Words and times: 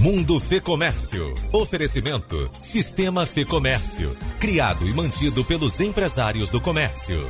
Mundo 0.00 0.40
Fê 0.40 0.62
Comércio. 0.62 1.34
Oferecimento 1.52 2.50
Sistema 2.62 3.26
Fê 3.26 3.44
Comércio. 3.44 4.16
Criado 4.40 4.88
e 4.88 4.94
mantido 4.94 5.44
pelos 5.44 5.78
empresários 5.78 6.48
do 6.48 6.58
comércio. 6.58 7.28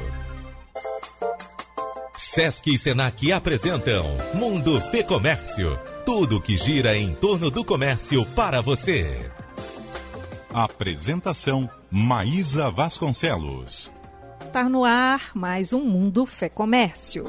Sesc 2.17 2.73
e 2.73 2.79
Senac 2.79 3.33
apresentam 3.33 4.05
Mundo 4.35 4.81
Fê 4.83 5.03
Comércio. 5.03 5.77
Tudo 6.07 6.41
que 6.41 6.57
gira 6.57 6.97
em 6.97 7.13
torno 7.13 7.51
do 7.51 7.65
comércio 7.65 8.25
para 8.37 8.61
você. 8.61 9.29
Apresentação 10.55 11.69
Maísa 11.91 12.71
Vasconcelos. 12.71 13.93
Está 14.47 14.69
no 14.69 14.85
ar 14.85 15.33
mais 15.35 15.73
um 15.73 15.85
Mundo 15.85 16.25
Fé 16.25 16.49
Comércio. 16.49 17.25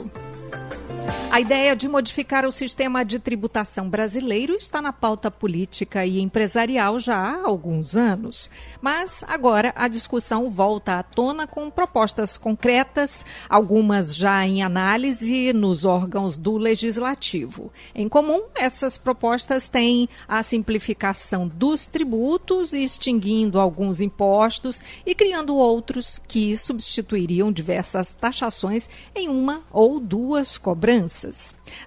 A 1.32 1.40
ideia 1.40 1.78
de 1.78 1.88
modificar 1.88 2.46
o 2.46 2.52
sistema 2.52 3.06
de 3.06 3.18
tributação 3.18 3.90
brasileiro 3.90 4.54
está 4.54 4.82
na 4.82 4.92
pauta 4.92 5.32
política 5.32 6.06
e 6.06 6.20
empresarial 6.20 7.00
já 7.00 7.16
há 7.16 7.46
alguns 7.46 7.96
anos. 7.96 8.52
Mas 8.82 9.24
agora 9.26 9.72
a 9.78 9.88
discussão 9.88 10.50
volta 10.50 11.00
à 11.00 11.04
tona 11.04 11.48
com 11.48 11.72
propostas 11.72 12.38
concretas, 12.38 13.26
algumas 13.48 14.14
já 14.14 14.46
em 14.46 14.62
análise 14.62 15.54
nos 15.54 15.86
órgãos 15.86 16.36
do 16.36 16.58
legislativo. 16.58 17.72
Em 17.96 18.10
comum, 18.10 18.42
essas 18.54 18.98
propostas 18.98 19.70
têm 19.70 20.10
a 20.28 20.44
simplificação 20.44 21.48
dos 21.48 21.88
tributos, 21.88 22.74
extinguindo 22.74 23.58
alguns 23.58 24.02
impostos 24.02 24.84
e 25.06 25.16
criando 25.16 25.56
outros 25.56 26.20
que 26.28 26.58
substituiriam 26.58 27.54
diversas 27.54 28.12
taxações 28.12 28.90
em 29.16 29.30
uma 29.30 29.62
ou 29.72 29.98
duas 29.98 30.58
cobranças. 30.58 31.21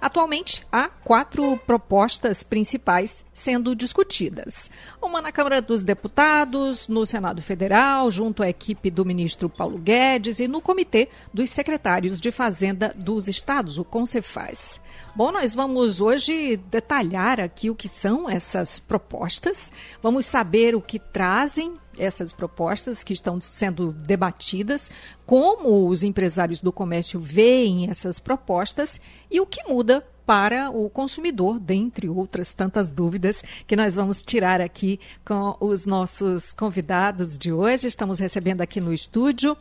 Atualmente, 0.01 0.67
há 0.71 0.89
quatro 0.89 1.57
propostas 1.59 2.43
principais 2.43 3.25
sendo 3.33 3.75
discutidas. 3.75 4.71
Uma 5.03 5.21
na 5.21 5.33
Câmara 5.33 5.61
dos 5.61 5.83
Deputados, 5.83 6.89
no 6.89 7.05
Senado 7.05 7.43
Federal, 7.43 8.11
junto 8.11 8.43
à 8.43 8.49
equipe 8.49 8.91
do 8.91 9.05
ministro 9.05 9.49
Paulo 9.49 9.79
Guedes 9.79 10.39
e 10.39 10.47
no 10.47 10.61
Comitê 10.61 11.09
dos 11.33 11.51
Secretários 11.51 12.21
de 12.21 12.31
Fazenda 12.31 12.95
dos 12.97 13.29
Estados, 13.29 13.79
o 13.79 13.85
Concefaz. 13.85 14.81
Bom, 15.15 15.33
nós 15.33 15.55
vamos 15.55 16.01
hoje 16.01 16.57
detalhar 16.57 17.41
aqui 17.41 17.71
o 17.71 17.75
que 17.75 17.89
são 17.89 18.29
essas 18.29 18.79
propostas, 18.79 19.73
vamos 20.03 20.27
saber 20.27 20.75
o 20.75 20.81
que 20.81 20.99
trazem 20.99 21.79
essas 21.99 22.33
propostas 22.33 23.03
que 23.03 23.13
estão 23.13 23.41
sendo 23.41 23.93
debatidas, 23.93 24.91
como 25.27 25.89
os 25.89 26.03
empresários 26.03 26.61
do 26.61 26.73
comércio 26.73 27.21
veem 27.21 27.89
essas 27.89 28.19
propostas 28.19 29.01
e 29.31 29.41
o 29.41 29.47
que 29.47 29.63
muda 29.69 30.05
para 30.27 30.71
o 30.71 30.89
consumidor, 30.89 31.61
dentre 31.61 32.09
outras 32.09 32.53
tantas 32.53 32.91
dúvidas 32.91 33.43
que 33.67 33.77
nós 33.77 33.95
vamos 33.95 34.23
tirar 34.23 34.61
aqui 34.61 34.99
com 35.25 35.57
os 35.61 35.85
nossos 35.85 36.51
convidados 36.53 37.37
de 37.37 37.53
hoje. 37.53 37.87
Estamos 37.87 38.19
recebendo 38.19 38.63
aqui 38.63 38.81
no 38.81 38.93
estúdio 38.93 39.57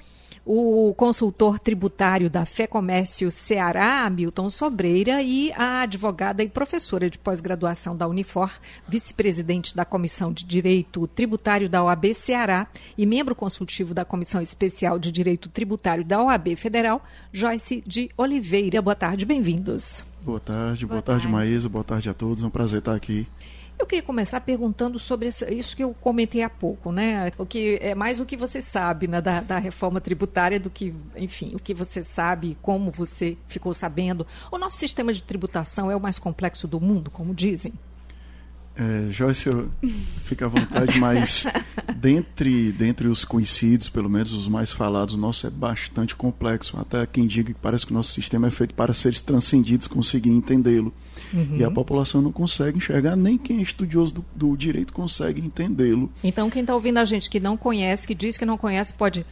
o 0.46 0.94
consultor 0.96 1.58
tributário 1.58 2.30
da 2.30 2.46
Fé 2.46 2.68
Comércio 2.68 3.32
Ceará, 3.32 4.10
Milton 4.10 4.50
Sobreira, 4.50 5.22
e 5.22 5.54
a 5.54 5.82
advogada 5.82 6.44
e 6.44 6.50
professora 6.50 7.10
de 7.10 7.18
pós-graduação 7.18 7.96
da 7.96 8.08
Unifor, 8.08 8.52
vice-presidente 8.88 9.76
da 9.76 9.86
Comissão 9.86 10.34
de 10.34 10.44
Direito 10.44 11.08
Tributário 11.08 11.70
da 11.70 11.84
OAB 11.84 12.14
Ceará 12.14 12.68
e 12.98 13.06
membro 13.06 13.34
consultivo 13.34 13.94
da 13.94 14.04
Comissão 14.04 14.42
Especial 14.42 15.00
de 15.00 15.12
Direito 15.12 15.48
Tributário 15.48 16.04
da 16.04 16.22
OAB 16.22 16.56
Federal, 16.58 17.02
Joyce 17.32 17.82
de 17.88 18.10
Oliveira. 18.18 18.82
Boa 18.82 18.96
tarde, 18.96 19.26
bem-vindos. 19.26 20.06
Boa 20.22 20.40
tarde, 20.40 20.86
boa, 20.86 20.96
boa 20.96 21.02
tarde, 21.02 21.24
tarde, 21.24 21.34
Maísa, 21.34 21.70
boa 21.70 21.84
tarde 21.84 22.10
a 22.10 22.14
todos, 22.14 22.44
é 22.44 22.46
um 22.46 22.50
prazer 22.50 22.80
estar 22.80 22.96
aqui. 22.96 23.28
Eu 23.84 23.88
queria 23.88 24.02
começar 24.02 24.40
perguntando 24.40 24.98
sobre 24.98 25.28
isso 25.28 25.76
que 25.76 25.84
eu 25.84 25.94
comentei 25.94 26.42
há 26.42 26.50
pouco, 26.50 26.90
né? 26.90 27.34
O 27.38 27.46
que 27.46 27.78
é 27.82 27.94
mais 27.94 28.22
o 28.22 28.26
que 28.26 28.38
você 28.38 28.62
sabe 28.62 29.10
né, 29.10 29.20
da, 29.20 29.42
da, 29.42 29.58
reforma 29.58 30.00
tributária 30.00 30.58
do 30.58 30.70
que, 30.70 30.96
enfim, 31.18 31.52
o 31.54 31.60
que 31.60 31.74
você 31.74 32.02
sabe, 32.02 32.58
como 32.62 32.90
você 32.90 33.36
ficou 33.46 33.74
sabendo. 33.74 34.26
O 34.50 34.58
nosso 34.58 34.78
sistema 34.78 35.12
de 35.12 35.22
tributação 35.22 35.92
é 35.92 35.96
o 35.98 36.00
mais 36.00 36.18
complexo 36.18 36.66
do 36.66 36.80
mundo, 36.80 37.12
como 37.12 37.36
dizem. 37.36 37.74
É, 38.76 39.12
Joyce, 39.12 39.50
fica 40.26 40.46
à 40.46 40.50
vontade, 40.50 40.98
mas 40.98 41.46
dentre, 41.96 42.72
dentre 42.72 43.08
os 43.08 43.24
conhecidos, 43.24 43.88
pelo 43.88 44.10
menos 44.10 44.32
os 44.32 44.48
mais 44.48 44.72
falados, 44.72 45.14
o 45.14 45.18
nosso 45.18 45.46
é 45.46 45.50
bastante 45.50 46.16
complexo. 46.16 46.78
Até 46.80 47.06
quem 47.06 47.28
diga 47.28 47.54
que 47.54 47.60
parece 47.60 47.86
que 47.86 47.92
o 47.92 47.96
nosso 47.96 48.12
sistema 48.12 48.48
é 48.48 48.52
feito 48.52 48.74
para 48.74 48.94
seres 48.94 49.22
transcendidos 49.22 49.88
conseguir 49.88 50.32
entendê-lo. 50.32 50.92
Uhum. 51.32 51.58
E 51.58 51.64
a 51.64 51.70
população 51.70 52.22
não 52.22 52.32
consegue 52.32 52.78
enxergar, 52.78 53.16
nem 53.16 53.38
quem 53.38 53.60
é 53.60 53.62
estudioso 53.62 54.16
do, 54.16 54.26
do 54.36 54.58
direito 54.58 54.92
consegue 54.92 55.40
entendê-lo. 55.40 56.12
Então, 56.24 56.50
quem 56.50 56.62
está 56.62 56.74
ouvindo 56.74 56.98
a 56.98 57.06
gente 57.06 57.30
que 57.30 57.40
não 57.40 57.56
conhece, 57.56 58.08
que 58.08 58.16
diz 58.16 58.38
que 58.38 58.46
não 58.46 58.58
conhece, 58.58 58.94
pode 58.94 59.26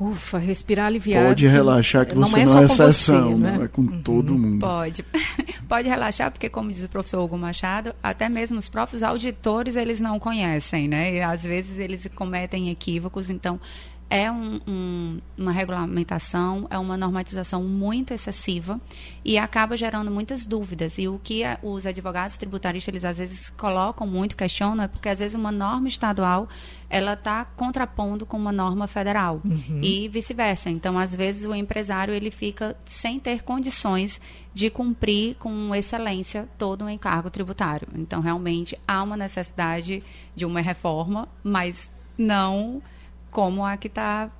Ufa, 0.00 0.38
respirar 0.38 0.86
aliviado. 0.86 1.26
Pode 1.26 1.46
relaxar 1.46 2.06
que 2.06 2.14
você 2.14 2.36
não 2.36 2.42
é, 2.42 2.44
não 2.46 2.62
é 2.62 2.64
exceção, 2.64 3.32
você, 3.32 3.36
né? 3.36 3.52
não 3.58 3.64
é 3.64 3.68
com 3.68 3.82
uhum. 3.82 4.02
todo 4.02 4.32
mundo. 4.38 4.60
Pode. 4.60 5.04
Pode 5.68 5.88
relaxar, 5.88 6.30
porque 6.30 6.48
como 6.48 6.72
diz 6.72 6.82
o 6.82 6.88
professor 6.88 7.22
Hugo 7.22 7.36
Machado, 7.36 7.94
até 8.02 8.26
mesmo 8.26 8.58
os 8.58 8.68
próprios 8.68 9.02
auditores 9.02 9.76
eles 9.76 10.00
não 10.00 10.18
conhecem, 10.18 10.88
né? 10.88 11.14
E 11.14 11.20
às 11.20 11.42
vezes 11.42 11.78
eles 11.78 12.08
cometem 12.14 12.70
equívocos, 12.70 13.28
então 13.28 13.60
é 14.10 14.30
um, 14.30 14.60
um, 14.66 15.20
uma 15.38 15.52
regulamentação, 15.52 16.66
é 16.68 16.76
uma 16.76 16.96
normatização 16.96 17.62
muito 17.62 18.12
excessiva 18.12 18.80
e 19.24 19.38
acaba 19.38 19.76
gerando 19.76 20.10
muitas 20.10 20.44
dúvidas. 20.44 20.98
E 20.98 21.06
o 21.06 21.20
que 21.22 21.42
os 21.62 21.86
advogados 21.86 22.36
tributaristas 22.36 22.92
eles 22.92 23.04
às 23.04 23.18
vezes 23.18 23.50
colocam 23.50 24.08
muito, 24.08 24.36
questionam, 24.36 24.82
é 24.82 24.88
porque 24.88 25.08
às 25.08 25.20
vezes 25.20 25.36
uma 25.36 25.52
norma 25.52 25.86
estadual 25.86 26.48
ela 26.90 27.12
está 27.12 27.44
contrapondo 27.44 28.26
com 28.26 28.36
uma 28.36 28.50
norma 28.50 28.88
federal 28.88 29.40
uhum. 29.44 29.80
e 29.80 30.08
vice-versa. 30.08 30.68
Então, 30.68 30.98
às 30.98 31.14
vezes 31.14 31.44
o 31.44 31.54
empresário 31.54 32.12
ele 32.12 32.32
fica 32.32 32.76
sem 32.84 33.20
ter 33.20 33.44
condições 33.44 34.20
de 34.52 34.68
cumprir 34.68 35.36
com 35.36 35.72
excelência 35.72 36.48
todo 36.58 36.82
o 36.82 36.86
um 36.86 36.90
encargo 36.90 37.30
tributário. 37.30 37.86
Então, 37.94 38.20
realmente 38.20 38.76
há 38.88 39.04
uma 39.04 39.16
necessidade 39.16 40.02
de 40.34 40.44
uma 40.44 40.60
reforma, 40.60 41.28
mas 41.44 41.88
não 42.18 42.82
como 43.30 43.64
a 43.64 43.76
que 43.76 43.88
está 43.88 44.30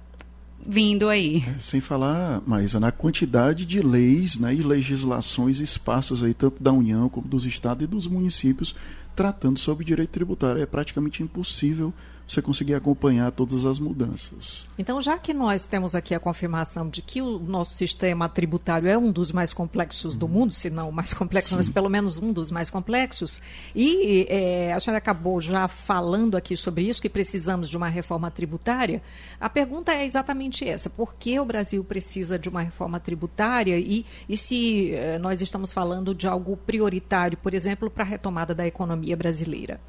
vindo 0.67 1.09
aí. 1.09 1.45
É, 1.47 1.59
sem 1.59 1.81
falar, 1.81 2.43
Maísa, 2.47 2.79
na 2.79 2.93
quantidade 2.93 3.65
de 3.65 3.81
leis 3.81 4.39
né, 4.39 4.55
e 4.55 4.63
legislações 4.63 5.59
esparsas 5.59 6.23
aí, 6.23 6.35
tanto 6.35 6.63
da 6.63 6.73
União 6.73 7.09
como 7.09 7.27
dos 7.27 7.47
estados 7.47 7.85
e 7.85 7.87
dos 7.87 8.07
municípios, 8.07 8.75
tratando 9.17 9.59
sobre 9.59 9.85
direito 9.85 10.11
tributário. 10.11 10.63
É 10.63 10.67
praticamente 10.67 11.23
impossível 11.23 11.93
você 12.31 12.41
conseguir 12.41 12.75
acompanhar 12.75 13.33
todas 13.33 13.65
as 13.67 13.79
mudanças. 13.79 14.65
Então, 14.79 15.03
já 15.03 15.19
que 15.19 15.35
nós 15.35 15.65
temos 15.65 15.95
aqui 15.95 16.15
a 16.15 16.21
confirmação 16.21 16.89
de 16.89 17.03
que 17.03 17.21
o 17.21 17.39
nosso 17.41 17.77
sistema 17.77 18.29
tributário 18.29 18.89
é 18.89 18.97
um 18.97 19.11
dos 19.11 19.33
mais 19.33 19.53
complexos 19.53 20.15
do 20.15 20.27
uhum. 20.27 20.33
mundo, 20.33 20.55
se 20.55 20.71
não 20.71 20.91
o 20.91 20.93
mais 20.93 21.13
complexo, 21.13 21.51
Sim. 21.51 21.57
mas 21.57 21.69
pelo 21.69 21.89
menos 21.89 22.19
um 22.19 22.31
dos 22.31 22.51
mais 22.51 22.71
complexos, 22.71 23.41
e 23.75 24.27
é, 24.29 24.73
a 24.73 24.79
senhora 24.79 24.99
acabou 24.99 25.41
já 25.41 25.67
falando 25.67 26.37
aqui 26.37 26.57
sobre 26.57 26.85
isso, 26.85 27.03
que 27.03 27.09
precisamos 27.09 27.69
de 27.69 27.77
uma 27.77 27.89
reforma 27.89 28.31
tributária, 28.31 29.03
a 29.41 29.51
pergunta 29.51 29.93
é 29.93 30.05
exatamente 30.05 30.69
essa: 30.69 30.89
por 30.89 31.15
que 31.15 31.39
o 31.41 31.45
Brasil 31.45 31.83
precisa 31.83 32.39
de 32.39 32.49
uma 32.49 32.61
reforma 32.61 33.01
tributária 33.01 33.79
e, 33.79 34.07
e 34.29 34.37
se 34.37 34.95
é, 34.95 35.19
nós 35.19 35.43
estamos 35.43 35.73
falando 35.73 36.15
de 36.15 36.29
algo 36.29 36.57
prioritário, 36.57 37.37
por 37.39 37.55
exemplo, 37.55 37.91
para 37.91 38.05
a 38.05 38.07
retomada 38.07 38.55
da 38.55 38.67
economia 38.67 39.17
brasileira? 39.17 39.81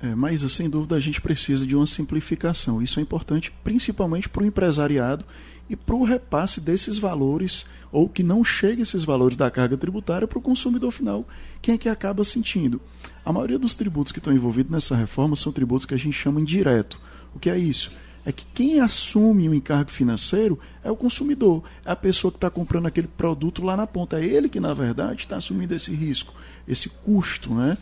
É, 0.00 0.14
mas, 0.14 0.40
sem 0.52 0.68
dúvida, 0.68 0.94
a 0.94 1.00
gente 1.00 1.20
precisa 1.20 1.66
de 1.66 1.74
uma 1.74 1.86
simplificação. 1.86 2.82
Isso 2.82 3.00
é 3.00 3.02
importante 3.02 3.52
principalmente 3.64 4.28
para 4.28 4.42
o 4.42 4.46
empresariado 4.46 5.24
e 5.68 5.74
para 5.74 5.96
o 5.96 6.04
repasse 6.04 6.60
desses 6.60 6.98
valores, 6.98 7.66
ou 7.90 8.08
que 8.08 8.22
não 8.22 8.44
chegue 8.44 8.82
esses 8.82 9.04
valores 9.04 9.36
da 9.36 9.50
carga 9.50 9.76
tributária 9.76 10.28
para 10.28 10.38
o 10.38 10.42
consumidor 10.42 10.92
final, 10.92 11.26
quem 11.60 11.74
é 11.74 11.78
que 11.78 11.88
acaba 11.88 12.24
sentindo. 12.24 12.80
A 13.24 13.32
maioria 13.32 13.58
dos 13.58 13.74
tributos 13.74 14.12
que 14.12 14.18
estão 14.18 14.32
envolvidos 14.32 14.70
nessa 14.70 14.94
reforma 14.94 15.34
são 15.34 15.52
tributos 15.52 15.84
que 15.84 15.94
a 15.94 15.98
gente 15.98 16.16
chama 16.16 16.40
indireto. 16.40 17.00
O 17.34 17.38
que 17.38 17.50
é 17.50 17.58
isso? 17.58 17.90
É 18.24 18.32
que 18.32 18.44
quem 18.54 18.80
assume 18.80 19.48
o 19.48 19.54
encargo 19.54 19.90
financeiro 19.90 20.58
é 20.82 20.90
o 20.90 20.96
consumidor, 20.96 21.62
é 21.84 21.92
a 21.92 21.96
pessoa 21.96 22.30
que 22.30 22.38
está 22.38 22.50
comprando 22.50 22.86
aquele 22.86 23.06
produto 23.06 23.62
lá 23.62 23.76
na 23.76 23.86
ponta. 23.86 24.20
É 24.20 24.24
ele 24.24 24.48
que, 24.48 24.58
na 24.58 24.74
verdade, 24.74 25.20
está 25.20 25.36
assumindo 25.36 25.74
esse 25.74 25.92
risco, 25.94 26.34
esse 26.66 26.88
custo. 26.88 27.54
Né? 27.54 27.78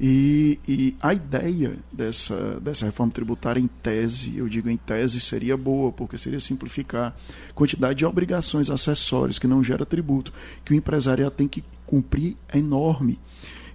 E, 0.00 0.60
e, 0.68 0.96
a 1.00 1.12
ideia 1.12 1.76
dessa, 1.92 2.60
dessa 2.60 2.86
reforma 2.86 3.12
tributária, 3.12 3.58
em 3.58 3.66
tese, 3.66 4.36
eu 4.36 4.48
digo 4.48 4.70
em 4.70 4.76
tese, 4.76 5.20
seria 5.20 5.56
boa, 5.56 5.90
porque 5.90 6.16
seria 6.16 6.38
simplificar 6.38 7.16
a 7.48 7.52
quantidade 7.52 7.98
de 7.98 8.06
obrigações 8.06 8.70
acessórias 8.70 9.40
que 9.40 9.48
não 9.48 9.62
gera 9.62 9.84
tributo, 9.84 10.32
que 10.64 10.72
o 10.72 10.76
empresariado 10.76 11.34
tem 11.34 11.48
que 11.48 11.64
cumprir 11.84 12.36
é 12.48 12.58
enorme. 12.58 13.18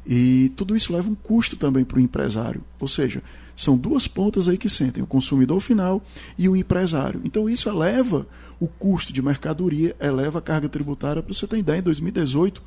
E 0.06 0.52
tudo 0.56 0.76
isso 0.76 0.94
leva 0.94 1.10
um 1.10 1.16
custo 1.16 1.58
também 1.58 1.84
para 1.84 1.98
o 1.98 2.02
empresário. 2.02 2.62
Ou 2.80 2.88
seja, 2.88 3.22
são 3.56 3.78
duas 3.78 4.08
pontas 4.08 4.48
aí 4.48 4.58
que 4.58 4.70
sentem, 4.70 5.04
o 5.04 5.08
consumidor 5.08 5.60
final 5.60 6.02
e 6.38 6.48
o 6.48 6.56
empresário. 6.56 7.22
Então 7.24 7.50
isso 7.50 7.70
eleva 7.70 8.26
o 8.60 8.68
custo 8.68 9.12
de 9.12 9.22
mercadoria, 9.22 9.96
eleva 10.00 10.40
a 10.40 10.42
carga 10.42 10.70
tributária. 10.70 11.22
Para 11.22 11.34
você 11.34 11.48
ter 11.48 11.58
ideia, 11.58 11.80
em 11.80 11.84
2018 11.84 12.62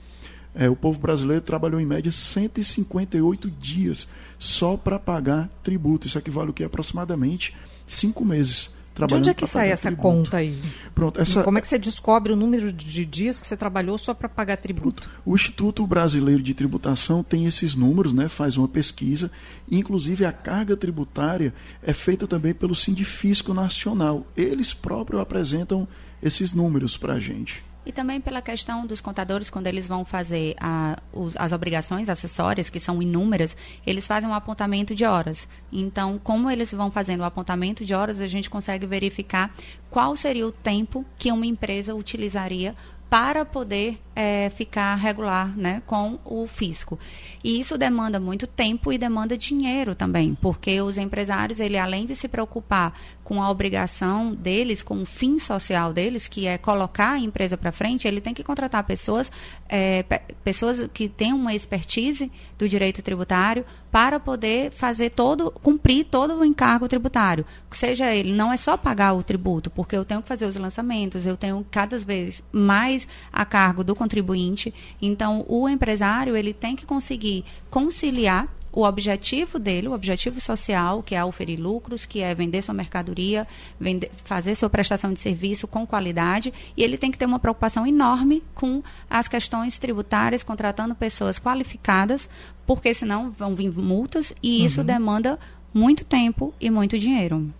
É, 0.59 0.71
o 0.71 0.75
povo 0.75 0.99
brasileiro 0.99 1.43
trabalhou 1.43 1.79
em 1.79 1.85
média 1.85 2.11
158 2.11 3.51
dias 3.51 4.09
só 4.39 4.77
para 4.77 4.99
pagar 4.99 5.51
tributo. 5.63 6.07
Isso 6.07 6.19
equivale 6.19 6.51
o 6.51 6.53
que? 6.55 6.65
Aproximadamente 6.65 7.55
cinco 7.87 8.25
meses 8.25 8.75
de 9.07 9.15
onde 9.15 9.29
é 9.29 9.35
que 9.35 9.47
sai 9.47 9.71
essa 9.71 9.89
tributo. 9.89 10.09
conta 10.09 10.39
aí? 10.39 10.59
Pronto, 10.95 11.21
essa... 11.21 11.43
Como 11.43 11.59
é 11.59 11.61
que 11.61 11.69
você 11.69 11.79
descobre 11.79 12.33
o 12.33 12.37
número 12.37 12.73
de 12.73 13.05
dias 13.05 13.41
que 13.41 13.47
você 13.47 13.57
trabalhou 13.57 13.99
só 13.99 14.15
para 14.15 14.29
pagar 14.29 14.57
tributo? 14.57 15.11
O 15.25 15.35
Instituto 15.35 15.87
Brasileiro 15.87 16.43
de 16.43 16.55
Tributação 16.55 17.23
tem 17.23 17.45
esses 17.45 17.75
números, 17.75 18.15
né, 18.15 18.29
faz 18.29 18.57
uma 18.57 18.69
pesquisa, 18.69 19.31
inclusive 19.71 20.25
a 20.25 20.33
carga 20.33 20.77
tributária 20.77 21.53
é 21.83 21.93
feita 21.93 22.27
também 22.27 22.55
pelo 22.55 22.75
Sindifisco 22.75 23.53
Nacional. 23.53 24.27
Eles 24.35 24.73
próprios 24.73 25.21
apresentam 25.21 25.87
esses 26.23 26.53
números 26.55 26.97
para 26.97 27.15
a 27.15 27.21
gente. 27.21 27.63
E 27.87 27.93
também 27.93 28.21
pela 28.21 28.43
questão 28.43 28.85
dos 28.85 29.01
contadores, 29.01 29.49
quando 29.49 29.69
eles 29.69 29.87
vão 29.87 30.05
fazer 30.05 30.57
a, 30.59 30.99
os, 31.13 31.37
as 31.37 31.53
obrigações 31.53 32.09
acessórias, 32.09 32.69
que 32.69 32.81
são 32.81 33.01
inúmeras, 33.01 33.57
eles 33.87 34.09
fazem 34.09 34.29
um 34.29 34.35
apontamento 34.35 34.93
de 34.93 35.05
horas. 35.05 35.49
Então, 35.73 36.21
como 36.23 36.51
eles 36.51 36.73
vão 36.73 36.91
fazendo 36.91 37.21
o 37.21 37.25
apontamento 37.25 37.85
de 37.85 37.95
horas, 37.95 38.21
a 38.21 38.27
gente 38.27 38.51
consegue 38.51 38.87
verificar 38.87 39.55
qual 39.89 40.17
seria 40.17 40.45
o 40.45 40.51
tempo 40.51 41.07
que 41.17 41.31
uma 41.31 41.47
empresa 41.47 41.95
utilizaria 41.95 42.75
para 43.09 43.45
poder 43.45 44.01
é, 44.15 44.51
ficar 44.51 44.95
regular 44.97 45.57
né, 45.57 45.81
com 45.87 46.19
o 46.25 46.47
fisco. 46.49 46.99
E 47.43 47.61
isso 47.61 47.79
demanda 47.79 48.19
muito 48.19 48.47
tempo 48.47 48.93
e 48.93 48.99
demanda 48.99 49.39
dinheiro 49.39 49.95
também, 49.95 50.35
porque 50.35 50.81
os 50.81 50.99
empresários, 50.99 51.61
ele 51.61 51.79
além 51.79 52.05
de 52.05 52.17
se 52.17 52.27
preocupar 52.27 52.99
com 53.27 53.43
a 53.43 53.51
obrigação 53.51 54.33
deles, 54.33 54.85
com 54.85 55.03
o 55.03 55.05
fim 55.05 55.41
social 55.41 55.93
deles, 55.93 56.29
que 56.29 56.47
é 56.47 56.57
colocar 56.57 57.15
a 57.15 57.19
empresa 57.19 57.59
para 57.59 57.73
frente, 57.73 58.07
ele 58.07 58.21
tem 58.21 58.33
que 58.33 58.45
contratar 58.45 58.85
pessoas, 58.85 59.33
é, 59.69 60.05
pessoas 60.45 60.89
que 60.95 61.09
tenham 61.09 61.37
uma 61.37 61.53
expertise 61.53 62.31
do 62.57 62.69
direito 62.69 63.03
tributário 63.03 63.65
para 63.91 64.21
poder 64.21 64.71
fazer 64.71 65.11
todo, 65.11 65.51
cumprir 65.51 66.05
todo 66.05 66.37
o 66.37 66.45
encargo 66.45 66.87
tributário. 66.87 67.45
Seja 67.73 68.15
ele, 68.15 68.33
não 68.33 68.53
é 68.53 68.57
só 68.57 68.77
pagar 68.77 69.13
o 69.15 69.25
tributo, 69.25 69.71
porque 69.71 69.97
eu 69.97 70.05
tenho 70.05 70.23
que 70.23 70.29
fazer 70.29 70.47
os 70.47 70.55
lançamentos, 70.55 71.27
eu 71.27 71.37
tenho 71.37 71.67
cada 71.69 71.99
vez 71.99 72.45
mais 72.53 73.09
a 73.33 73.45
cargo 73.45 73.83
do 73.83 73.97
contribuinte. 73.97 74.73
Então, 75.03 75.45
o 75.49 75.69
empresário 75.69 76.37
ele 76.37 76.55
tem 76.55 76.77
que 76.77 76.87
conseguir 76.87 77.45
conciliar 77.69 78.47
o 78.77 78.85
objetivo 78.85 79.59
dele, 79.59 79.89
o 79.89 79.95
objetivo 79.95 80.39
social, 80.39 81.03
que 81.03 81.15
é 81.15 81.25
oferir 81.25 81.59
lucros, 81.59 82.05
que 82.05 82.21
é 82.21 82.35
vender 82.35 82.61
sua 82.61 82.75
mercadoria, 82.75 83.49
vender, 83.81 84.11
fazer 84.23 84.55
sua 84.55 84.69
prestação 84.69 85.15
de 85.15 85.19
serviço 85.19 85.67
com 85.67 85.87
qualidade, 85.87 86.53
e 86.77 86.85
ele 86.85 86.99
tem 86.99 87.11
que 87.11 87.17
ter 87.17 87.25
uma 87.25 87.39
preocupação 87.39 87.87
enorme 87.87 88.43
com 88.55 88.83
as 89.09 89.29
questões 89.29 89.79
tributárias, 89.79 90.43
contratando 90.43 90.95
pessoas 90.95 91.39
qualificadas, 91.39 92.29
porque 92.67 92.93
senão 92.93 93.31
vão 93.31 93.55
vir 93.55 93.73
multas 93.73 94.35
e 94.43 94.61
uhum. 94.61 94.67
isso 94.67 94.85
demanda 94.85 95.39
muito 95.73 96.05
tempo 96.05 96.53
e 96.61 96.69
muito 96.69 96.99
dinheiro. 96.99 97.51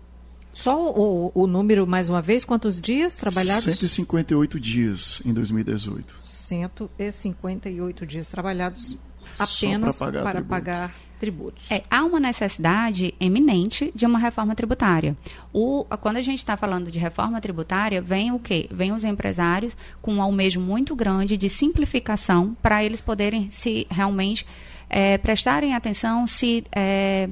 Só 0.53 0.91
o, 0.91 1.33
o 1.35 1.47
número, 1.47 1.87
mais 1.87 2.11
uma 2.11 2.21
vez, 2.21 2.45
quantos 2.45 2.79
dias 2.79 3.15
trabalhados? 3.15 3.65
158 3.65 4.61
dias 4.61 5.23
em 5.25 5.33
2018. 5.33 6.15
158 6.25 8.07
dias 8.07 8.29
trabalhados 8.29 8.99
apenas 9.39 9.99
para 9.99 10.13
pagar, 10.13 10.33
para 10.33 10.43
pagar 10.43 10.95
tributos. 11.19 11.71
É, 11.71 11.83
há 11.91 12.05
uma 12.05 12.21
necessidade 12.21 13.15
eminente 13.19 13.91
de 13.95 14.07
uma 14.07 14.19
reforma 14.19 14.55
tributária. 14.55 15.17
O, 15.53 15.85
quando 16.01 16.19
a 16.19 16.21
gente 16.21 16.39
está 16.39 16.57
falando 16.57 16.91
de 16.91 16.99
reforma 16.99 17.41
tributária, 17.41 18.01
vem 18.01 18.33
o 18.33 18.39
quê? 18.39 18.69
Vem 18.71 18.93
os 18.93 19.05
empresários 19.05 19.77
com 20.01 20.15
um 20.15 20.23
almejo 20.23 20.61
muito 20.61 20.95
grande 20.95 21.37
de 21.37 21.49
simplificação 21.49 22.57
para 22.63 22.85
eles 22.85 23.01
poderem 23.01 23.49
se 23.49 23.87
realmente 23.91 24.47
é, 24.89 25.19
prestarem 25.19 25.75
atenção, 25.75 26.27
se 26.27 26.65
é, 26.75 27.29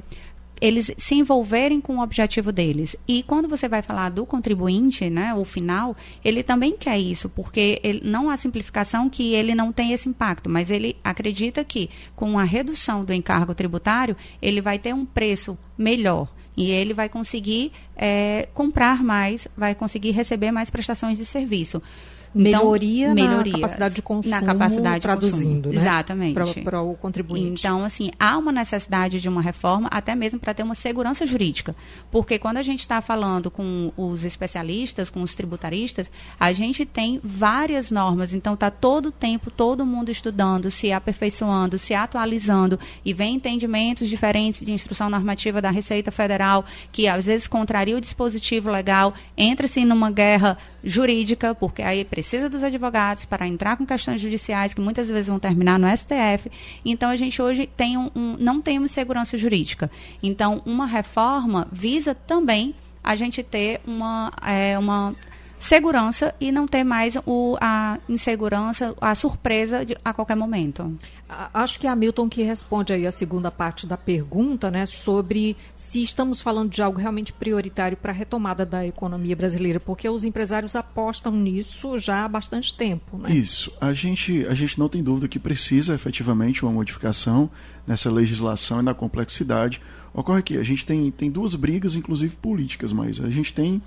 eles 0.65 0.91
se 0.97 1.13
envolverem 1.13 1.79
com 1.79 1.97
o 1.97 2.01
objetivo 2.01 2.51
deles. 2.51 2.95
E 3.07 3.21
quando 3.21 3.47
você 3.47 3.69
vai 3.69 3.83
falar 3.83 4.09
do 4.09 4.25
contribuinte, 4.25 5.11
né, 5.11 5.31
o 5.35 5.45
final, 5.45 5.95
ele 6.23 6.41
também 6.41 6.75
quer 6.75 6.97
isso, 6.97 7.29
porque 7.29 7.79
ele, 7.83 8.01
não 8.03 8.31
há 8.31 8.35
simplificação 8.35 9.07
que 9.07 9.35
ele 9.35 9.53
não 9.53 9.71
tem 9.71 9.91
esse 9.91 10.09
impacto, 10.09 10.49
mas 10.49 10.71
ele 10.71 10.97
acredita 11.03 11.63
que 11.63 11.87
com 12.15 12.39
a 12.39 12.43
redução 12.43 13.05
do 13.05 13.13
encargo 13.13 13.53
tributário, 13.53 14.17
ele 14.41 14.59
vai 14.59 14.79
ter 14.79 14.91
um 14.91 15.05
preço 15.05 15.55
melhor. 15.77 16.27
E 16.57 16.71
ele 16.71 16.93
vai 16.93 17.09
conseguir 17.09 17.71
é, 17.95 18.47
comprar 18.53 19.03
mais, 19.03 19.47
vai 19.55 19.75
conseguir 19.75 20.11
receber 20.11 20.51
mais 20.51 20.71
prestações 20.71 21.17
de 21.17 21.25
serviço. 21.25 21.79
Então, 22.37 22.65
melhoria, 22.65 23.15
melhoria 23.15 23.53
na 23.53 23.59
capacidade 23.59 23.95
de 23.95 24.01
consumo, 24.01 24.45
capacidade 24.45 25.01
traduzindo, 25.01 25.69
né? 25.69 25.79
Exatamente. 25.79 26.61
Para 26.63 26.81
o 26.81 26.93
contribuinte. 26.95 27.61
Então, 27.61 27.85
assim, 27.85 28.11
há 28.19 28.37
uma 28.37 28.51
necessidade 28.51 29.21
de 29.21 29.29
uma 29.29 29.41
reforma, 29.41 29.87
até 29.89 30.13
mesmo 30.13 30.37
para 30.37 30.53
ter 30.53 30.61
uma 30.61 30.75
segurança 30.75 31.25
jurídica. 31.25 31.73
Porque 32.11 32.37
quando 32.37 32.57
a 32.57 32.61
gente 32.61 32.81
está 32.81 32.99
falando 32.99 33.49
com 33.49 33.89
os 33.95 34.25
especialistas, 34.25 35.09
com 35.09 35.21
os 35.21 35.33
tributaristas, 35.33 36.11
a 36.37 36.51
gente 36.51 36.85
tem 36.85 37.21
várias 37.23 37.89
normas. 37.89 38.33
Então, 38.33 38.53
está 38.53 38.69
todo 38.69 39.07
o 39.07 39.11
tempo, 39.13 39.49
todo 39.49 39.85
mundo 39.85 40.11
estudando, 40.11 40.69
se 40.69 40.91
aperfeiçoando, 40.91 41.79
se 41.79 41.93
atualizando, 41.93 42.77
e 43.05 43.13
vem 43.13 43.35
entendimentos 43.35 44.09
diferentes 44.09 44.65
de 44.65 44.73
instrução 44.73 45.09
normativa 45.09 45.61
da 45.61 45.71
Receita 45.71 46.11
Federal, 46.11 46.65
que 46.91 47.07
às 47.07 47.27
vezes 47.27 47.47
contraria 47.47 47.95
o 47.95 48.01
dispositivo 48.01 48.69
legal, 48.69 49.13
entra-se 49.37 49.85
numa 49.85 50.11
guerra 50.11 50.57
jurídica, 50.83 51.55
porque 51.55 51.81
aí 51.81 52.03
precisa 52.03 52.24
precisa 52.25 52.49
dos 52.49 52.63
advogados 52.63 53.23
para 53.23 53.47
entrar 53.47 53.77
com 53.77 53.85
questões 53.85 54.19
judiciais 54.19 54.73
que 54.73 54.81
muitas 54.81 55.09
vezes 55.09 55.27
vão 55.27 55.37
terminar 55.37 55.77
no 55.77 55.87
STF. 55.95 56.51
Então 56.83 57.11
a 57.11 57.15
gente 57.15 57.39
hoje 57.39 57.69
tem 57.77 57.97
um, 57.97 58.09
um 58.15 58.35
não 58.39 58.59
temos 58.59 58.89
segurança 58.89 59.37
jurídica. 59.37 59.91
Então 60.23 60.59
uma 60.65 60.87
reforma 60.87 61.67
visa 61.71 62.15
também 62.15 62.73
a 63.03 63.15
gente 63.15 63.43
ter 63.43 63.79
uma, 63.85 64.31
é, 64.43 64.77
uma 64.79 65.13
segurança 65.59 66.33
e 66.39 66.51
não 66.51 66.67
ter 66.67 66.83
mais 66.83 67.17
o, 67.25 67.57
a 67.59 67.97
insegurança, 68.07 68.95
a 68.99 69.15
surpresa 69.15 69.85
de, 69.85 69.97
a 70.03 70.13
qualquer 70.13 70.35
momento. 70.35 70.97
Acho 71.53 71.79
que 71.79 71.87
é 71.87 71.89
a 71.89 71.95
Milton 71.95 72.29
que 72.29 72.43
responde 72.43 72.93
aí 72.93 73.07
a 73.07 73.11
segunda 73.11 73.49
parte 73.49 73.87
da 73.87 73.97
pergunta, 73.97 74.69
né, 74.69 74.85
sobre 74.85 75.57
se 75.75 76.03
estamos 76.03 76.39
falando 76.39 76.69
de 76.69 76.81
algo 76.81 76.99
realmente 76.99 77.33
prioritário 77.33 77.97
para 77.97 78.11
a 78.11 78.15
retomada 78.15 78.65
da 78.65 78.85
economia 78.85 79.35
brasileira, 79.35 79.79
porque 79.79 80.07
os 80.07 80.23
empresários 80.23 80.75
apostam 80.75 81.31
nisso 81.31 81.97
já 81.97 82.25
há 82.25 82.27
bastante 82.27 82.75
tempo. 82.75 83.17
Né? 83.17 83.31
Isso. 83.31 83.71
A 83.81 83.93
gente, 83.93 84.45
a 84.47 84.53
gente 84.53 84.77
não 84.77 84.87
tem 84.87 85.01
dúvida 85.01 85.27
que 85.27 85.39
precisa 85.39 85.95
efetivamente 85.95 86.63
uma 86.63 86.71
modificação 86.71 87.49
nessa 87.87 88.11
legislação 88.11 88.79
e 88.79 88.83
na 88.83 88.93
complexidade. 88.93 89.81
Ocorre 90.13 90.41
que 90.41 90.57
a 90.57 90.63
gente 90.63 90.85
tem, 90.85 91.11
tem 91.11 91.29
duas 91.29 91.55
brigas, 91.55 91.95
inclusive 91.95 92.35
políticas, 92.37 92.93
mas 92.93 93.19
a 93.19 93.29
gente 93.29 93.53
tem 93.53 93.81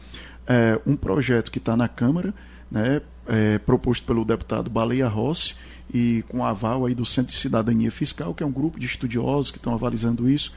é, 0.49 0.81
um 0.87 0.97
projeto 0.97 1.51
que 1.51 1.59
está 1.59 1.77
na 1.77 1.87
Câmara, 1.87 2.35
né, 2.71 3.03
é, 3.27 3.59
proposto 3.59 4.05
pelo 4.05 4.25
deputado 4.25 4.71
Baleia 4.71 5.07
Rossi, 5.07 5.55
e 5.93 6.25
com 6.29 6.45
aval 6.45 6.87
aí 6.87 6.95
do 6.95 7.05
Centro 7.05 7.33
de 7.33 7.39
Cidadania 7.39 7.91
Fiscal, 7.91 8.35
que 8.35 8.43
é 8.43 8.47
um 8.47 8.53
grupo 8.53 8.81
de 8.81 8.87
estudiosos 8.87 9.51
que 9.51 9.59
estão 9.59 9.75
avalizando 9.75 10.29
isso, 10.29 10.53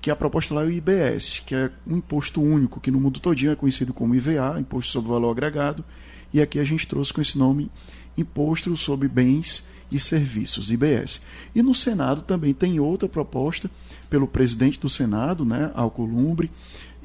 que 0.00 0.10
a 0.10 0.16
proposta 0.16 0.54
lá 0.54 0.62
é 0.62 0.66
o 0.66 0.70
IBS, 0.70 1.40
que 1.46 1.54
é 1.54 1.70
um 1.86 1.96
imposto 1.96 2.42
único, 2.42 2.80
que 2.80 2.90
no 2.90 3.00
mundo 3.00 3.20
todinho 3.20 3.52
é 3.52 3.56
conhecido 3.56 3.92
como 3.92 4.14
IVA, 4.14 4.58
Imposto 4.58 4.92
sobre 4.92 5.10
Valor 5.10 5.30
Agregado, 5.30 5.84
e 6.32 6.40
aqui 6.40 6.58
a 6.58 6.64
gente 6.64 6.88
trouxe 6.88 7.12
com 7.12 7.20
esse 7.20 7.38
nome 7.38 7.70
Imposto 8.16 8.76
sobre 8.76 9.06
Bens 9.06 9.68
e 9.92 10.00
Serviços, 10.00 10.72
IBS. 10.72 11.20
E 11.54 11.62
no 11.62 11.74
Senado 11.74 12.22
também 12.22 12.52
tem 12.52 12.80
outra 12.80 13.08
proposta 13.08 13.70
pelo 14.10 14.26
presidente 14.26 14.80
do 14.80 14.88
Senado, 14.88 15.44
né, 15.44 15.70
Alcolumbre, 15.74 16.50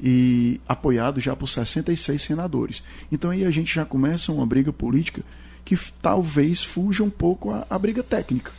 e 0.00 0.60
apoiado 0.68 1.20
já 1.20 1.34
por 1.34 1.48
66 1.48 2.20
senadores. 2.20 2.82
Então 3.10 3.30
aí 3.30 3.44
a 3.44 3.50
gente 3.50 3.74
já 3.74 3.84
começa 3.84 4.32
uma 4.32 4.46
briga 4.46 4.72
política 4.72 5.22
que 5.64 5.76
talvez 6.00 6.62
fuja 6.62 7.02
um 7.02 7.10
pouco 7.10 7.50
a, 7.50 7.66
a 7.68 7.78
briga 7.78 8.02
técnica. 8.02 8.52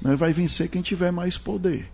Né? 0.00 0.16
Vai 0.16 0.32
vencer 0.32 0.68
quem 0.68 0.82
tiver 0.82 1.10
mais 1.10 1.36
poder. 1.38 1.88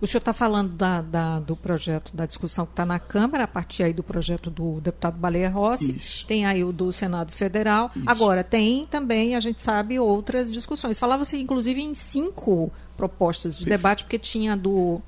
O 0.00 0.06
senhor 0.06 0.20
está 0.20 0.32
falando 0.32 0.72
da, 0.72 1.02
da, 1.02 1.40
do 1.40 1.54
projeto, 1.54 2.16
da 2.16 2.24
discussão 2.24 2.64
que 2.64 2.72
está 2.72 2.86
na 2.86 2.98
Câmara, 2.98 3.44
a 3.44 3.46
partir 3.46 3.82
aí 3.82 3.92
do 3.92 4.02
projeto 4.02 4.50
do 4.50 4.80
deputado 4.80 5.18
Baleia 5.18 5.50
Rossi. 5.50 5.94
Isso. 5.94 6.26
Tem 6.26 6.46
aí 6.46 6.64
o 6.64 6.72
do 6.72 6.90
Senado 6.90 7.32
Federal. 7.32 7.90
Isso. 7.94 8.08
Agora, 8.08 8.42
tem 8.42 8.86
também, 8.86 9.36
a 9.36 9.40
gente 9.40 9.62
sabe, 9.62 9.98
outras 9.98 10.50
discussões. 10.50 10.98
Falava-se, 10.98 11.36
inclusive, 11.36 11.82
em 11.82 11.94
cinco 11.94 12.72
propostas 12.96 13.58
de 13.58 13.66
debate, 13.66 14.04
porque 14.04 14.18
tinha 14.18 14.56
do. 14.56 15.02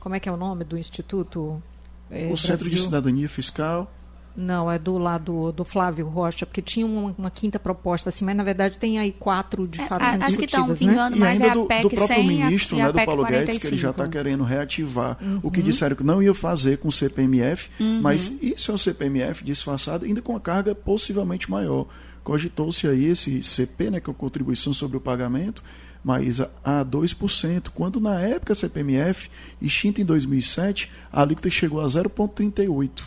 Como 0.00 0.14
é 0.14 0.20
que 0.20 0.28
é 0.28 0.32
o 0.32 0.38
nome 0.38 0.64
do 0.64 0.78
Instituto? 0.78 1.62
É, 2.10 2.30
o 2.32 2.36
Centro 2.36 2.68
de 2.68 2.78
Cidadania 2.78 3.28
Fiscal. 3.28 3.90
Não, 4.36 4.70
é 4.70 4.78
do 4.80 4.98
lado 4.98 5.52
do 5.52 5.64
Flávio 5.64 6.08
Rocha, 6.08 6.44
porque 6.44 6.60
tinha 6.60 6.84
uma, 6.84 7.14
uma, 7.16 7.30
quinta 7.30 7.56
proposta, 7.56 8.08
assim, 8.08 8.24
mas 8.24 8.36
na 8.36 8.42
verdade 8.42 8.78
tem 8.78 8.98
aí 8.98 9.12
quatro 9.12 9.68
de 9.68 9.80
é, 9.80 9.86
fato 9.86 10.02
é, 10.02 10.10
sendo 10.10 10.22
as 10.24 10.28
discutidas, 10.30 10.64
que 10.66 10.72
estão 10.72 10.88
pingando 10.88 11.16
né? 11.16 11.20
mais 11.24 11.40
e 11.40 11.42
ainda 11.44 11.54
é 11.54 11.82
do, 11.82 11.88
do 11.88 11.94
próprio 11.94 12.24
ministro, 12.24 12.76
né, 12.76 12.92
do 12.92 13.04
Paulo 13.04 13.22
45. 13.22 13.46
Guedes, 13.46 13.58
que 13.58 13.66
ele 13.68 13.76
já 13.76 13.90
está 13.90 14.08
querendo 14.08 14.42
reativar 14.42 15.16
uhum. 15.22 15.38
o 15.40 15.50
que 15.52 15.60
uhum. 15.60 15.66
disseram 15.66 15.94
que 15.94 16.02
não 16.02 16.20
ia 16.20 16.34
fazer 16.34 16.78
com 16.78 16.88
o 16.88 16.92
CPMF, 16.92 17.70
uhum. 17.78 18.00
mas 18.02 18.32
isso 18.42 18.72
é 18.72 18.74
o 18.74 18.78
CPMF 18.78 19.44
disfarçado, 19.44 20.04
ainda 20.04 20.20
com 20.20 20.34
a 20.34 20.40
carga 20.40 20.74
possivelmente 20.74 21.48
maior. 21.48 21.86
Cogitou-se 22.24 22.88
aí 22.88 23.04
esse 23.04 23.40
CP, 23.40 23.90
né, 23.90 24.00
que 24.00 24.10
é 24.10 24.12
a 24.12 24.16
contribuição 24.16 24.74
sobre 24.74 24.96
o 24.96 25.00
pagamento, 25.00 25.62
mas 26.04 26.40
a 26.40 26.84
2%, 26.84 27.70
quando 27.74 27.98
na 27.98 28.20
época 28.20 28.52
a 28.52 28.56
CPMF, 28.56 29.30
extinta 29.60 30.02
em 30.02 30.04
2007, 30.04 30.90
a 31.10 31.22
alíquota 31.22 31.48
chegou 31.48 31.80
a 31.80 31.86
0,38%. 31.86 33.04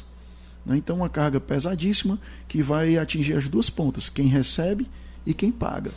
Né? 0.66 0.78
Então, 0.78 0.98
uma 0.98 1.08
carga 1.08 1.40
pesadíssima 1.40 2.20
que 2.48 2.64
vai 2.64 2.98
atingir 2.98 3.38
as 3.38 3.48
duas 3.48 3.70
pontas, 3.70 4.10
quem 4.10 4.28
recebe 4.28 4.88
e 5.26 5.34
quem 5.34 5.52
paga. 5.52 5.92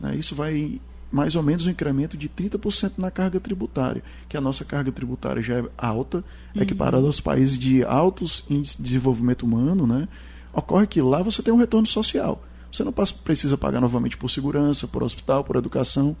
Né? 0.00 0.16
Isso 0.16 0.34
vai 0.34 0.80
mais 1.12 1.36
ou 1.36 1.42
menos 1.42 1.66
um 1.66 1.70
incremento 1.70 2.16
de 2.16 2.28
30% 2.28 2.94
na 2.98 3.10
carga 3.10 3.38
tributária, 3.38 4.02
que 4.28 4.36
a 4.36 4.40
nossa 4.40 4.64
carga 4.64 4.90
tributária 4.90 5.42
já 5.42 5.60
é 5.60 5.64
alta, 5.78 6.24
uhum. 6.54 6.62
equiparada 6.62 7.06
aos 7.06 7.20
países 7.20 7.58
de 7.58 7.84
altos 7.84 8.44
índices 8.50 8.76
de 8.76 8.82
desenvolvimento 8.82 9.44
humano, 9.44 9.86
né? 9.86 10.08
Ocorre 10.52 10.86
que 10.86 11.00
lá 11.00 11.22
você 11.22 11.42
tem 11.42 11.52
um 11.52 11.58
retorno 11.58 11.86
social. 11.86 12.42
Você 12.76 12.84
não 12.84 12.92
precisa 12.92 13.56
pagar 13.56 13.80
novamente 13.80 14.18
por 14.18 14.28
segurança, 14.30 14.86
por 14.86 15.02
hospital, 15.02 15.42
por 15.42 15.56
educação. 15.56 16.14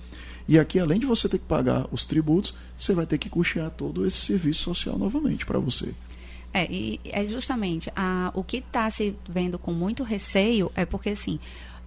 E 0.48 0.58
aqui, 0.58 0.78
além 0.78 0.98
de 0.98 1.04
você 1.04 1.28
ter 1.28 1.38
que 1.38 1.44
pagar 1.44 1.86
os 1.92 2.06
tributos, 2.06 2.54
você 2.74 2.94
vai 2.94 3.04
ter 3.04 3.18
que 3.18 3.28
custear 3.28 3.70
todo 3.70 4.06
esse 4.06 4.16
serviço 4.16 4.62
social 4.62 4.98
novamente 4.98 5.44
para 5.44 5.58
você. 5.58 5.92
É, 6.54 6.66
e 6.72 6.98
é 7.04 7.22
justamente 7.26 7.92
a, 7.94 8.30
o 8.32 8.42
que 8.42 8.58
está 8.58 8.88
se 8.88 9.14
vendo 9.28 9.58
com 9.58 9.72
muito 9.72 10.02
receio 10.02 10.72
é 10.74 10.86
porque, 10.86 11.10
assim, 11.10 11.38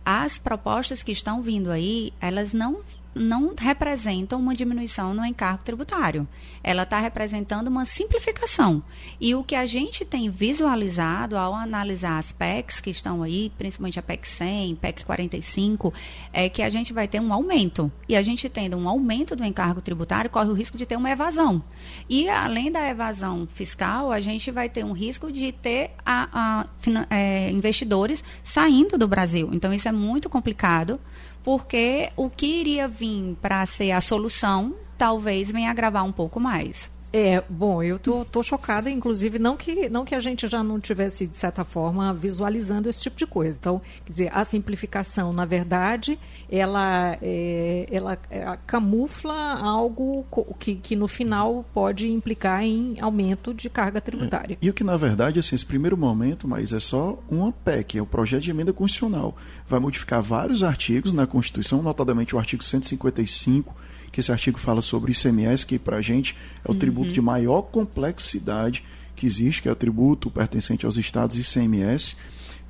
as 0.06 0.38
propostas 0.38 1.02
que 1.02 1.12
estão 1.12 1.42
vindo 1.42 1.72
aí, 1.72 2.14
elas 2.22 2.54
não 2.54 2.82
não 3.14 3.54
representam 3.58 4.40
uma 4.40 4.54
diminuição 4.54 5.14
no 5.14 5.26
encargo 5.26 5.64
tributário. 5.64 6.28
Ela 6.64 6.84
está 6.84 7.00
representando 7.00 7.68
uma 7.68 7.86
simplificação. 7.86 8.84
E 9.20 9.34
o 9.34 9.44
que 9.44 9.56
a 9.56 9.66
gente 9.66 10.06
tem 10.06 10.30
visualizado 10.30 11.38
ao 11.38 11.54
analisar 11.54 12.18
as 12.18 12.32
PECs 12.32 12.80
que 12.80 12.90
estão 12.90 13.24
aí, 13.24 13.52
principalmente 13.58 14.00
a 14.00 14.04
PEC 14.04 14.28
100, 14.28 14.76
PEC 14.76 15.06
45, 15.06 15.94
é 16.32 16.50
que 16.50 16.62
a 16.62 16.70
gente 16.70 16.94
vai 16.94 17.08
ter 17.08 17.20
um 17.20 17.34
aumento. 17.34 17.92
E 18.08 18.16
a 18.16 18.22
gente 18.22 18.48
tendo 18.50 18.78
um 18.78 18.88
aumento 18.88 19.36
do 19.36 19.44
encargo 19.44 19.82
tributário, 19.82 20.30
corre 20.30 20.50
o 20.50 20.54
risco 20.54 20.78
de 20.78 20.86
ter 20.86 20.96
uma 20.96 21.10
evasão. 21.10 21.64
E 22.10 22.30
além 22.30 22.72
da 22.72 22.88
evasão 22.90 23.48
fiscal, 23.54 24.12
a 24.12 24.20
gente 24.20 24.52
vai 24.52 24.70
ter 24.70 24.84
um 24.84 24.92
risco 24.92 25.32
de 25.32 25.52
ter 25.52 25.92
a, 26.06 26.30
a, 26.32 26.66
é, 27.10 27.50
investidores 27.52 28.24
saindo 28.44 28.98
do 28.98 29.08
Brasil. 29.08 29.50
Então, 29.54 29.74
isso 29.74 29.88
é 29.88 29.92
muito 29.92 30.30
complicado 30.30 31.00
porque 31.44 32.12
o 32.16 32.30
que 32.30 32.46
iria 32.46 32.88
vir 32.88 33.36
para 33.42 33.66
ser 33.66 33.92
a 33.92 34.02
solução 34.02 34.76
talvez 34.98 35.52
venha 35.52 35.72
agravar 35.72 36.04
um 36.04 36.12
pouco 36.12 36.40
mais. 36.40 36.92
É, 37.12 37.44
bom, 37.50 37.82
eu 37.82 37.98
tô, 37.98 38.24
tô 38.24 38.44
chocada, 38.44 38.90
inclusive, 38.90 39.40
não 39.40 39.58
que, 39.58 39.90
não 39.90 40.06
que 40.06 40.14
a 40.14 40.20
gente 40.20 40.48
já 40.48 40.64
não 40.64 40.80
tivesse, 40.80 41.26
de 41.26 41.38
certa 41.38 41.64
forma, 41.64 42.14
visualizando 42.14 42.88
esse 42.88 43.02
tipo 43.02 43.18
de 43.18 43.26
coisa. 43.26 43.58
Então, 43.60 43.82
quer 44.06 44.12
dizer, 44.12 44.32
a 44.32 44.44
simplificação, 44.44 45.34
na 45.34 45.44
verdade, 45.44 46.20
ela, 46.50 47.18
é, 47.22 47.88
ela 47.92 48.18
é, 48.30 48.58
camufla 48.68 49.34
algo 49.34 50.26
que, 50.60 50.76
que, 50.76 50.96
no 50.96 51.08
final, 51.08 51.66
pode 51.74 52.08
implicar 52.08 52.64
em 52.64 53.00
aumento 53.00 53.54
de 53.54 53.70
carga 53.70 54.00
tributária. 54.00 54.54
É, 54.54 54.58
e 54.62 54.70
o 54.70 54.74
que, 54.74 54.84
na 54.84 54.96
verdade, 54.96 55.40
assim, 55.40 55.56
esse 55.56 55.66
primeiro 55.66 55.98
momento, 55.98 56.48
mas 56.48 56.72
é 56.72 56.80
só 56.80 57.18
uma 57.30 57.52
PEC, 57.52 57.98
é 57.98 58.02
o 58.02 58.06
projeto 58.06 58.44
de 58.44 58.52
emenda 58.52 58.72
constitucional. 58.72 59.36
Vai 59.68 59.80
modificar 59.80 60.22
vários 60.22 60.62
artigos 60.62 61.12
na 61.12 61.26
Constituição, 61.26 61.82
notadamente 61.82 62.36
o 62.36 62.40
artigo 62.40 62.64
155, 62.64 63.76
que 64.12 64.20
esse 64.20 64.32
artigo 64.32 64.60
fala 64.60 64.82
sobre 64.82 65.12
ICMS, 65.12 65.66
que 65.66 65.80
para 65.80 65.98
a 65.98 66.02
gente 66.02 66.36
é 66.64 66.70
o 66.70 66.74
uhum. 66.74 66.80
tributo 66.80 67.12
de 67.12 67.22
maior 67.22 67.62
complexidade 67.64 68.84
que 69.16 69.26
existe, 69.26 69.62
que 69.62 69.70
é 69.70 69.72
o 69.72 69.76
tributo 69.76 70.32
pertencente 70.32 70.86
aos 70.86 70.98
estados 70.98 71.38
ICMS. 71.38 72.16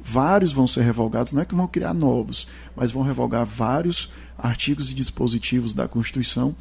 Vários 0.01 0.51
vão 0.51 0.65
ser 0.65 0.81
revogados, 0.81 1.33
não 1.33 1.41
é 1.41 1.45
que 1.45 1.53
vão 1.53 1.67
criar 1.67 1.93
novos, 1.93 2.47
mas 2.75 2.91
vão 2.91 3.03
revogar 3.03 3.45
vários 3.45 4.11
artigos 4.37 4.89
e 4.89 4.93
dispositivos 4.93 5.73
da 5.73 5.87
Constituição. 5.87 6.55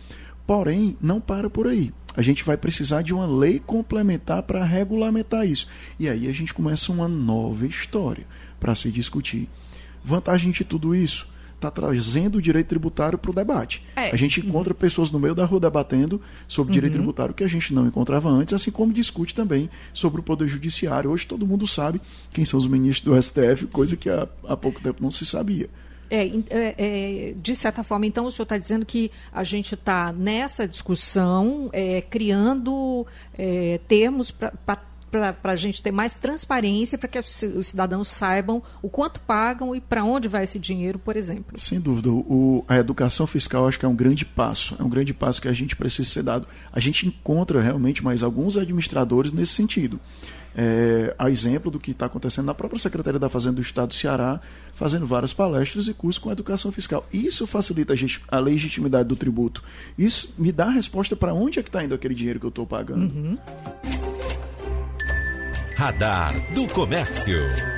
Porém, 0.46 0.96
não 1.00 1.20
para 1.20 1.48
por 1.48 1.66
aí. 1.66 1.92
A 2.16 2.22
gente 2.22 2.42
vai 2.42 2.56
precisar 2.56 3.02
de 3.02 3.14
uma 3.14 3.26
lei 3.26 3.60
complementar 3.60 4.42
para 4.42 4.64
regulamentar 4.64 5.46
isso. 5.46 5.68
E 5.98 6.08
aí 6.08 6.26
a 6.26 6.32
gente 6.32 6.52
começa 6.52 6.90
uma 6.90 7.06
nova 7.06 7.66
história 7.66 8.26
para 8.58 8.74
se 8.74 8.90
discutir. 8.90 9.48
Vantagem 10.04 10.50
de 10.50 10.64
tudo 10.64 10.94
isso 10.94 11.28
está 11.58 11.70
trazendo 11.70 12.38
o 12.38 12.42
direito 12.42 12.68
tributário 12.68 13.18
para 13.18 13.30
o 13.30 13.34
debate. 13.34 13.80
É. 13.94 14.10
A 14.10 14.16
gente 14.16 14.40
encontra 14.40 14.72
pessoas 14.72 15.10
no 15.10 15.18
meio 15.18 15.34
da 15.34 15.44
rua 15.44 15.60
debatendo 15.60 16.20
sobre 16.46 16.72
direito 16.72 16.94
uhum. 16.94 17.00
tributário 17.00 17.34
que 17.34 17.44
a 17.44 17.48
gente 17.48 17.74
não 17.74 17.86
encontrava 17.86 18.28
antes, 18.30 18.54
assim 18.54 18.70
como 18.70 18.92
discute 18.92 19.34
também 19.34 19.68
sobre 19.92 20.20
o 20.20 20.22
Poder 20.22 20.48
Judiciário. 20.48 21.10
Hoje 21.10 21.26
todo 21.26 21.46
mundo 21.46 21.66
sabe 21.66 22.00
quem 22.32 22.44
são 22.44 22.58
os 22.58 22.66
ministros 22.66 23.04
do 23.04 23.22
STF, 23.22 23.66
coisa 23.66 23.96
que 23.96 24.08
há, 24.08 24.26
há 24.44 24.56
pouco 24.56 24.80
tempo 24.80 25.02
não 25.02 25.10
se 25.10 25.26
sabia. 25.26 25.68
É, 26.10 26.26
é, 26.26 26.74
é, 26.78 27.34
de 27.36 27.54
certa 27.54 27.82
forma, 27.82 28.06
então, 28.06 28.24
o 28.24 28.30
senhor 28.30 28.44
está 28.44 28.56
dizendo 28.56 28.86
que 28.86 29.10
a 29.30 29.44
gente 29.44 29.74
está 29.74 30.10
nessa 30.10 30.66
discussão, 30.66 31.68
é, 31.72 32.00
criando 32.00 33.06
é, 33.36 33.78
termos 33.86 34.30
para 34.30 34.87
para 35.10 35.52
a 35.52 35.56
gente 35.56 35.82
ter 35.82 35.90
mais 35.90 36.14
transparência, 36.14 36.98
para 36.98 37.08
que 37.08 37.18
os 37.18 37.66
cidadãos 37.66 38.08
saibam 38.08 38.62
o 38.82 38.88
quanto 38.88 39.20
pagam 39.20 39.74
e 39.74 39.80
para 39.80 40.04
onde 40.04 40.28
vai 40.28 40.44
esse 40.44 40.58
dinheiro, 40.58 40.98
por 40.98 41.16
exemplo. 41.16 41.58
Sem 41.58 41.80
dúvida. 41.80 42.10
O, 42.10 42.64
a 42.68 42.76
educação 42.76 43.26
fiscal 43.26 43.66
acho 43.66 43.78
que 43.78 43.84
é 43.84 43.88
um 43.88 43.96
grande 43.96 44.24
passo. 44.24 44.76
É 44.78 44.82
um 44.82 44.88
grande 44.88 45.14
passo 45.14 45.40
que 45.40 45.48
a 45.48 45.52
gente 45.52 45.76
precisa 45.76 46.08
ser 46.08 46.22
dado. 46.22 46.46
A 46.72 46.80
gente 46.80 47.06
encontra 47.06 47.60
realmente 47.60 48.04
mais 48.04 48.22
alguns 48.22 48.56
administradores 48.56 49.32
nesse 49.32 49.52
sentido. 49.52 49.98
É, 50.60 51.14
a 51.16 51.30
exemplo 51.30 51.70
do 51.70 51.78
que 51.78 51.92
está 51.92 52.06
acontecendo 52.06 52.46
na 52.46 52.54
própria 52.54 52.78
Secretaria 52.78 53.20
da 53.20 53.28
Fazenda 53.28 53.56
do 53.56 53.62
Estado 53.62 53.88
do 53.88 53.94
Ceará, 53.94 54.40
fazendo 54.74 55.06
várias 55.06 55.32
palestras 55.32 55.86
e 55.86 55.94
cursos 55.94 56.20
com 56.20 56.32
educação 56.32 56.72
fiscal. 56.72 57.06
Isso 57.12 57.46
facilita 57.46 57.94
a, 57.94 58.36
a 58.36 58.40
legitimidade 58.40 59.08
do 59.08 59.14
tributo. 59.14 59.62
Isso 59.96 60.34
me 60.36 60.50
dá 60.50 60.66
a 60.66 60.70
resposta 60.70 61.14
para 61.14 61.32
onde 61.32 61.60
é 61.60 61.62
que 61.62 61.68
está 61.68 61.84
indo 61.84 61.94
aquele 61.94 62.14
dinheiro 62.14 62.40
que 62.40 62.46
eu 62.46 62.50
estou 62.50 62.66
pagando. 62.66 63.04
Uhum. 63.04 63.38
Radar 65.78 66.34
do 66.50 66.66
Comércio. 66.66 67.77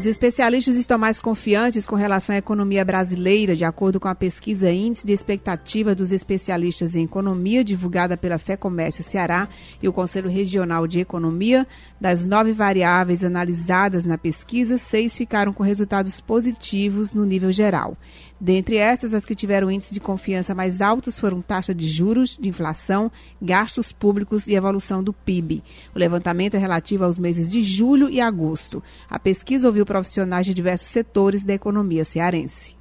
Os 0.00 0.06
especialistas 0.06 0.76
estão 0.76 0.96
mais 0.96 1.20
confiantes 1.20 1.86
com 1.86 1.94
relação 1.94 2.34
à 2.34 2.38
economia 2.38 2.82
brasileira, 2.82 3.54
de 3.54 3.66
acordo 3.66 4.00
com 4.00 4.08
a 4.08 4.14
pesquisa 4.14 4.72
Índice 4.72 5.06
de 5.06 5.12
Expectativa 5.12 5.94
dos 5.94 6.10
Especialistas 6.10 6.94
em 6.94 7.04
Economia, 7.04 7.62
divulgada 7.62 8.16
pela 8.16 8.38
Fé 8.38 8.56
Comércio 8.56 9.04
Ceará 9.04 9.46
e 9.82 9.86
o 9.86 9.92
Conselho 9.92 10.30
Regional 10.30 10.86
de 10.86 11.00
Economia. 11.00 11.66
Das 12.00 12.24
nove 12.24 12.54
variáveis 12.54 13.22
analisadas 13.22 14.06
na 14.06 14.16
pesquisa, 14.16 14.78
seis 14.78 15.14
ficaram 15.14 15.52
com 15.52 15.62
resultados 15.62 16.18
positivos 16.18 17.12
no 17.12 17.26
nível 17.26 17.52
geral. 17.52 17.94
Dentre 18.40 18.78
essas, 18.78 19.12
as 19.12 19.26
que 19.26 19.34
tiveram 19.34 19.70
índices 19.70 19.92
de 19.92 20.00
confiança 20.00 20.54
mais 20.54 20.80
altos 20.80 21.18
foram 21.18 21.42
taxa 21.42 21.74
de 21.74 21.86
juros, 21.86 22.38
de 22.40 22.48
inflação, 22.48 23.12
gastos 23.40 23.92
públicos 23.92 24.48
e 24.48 24.54
evolução 24.54 25.04
do 25.04 25.12
PIB. 25.12 25.62
O 25.94 25.98
levantamento 25.98 26.54
é 26.54 26.58
relativo 26.58 27.04
aos 27.04 27.18
meses 27.18 27.50
de 27.50 27.62
julho 27.62 28.08
e 28.08 28.18
agosto. 28.18 28.82
A 29.10 29.18
pesquisa 29.18 29.66
ouviu 29.66 29.84
profissionais 29.90 30.46
de 30.46 30.54
diversos 30.54 30.86
setores 30.86 31.44
da 31.44 31.52
economia 31.52 32.04
cearense. 32.04 32.76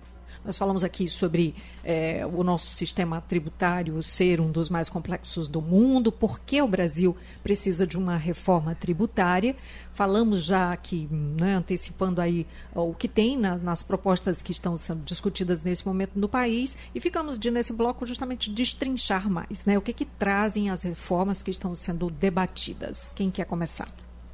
Nós 0.46 0.60
falamos 0.60 0.84
aqui 0.84 1.08
sobre 1.08 1.56
é, 1.84 2.24
o 2.24 2.44
nosso 2.44 2.76
sistema 2.76 3.20
tributário 3.20 4.02
ser 4.04 4.40
um 4.40 4.52
dos 4.52 4.70
mais 4.70 4.88
complexos 4.88 5.48
do 5.48 5.60
mundo, 5.60 6.12
por 6.12 6.40
que 6.40 6.62
o 6.62 6.68
Brasil 6.68 7.18
precisa 7.44 7.88
de 7.88 7.98
uma 7.98 8.16
reforma 8.16 8.76
tributária. 8.76 9.56
Falamos 9.92 10.44
já 10.44 10.70
aqui, 10.72 11.10
né, 11.12 11.56
antecipando 11.56 12.22
aí 12.22 12.46
o 12.76 12.94
que 12.94 13.08
tem 13.08 13.36
na, 13.36 13.58
nas 13.58 13.82
propostas 13.82 14.44
que 14.44 14.52
estão 14.52 14.78
sendo 14.78 15.02
discutidas 15.04 15.64
nesse 15.64 15.88
momento 15.88 16.12
no 16.14 16.30
país, 16.30 16.78
e 16.94 17.00
ficamos 17.00 17.40
de, 17.40 17.50
nesse 17.50 17.74
bloco 17.74 18.06
justamente 18.06 18.52
destrinchar 18.52 19.28
mais, 19.28 19.66
né? 19.66 19.80
O 19.80 19.82
que, 19.82 19.94
que 19.94 20.06
trazem 20.06 20.70
as 20.70 20.84
reformas 20.84 21.42
que 21.42 21.50
estão 21.50 21.74
sendo 21.74 22.08
debatidas. 22.12 23.14
Quem 23.16 23.32
quer 23.32 23.46
começar? 23.46 23.88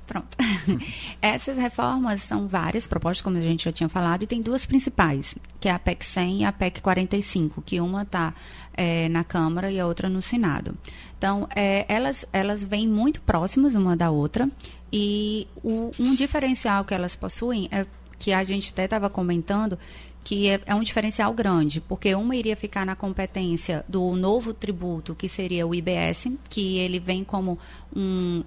Pronto. 0.05 0.37
Essas 1.21 1.57
reformas 1.57 2.21
são 2.21 2.47
várias 2.47 2.85
propostas, 2.85 3.21
como 3.21 3.37
a 3.37 3.41
gente 3.41 3.65
já 3.65 3.71
tinha 3.71 3.89
falado, 3.89 4.23
e 4.23 4.27
tem 4.27 4.41
duas 4.41 4.65
principais, 4.65 5.35
que 5.59 5.67
é 5.67 5.71
a 5.71 5.79
PEC 5.79 6.05
100 6.05 6.41
e 6.41 6.45
a 6.45 6.51
PEC 6.51 6.81
45, 6.81 7.61
que 7.61 7.79
uma 7.81 8.03
está 8.03 8.33
é, 8.73 9.09
na 9.09 9.23
Câmara 9.23 9.71
e 9.71 9.79
a 9.79 9.85
outra 9.85 10.07
no 10.07 10.21
Senado. 10.21 10.77
Então, 11.17 11.47
é, 11.55 11.85
elas, 11.87 12.25
elas 12.31 12.63
vêm 12.63 12.87
muito 12.87 13.19
próximas 13.21 13.73
uma 13.73 13.95
da 13.95 14.11
outra, 14.11 14.49
e 14.93 15.47
o, 15.63 15.91
um 15.99 16.13
diferencial 16.13 16.85
que 16.85 16.93
elas 16.93 17.15
possuem 17.15 17.67
é 17.71 17.85
que 18.17 18.31
a 18.31 18.43
gente 18.43 18.71
até 18.71 18.85
estava 18.85 19.09
comentando, 19.09 19.77
que 20.23 20.49
é, 20.49 20.59
é, 20.65 20.73
um 20.73 20.81
diferencial 20.81 21.33
grande, 21.33 21.81
porque 21.81 22.15
uma 22.15 22.35
iria 22.35 22.55
ficar 22.55 22.85
na 22.85 22.95
competência 22.95 23.85
do 23.87 24.15
novo 24.15 24.53
tributo, 24.53 25.13
que 25.13 25.29
seria 25.29 25.67
o 25.67 25.75
IBS, 25.75 26.29
que 26.49 26.77
ele 26.77 26.99
vem 26.99 27.23
como 27.23 27.59
um, 27.95 28.43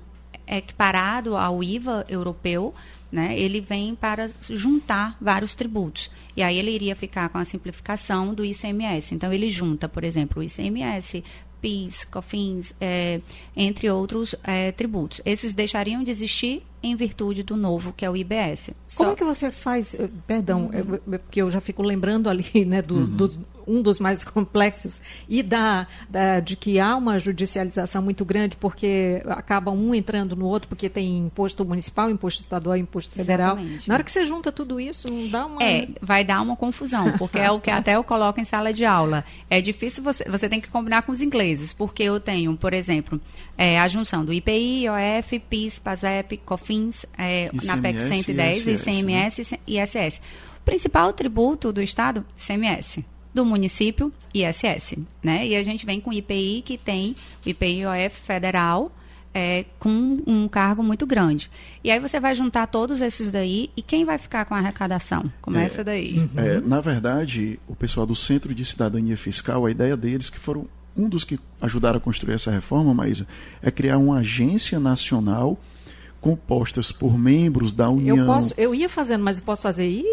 equiparado 0.56 1.36
ao 1.36 1.62
IVA 1.62 2.04
europeu, 2.08 2.74
né, 3.10 3.38
ele 3.38 3.60
vem 3.60 3.94
para 3.94 4.28
juntar 4.50 5.16
vários 5.20 5.54
tributos. 5.54 6.10
E 6.36 6.42
aí 6.42 6.58
ele 6.58 6.70
iria 6.70 6.94
ficar 6.94 7.28
com 7.30 7.38
a 7.38 7.44
simplificação 7.44 8.34
do 8.34 8.44
ICMS. 8.44 9.14
Então, 9.14 9.32
ele 9.32 9.48
junta, 9.48 9.88
por 9.88 10.04
exemplo, 10.04 10.40
o 10.40 10.44
ICMS, 10.44 11.24
PIS, 11.60 12.04
COFINS, 12.04 12.74
é, 12.80 13.20
entre 13.56 13.90
outros 13.90 14.34
é, 14.44 14.70
tributos. 14.72 15.20
Esses 15.24 15.54
deixariam 15.54 16.04
de 16.04 16.10
existir 16.10 16.62
em 16.82 16.94
virtude 16.94 17.42
do 17.42 17.56
novo, 17.56 17.92
que 17.92 18.04
é 18.04 18.10
o 18.10 18.16
IBS. 18.16 18.66
Como 18.94 19.08
Só- 19.08 19.12
é 19.12 19.16
que 19.16 19.24
você 19.24 19.50
faz? 19.50 19.94
eh, 19.94 20.08
Perdão, 20.26 20.70
é, 20.72 21.14
é 21.14 21.18
porque 21.18 21.42
eu 21.42 21.50
já 21.50 21.60
fico 21.60 21.82
lembrando 21.82 22.28
ali, 22.30 22.64
né, 22.64 22.80
do, 22.82 23.04
do- 23.06 23.44
um 23.68 23.82
dos 23.82 23.98
mais 24.00 24.24
complexos 24.24 25.00
e 25.28 25.42
da, 25.42 25.86
da- 26.08 26.40
de 26.40 26.56
que 26.56 26.80
há 26.80 26.96
uma 26.96 27.18
judicialização 27.18 28.02
muito 28.02 28.24
grande 28.24 28.56
porque 28.56 29.22
acaba 29.28 29.70
um 29.70 29.94
entrando 29.94 30.34
no 30.34 30.46
outro 30.46 30.68
porque 30.68 30.88
tem 30.88 31.18
imposto 31.18 31.64
municipal, 31.64 32.10
imposto 32.10 32.40
estadual, 32.40 32.76
imposto 32.76 33.14
federal. 33.14 33.56
Exatamente. 33.56 33.88
Na 33.88 33.94
hora 33.94 34.02
que 34.04 34.10
você 34.12 34.24
junta 34.26 34.50
tudo 34.50 34.80
isso, 34.80 35.12
não 35.12 35.28
dá 35.28 35.46
uma 35.46 35.62
É, 35.62 35.88
vai 36.00 36.24
dar 36.24 36.40
uma 36.40 36.56
confusão, 36.56 37.12
porque 37.18 37.38
é 37.38 37.50
o 37.50 37.60
que 37.60 37.70
até 37.70 37.96
eu 37.96 38.02
coloco 38.04 38.40
em 38.40 38.44
sala 38.44 38.72
de 38.72 38.84
aula. 38.84 39.24
É 39.50 39.60
difícil 39.60 40.02
você, 40.02 40.24
você 40.24 40.48
tem 40.48 40.60
que 40.60 40.68
combinar 40.68 41.02
com 41.02 41.12
os 41.12 41.20
ingleses, 41.20 41.72
porque 41.72 42.02
eu 42.02 42.18
tenho, 42.18 42.56
por 42.56 42.72
exemplo, 42.72 43.20
é, 43.56 43.78
a 43.78 43.86
junção 43.88 44.24
do 44.24 44.32
IPI, 44.32 44.84
IOF, 44.84 45.38
PIS, 45.40 45.78
PASEP, 45.78 46.38
COFINS, 46.38 47.04
é, 47.16 47.50
na 47.64 47.76
PEC 47.76 47.98
ICMS, 47.98 48.22
110, 48.24 48.66
ISS, 48.66 48.86
ICMS 48.86 49.58
e 49.66 49.80
ISS. 49.80 50.20
O 50.60 50.64
principal 50.64 51.12
tributo 51.12 51.72
do 51.72 51.82
Estado, 51.82 52.24
ICMS. 52.36 53.04
Do 53.38 53.44
município, 53.44 54.12
ISS. 54.34 54.96
Né? 55.22 55.46
E 55.46 55.54
a 55.54 55.62
gente 55.62 55.86
vem 55.86 56.00
com 56.00 56.10
o 56.10 56.12
IPI, 56.12 56.60
que 56.64 56.76
tem 56.76 57.14
o 57.46 57.48
IPI 57.48 57.82
IOF 57.82 58.16
federal, 58.16 58.90
é, 59.32 59.64
com 59.78 60.20
um 60.26 60.48
cargo 60.48 60.82
muito 60.82 61.06
grande. 61.06 61.48
E 61.84 61.88
aí 61.92 62.00
você 62.00 62.18
vai 62.18 62.34
juntar 62.34 62.66
todos 62.66 63.00
esses 63.00 63.30
daí, 63.30 63.70
e 63.76 63.80
quem 63.80 64.04
vai 64.04 64.18
ficar 64.18 64.44
com 64.44 64.56
a 64.56 64.58
arrecadação? 64.58 65.32
Começa 65.40 65.84
daí. 65.84 66.28
É, 66.36 66.58
na 66.58 66.80
verdade, 66.80 67.60
o 67.68 67.76
pessoal 67.76 68.04
do 68.04 68.16
Centro 68.16 68.52
de 68.52 68.64
Cidadania 68.64 69.16
Fiscal, 69.16 69.64
a 69.66 69.70
ideia 69.70 69.96
deles, 69.96 70.28
que 70.28 70.38
foram 70.40 70.66
um 70.96 71.08
dos 71.08 71.22
que 71.22 71.38
ajudaram 71.60 71.98
a 71.98 72.00
construir 72.00 72.34
essa 72.34 72.50
reforma, 72.50 72.92
Maísa, 72.92 73.24
é 73.62 73.70
criar 73.70 73.98
uma 73.98 74.18
agência 74.18 74.80
nacional 74.80 75.56
compostas 76.20 76.90
por 76.90 77.16
membros 77.16 77.72
da 77.72 77.88
União. 77.88 78.16
Eu 78.16 78.26
posso, 78.26 78.52
eu 78.56 78.74
ia 78.74 78.88
fazendo, 78.88 79.22
mas 79.22 79.38
eu 79.38 79.44
posso 79.44 79.62
fazer. 79.62 79.88
Ih, 79.88 80.04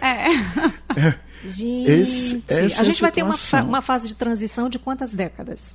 Gente, 1.48 1.90
Esse- 1.90 2.44
essa 2.48 2.54
a 2.54 2.78
é 2.78 2.80
a 2.80 2.84
gente 2.84 3.00
vai 3.00 3.12
ter 3.12 3.22
uma, 3.22 3.32
fa- 3.36 3.62
uma 3.62 3.82
fase 3.82 4.08
de 4.08 4.14
transição 4.14 4.68
de 4.68 4.78
quantas 4.78 5.10
décadas? 5.12 5.74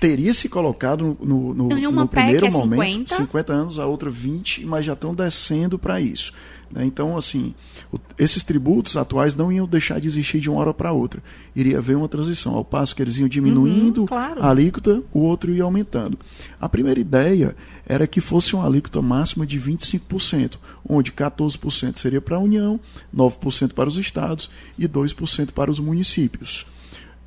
Teria 0.00 0.32
se 0.34 0.48
colocado 0.48 1.16
no, 1.20 1.54
no, 1.54 1.54
no, 1.54 1.68
no 1.90 2.08
PEC 2.08 2.22
primeiro 2.22 2.46
é 2.46 2.50
momento 2.50 3.08
50. 3.10 3.16
50 3.16 3.52
anos, 3.52 3.78
a 3.78 3.86
outra 3.86 4.10
20, 4.10 4.64
mas 4.66 4.84
já 4.84 4.92
estão 4.92 5.14
descendo 5.14 5.78
para 5.78 6.00
isso. 6.00 6.32
Né? 6.70 6.84
Então, 6.84 7.16
assim, 7.16 7.54
o- 7.92 7.98
esses 8.18 8.42
tributos 8.44 8.96
atuais 8.96 9.34
não 9.34 9.52
iam 9.52 9.66
deixar 9.66 10.00
de 10.00 10.06
existir 10.06 10.40
de 10.40 10.50
uma 10.50 10.60
hora 10.60 10.74
para 10.74 10.92
outra. 10.92 11.22
Iria 11.54 11.78
haver 11.78 11.96
uma 11.96 12.08
transição, 12.08 12.54
ao 12.54 12.64
passo 12.64 12.94
que 12.94 13.02
eles 13.02 13.16
iam 13.18 13.28
diminuindo 13.28 14.00
Uhum, 14.02 14.06
claro. 14.06 14.42
a 14.42 14.50
alíquota, 14.50 15.02
o 15.12 15.20
outro 15.20 15.52
ia 15.52 15.62
aumentando. 15.64 16.18
A 16.60 16.68
primeira 16.68 16.98
ideia 17.00 17.56
era 17.86 18.06
que 18.06 18.20
fosse 18.20 18.54
uma 18.54 18.66
alíquota 18.66 19.00
máxima 19.00 19.46
de 19.46 19.58
25%, 19.58 20.58
onde 20.88 21.12
14% 21.12 21.98
seria 21.98 22.20
para 22.20 22.36
a 22.36 22.40
União, 22.40 22.80
9% 23.14 23.72
para 23.74 23.88
os 23.88 23.96
estados 23.96 24.50
e 24.78 24.86
2% 24.88 25.52
para 25.52 25.70
os 25.70 25.78
municípios. 25.80 26.66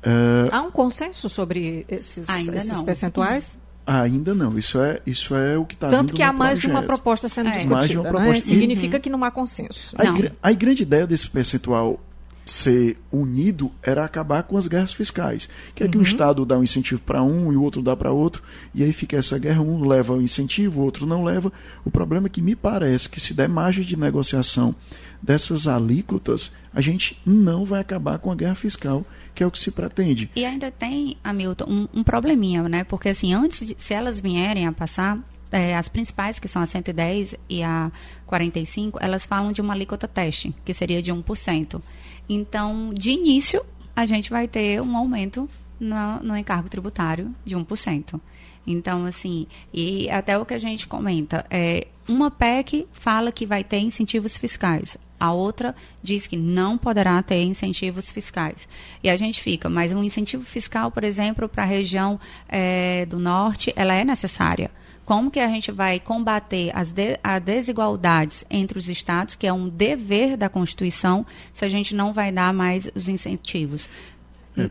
É, 0.02 0.48
Há 0.50 0.62
um 0.62 0.70
consenso 0.70 1.28
sobre 1.28 1.84
esses, 1.88 2.28
Ainda 2.28 2.56
esses 2.56 2.72
não. 2.72 2.84
percentuais? 2.84 3.58
Ainda 3.86 4.34
não, 4.34 4.56
isso 4.58 4.80
é, 4.80 5.00
isso 5.06 5.34
é 5.34 5.56
o 5.58 5.64
que 5.64 5.74
está 5.74 5.88
Tanto 5.88 6.14
que 6.14 6.22
há 6.22 6.32
mais 6.32 6.58
de 6.58 6.66
uma 6.66 6.82
proposta 6.82 7.28
sendo 7.28 7.48
É. 7.48 7.52
discutida. 7.52 7.74
Mais 7.76 7.88
de 7.90 7.96
uma 7.98 8.04
né? 8.04 8.10
proposta. 8.10 8.44
Significa 8.46 9.00
que 9.00 9.10
não 9.10 9.24
há 9.24 9.30
consenso. 9.30 9.94
A, 9.98 10.04
Não. 10.04 10.18
a 10.42 10.52
grande 10.52 10.82
ideia 10.82 11.06
desse 11.06 11.28
percentual 11.28 11.98
ser 12.44 12.96
unido 13.12 13.70
era 13.82 14.04
acabar 14.04 14.42
com 14.42 14.56
as 14.56 14.66
guerras 14.66 14.92
fiscais. 14.92 15.48
Que 15.74 15.84
é 15.84 15.88
que 15.88 15.98
um 15.98 16.02
Estado 16.02 16.44
dá 16.44 16.58
um 16.58 16.64
incentivo 16.64 17.00
para 17.00 17.22
um 17.22 17.52
e 17.52 17.56
o 17.56 17.62
outro 17.62 17.82
dá 17.82 17.96
para 17.96 18.12
outro, 18.12 18.42
e 18.74 18.82
aí 18.82 18.92
fica 18.92 19.16
essa 19.16 19.38
guerra, 19.38 19.60
um 19.60 19.86
leva 19.86 20.14
o 20.14 20.22
incentivo, 20.22 20.80
o 20.80 20.84
outro 20.84 21.06
não 21.06 21.22
leva. 21.22 21.52
O 21.84 21.90
problema 21.90 22.26
é 22.26 22.30
que 22.30 22.42
me 22.42 22.56
parece 22.56 23.08
que 23.08 23.20
se 23.20 23.34
der 23.34 23.48
margem 23.48 23.84
de 23.84 23.96
negociação 23.96 24.74
dessas 25.22 25.66
alíquotas, 25.66 26.52
a 26.72 26.80
gente 26.80 27.20
não 27.24 27.64
vai 27.64 27.80
acabar 27.80 28.18
com 28.18 28.32
a 28.32 28.34
guerra 28.34 28.54
fiscal, 28.54 29.04
que 29.34 29.42
é 29.42 29.46
o 29.46 29.50
que 29.50 29.58
se 29.58 29.70
pretende. 29.70 30.30
E 30.34 30.44
ainda 30.44 30.70
tem, 30.70 31.16
Hamilton, 31.22 31.64
um, 31.68 32.00
um 32.00 32.02
probleminha, 32.02 32.62
né? 32.68 32.84
Porque 32.84 33.10
assim, 33.10 33.34
antes 33.34 33.66
de, 33.66 33.76
se 33.78 33.92
elas 33.92 34.18
vierem 34.18 34.66
a 34.66 34.72
passar, 34.72 35.18
é, 35.52 35.76
as 35.76 35.88
principais, 35.88 36.38
que 36.38 36.48
são 36.48 36.62
a 36.62 36.66
110 36.66 37.34
e 37.48 37.62
a 37.62 37.90
45, 38.26 38.98
elas 39.00 39.26
falam 39.26 39.52
de 39.52 39.60
uma 39.60 39.74
alíquota 39.74 40.06
teste, 40.06 40.54
que 40.64 40.72
seria 40.72 41.02
de 41.02 41.12
1%. 41.12 41.82
Então, 42.32 42.94
de 42.94 43.10
início, 43.10 43.60
a 43.94 44.06
gente 44.06 44.30
vai 44.30 44.46
ter 44.46 44.80
um 44.80 44.96
aumento 44.96 45.48
no, 45.80 46.20
no 46.22 46.36
encargo 46.36 46.68
tributário 46.68 47.34
de 47.44 47.56
1%. 47.56 48.20
Então, 48.64 49.04
assim, 49.04 49.48
e 49.74 50.08
até 50.08 50.38
o 50.38 50.46
que 50.46 50.54
a 50.54 50.58
gente 50.58 50.86
comenta, 50.86 51.44
é, 51.50 51.88
uma 52.08 52.30
PEC 52.30 52.86
fala 52.92 53.32
que 53.32 53.44
vai 53.44 53.64
ter 53.64 53.80
incentivos 53.80 54.36
fiscais. 54.36 54.96
A 55.18 55.32
outra 55.32 55.74
diz 56.00 56.28
que 56.28 56.36
não 56.36 56.78
poderá 56.78 57.20
ter 57.20 57.42
incentivos 57.42 58.12
fiscais. 58.12 58.68
E 59.02 59.10
a 59.10 59.16
gente 59.16 59.42
fica, 59.42 59.68
mas 59.68 59.92
um 59.92 60.04
incentivo 60.04 60.44
fiscal, 60.44 60.92
por 60.92 61.02
exemplo, 61.02 61.48
para 61.48 61.64
a 61.64 61.66
região 61.66 62.20
eh, 62.48 63.06
do 63.06 63.18
norte, 63.18 63.72
ela 63.74 63.92
é 63.92 64.04
necessária. 64.04 64.70
Como 65.10 65.28
que 65.28 65.40
a 65.40 65.48
gente 65.48 65.72
vai 65.72 65.98
combater 65.98 66.70
as 66.72 66.92
de, 66.92 67.18
as 67.20 67.42
desigualdades 67.42 68.44
entre 68.48 68.78
os 68.78 68.88
estados, 68.88 69.34
que 69.34 69.44
é 69.44 69.52
um 69.52 69.68
dever 69.68 70.36
da 70.36 70.48
Constituição, 70.48 71.26
se 71.52 71.64
a 71.64 71.68
gente 71.68 71.96
não 71.96 72.12
vai 72.12 72.30
dar 72.30 72.54
mais 72.54 72.88
os 72.94 73.08
incentivos? 73.08 73.88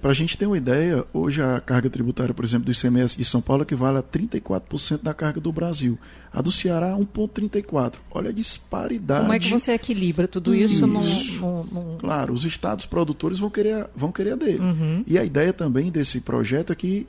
Para 0.02 0.12
a 0.12 0.14
gente 0.14 0.38
ter 0.38 0.46
uma 0.46 0.58
ideia, 0.58 1.04
hoje 1.12 1.42
a 1.42 1.60
carga 1.60 1.90
tributária, 1.90 2.34
por 2.34 2.46
exemplo, 2.46 2.68
do 2.68 2.72
ICMS 2.72 3.18
de 3.18 3.26
São 3.26 3.42
Paulo 3.42 3.64
equivale 3.64 3.98
a 3.98 4.02
34% 4.02 5.04
da 5.04 5.14
carga 5.14 5.42
do 5.42 5.52
Brasil. 5.52 6.00
A 6.32 6.42
do 6.42 6.54
Ceará, 6.54 6.96
1,34%. 6.96 7.96
Olha 8.10 8.30
a 8.30 8.34
disparidade. 8.34 9.22
Como 9.24 9.34
é 9.34 9.40
que 9.40 9.50
você 9.50 9.74
equilibra 9.74 10.26
tudo 10.26 10.56
isso, 10.56 10.86
Isso. 10.86 11.42
num- 11.42 11.64
num, 11.66 11.98
Claro, 11.98 12.34
os 12.34 12.46
estados 12.46 12.86
produtores 12.86 13.40
vão 13.40 13.50
querer, 13.50 13.88
vão 13.94 14.10
querer 14.10 14.32
a 14.32 14.36
dele. 14.38 14.60
Uhum. 14.60 15.04
E 15.06 15.18
a 15.20 15.26
ideia 15.26 15.52
também 15.52 15.92
desse 15.92 16.22
projeto 16.22 16.72
é 16.72 16.76
que 16.78 17.06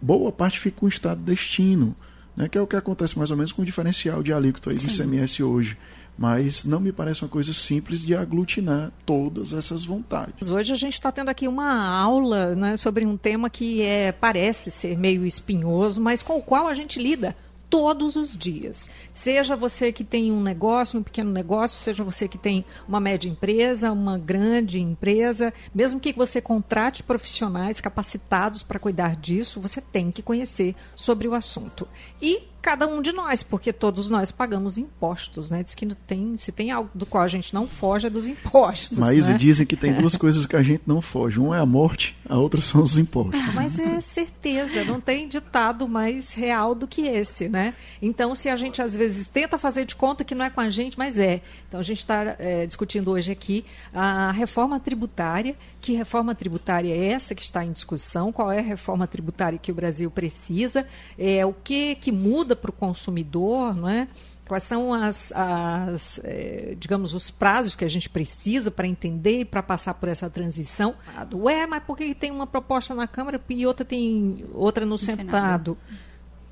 boa 0.00 0.32
parte 0.32 0.58
fique 0.58 0.80
com 0.80 0.86
o 0.86 0.88
estado 0.88 1.20
destino, 1.22 1.94
né, 2.36 2.48
que 2.48 2.56
é 2.56 2.60
o 2.60 2.66
que 2.66 2.76
acontece 2.76 3.18
mais 3.18 3.30
ou 3.30 3.36
menos 3.36 3.52
com 3.52 3.62
o 3.62 3.64
diferencial 3.64 4.22
de 4.22 4.32
alíquota 4.32 4.70
aí 4.70 4.76
do 4.76 4.86
ICMS 4.86 5.42
hoje. 5.42 5.76
Mas 6.16 6.64
não 6.64 6.78
me 6.78 6.92
parece 6.92 7.22
uma 7.22 7.28
coisa 7.30 7.54
simples 7.54 8.04
de 8.04 8.14
aglutinar 8.14 8.92
todas 9.06 9.54
essas 9.54 9.82
vontades. 9.82 10.50
Hoje 10.50 10.70
a 10.72 10.76
gente 10.76 10.92
está 10.92 11.10
tendo 11.10 11.30
aqui 11.30 11.48
uma 11.48 11.88
aula 11.88 12.54
né, 12.54 12.76
sobre 12.76 13.06
um 13.06 13.16
tema 13.16 13.48
que 13.48 13.80
é, 13.80 14.12
parece 14.12 14.70
ser 14.70 14.98
meio 14.98 15.24
espinhoso, 15.24 16.00
mas 16.02 16.22
com 16.22 16.36
o 16.36 16.42
qual 16.42 16.68
a 16.68 16.74
gente 16.74 17.00
lida 17.00 17.34
todos 17.72 18.16
os 18.16 18.36
dias. 18.36 18.90
Seja 19.14 19.56
você 19.56 19.90
que 19.90 20.04
tem 20.04 20.30
um 20.30 20.42
negócio, 20.42 21.00
um 21.00 21.02
pequeno 21.02 21.32
negócio, 21.32 21.80
seja 21.80 22.04
você 22.04 22.28
que 22.28 22.36
tem 22.36 22.66
uma 22.86 23.00
média 23.00 23.30
empresa, 23.30 23.90
uma 23.90 24.18
grande 24.18 24.78
empresa, 24.78 25.54
mesmo 25.74 25.98
que 25.98 26.12
você 26.12 26.38
contrate 26.38 27.02
profissionais 27.02 27.80
capacitados 27.80 28.62
para 28.62 28.78
cuidar 28.78 29.16
disso, 29.16 29.58
você 29.58 29.80
tem 29.80 30.10
que 30.10 30.20
conhecer 30.20 30.76
sobre 30.94 31.26
o 31.26 31.32
assunto. 31.32 31.88
E 32.20 32.42
cada 32.62 32.86
um 32.86 33.02
de 33.02 33.10
nós, 33.12 33.42
porque 33.42 33.72
todos 33.72 34.08
nós 34.08 34.30
pagamos 34.30 34.78
impostos, 34.78 35.50
né? 35.50 35.64
Diz 35.64 35.74
que 35.74 35.84
não 35.84 35.96
tem, 36.06 36.36
se 36.38 36.52
tem 36.52 36.70
algo 36.70 36.88
do 36.94 37.04
qual 37.04 37.24
a 37.24 37.28
gente 37.28 37.52
não 37.52 37.66
foge 37.66 38.06
é 38.06 38.10
dos 38.10 38.28
impostos. 38.28 38.96
Mas 38.96 39.28
né? 39.28 39.36
dizem 39.36 39.66
que 39.66 39.76
tem 39.76 39.92
duas 39.92 40.14
coisas 40.16 40.46
que 40.46 40.54
a 40.54 40.62
gente 40.62 40.84
não 40.86 41.02
foge. 41.02 41.40
Uma 41.40 41.56
é 41.56 41.60
a 41.60 41.66
morte, 41.66 42.16
a 42.28 42.38
outra 42.38 42.60
são 42.60 42.80
os 42.80 42.96
impostos. 42.96 43.54
Mas 43.54 43.78
é 43.78 44.00
certeza, 44.00 44.84
não 44.84 45.00
tem 45.00 45.26
ditado 45.26 45.88
mais 45.88 46.32
real 46.32 46.74
do 46.74 46.86
que 46.86 47.02
esse, 47.02 47.48
né? 47.48 47.74
Então, 48.00 48.34
se 48.34 48.48
a 48.48 48.54
gente 48.54 48.80
às 48.80 48.96
vezes 48.96 49.26
tenta 49.26 49.58
fazer 49.58 49.84
de 49.84 49.96
conta 49.96 50.22
que 50.22 50.34
não 50.34 50.44
é 50.44 50.50
com 50.50 50.60
a 50.60 50.70
gente, 50.70 50.96
mas 50.96 51.18
é. 51.18 51.42
Então, 51.68 51.80
a 51.80 51.82
gente 51.82 51.98
está 51.98 52.36
discutindo 52.66 53.10
hoje 53.10 53.32
aqui 53.32 53.64
a 53.92 54.30
reforma 54.30 54.78
tributária. 54.78 55.56
Que 55.80 55.94
reforma 55.94 56.32
tributária 56.32 56.94
é 56.94 57.06
essa 57.08 57.34
que 57.34 57.42
está 57.42 57.64
em 57.64 57.72
discussão? 57.72 58.30
Qual 58.30 58.52
é 58.52 58.60
a 58.60 58.62
reforma 58.62 59.04
tributária 59.06 59.58
que 59.58 59.72
o 59.72 59.74
Brasil 59.74 60.08
precisa? 60.10 60.86
É, 61.18 61.44
o 61.44 61.52
que, 61.52 61.96
que 61.96 62.12
muda 62.12 62.51
para 62.56 62.70
o 62.70 62.72
consumidor, 62.72 63.74
não 63.74 63.88
é? 63.88 64.08
Quais 64.46 64.64
são 64.64 64.92
as, 64.92 65.32
as 65.32 66.20
eh, 66.24 66.76
digamos, 66.78 67.14
os 67.14 67.30
prazos 67.30 67.74
que 67.74 67.84
a 67.84 67.88
gente 67.88 68.10
precisa 68.10 68.70
para 68.70 68.86
entender 68.86 69.40
e 69.40 69.44
para 69.44 69.62
passar 69.62 69.94
por 69.94 70.08
essa 70.08 70.28
transição? 70.28 70.94
Ué, 71.32 71.66
mas 71.66 71.82
por 71.84 71.96
que 71.96 72.14
tem 72.14 72.30
uma 72.30 72.46
proposta 72.46 72.94
na 72.94 73.06
Câmara 73.06 73.40
e 73.48 73.66
outra 73.66 73.84
tem 73.84 74.44
outra 74.52 74.84
no, 74.84 74.98
Senado. 74.98 75.24
Senado? 75.24 75.78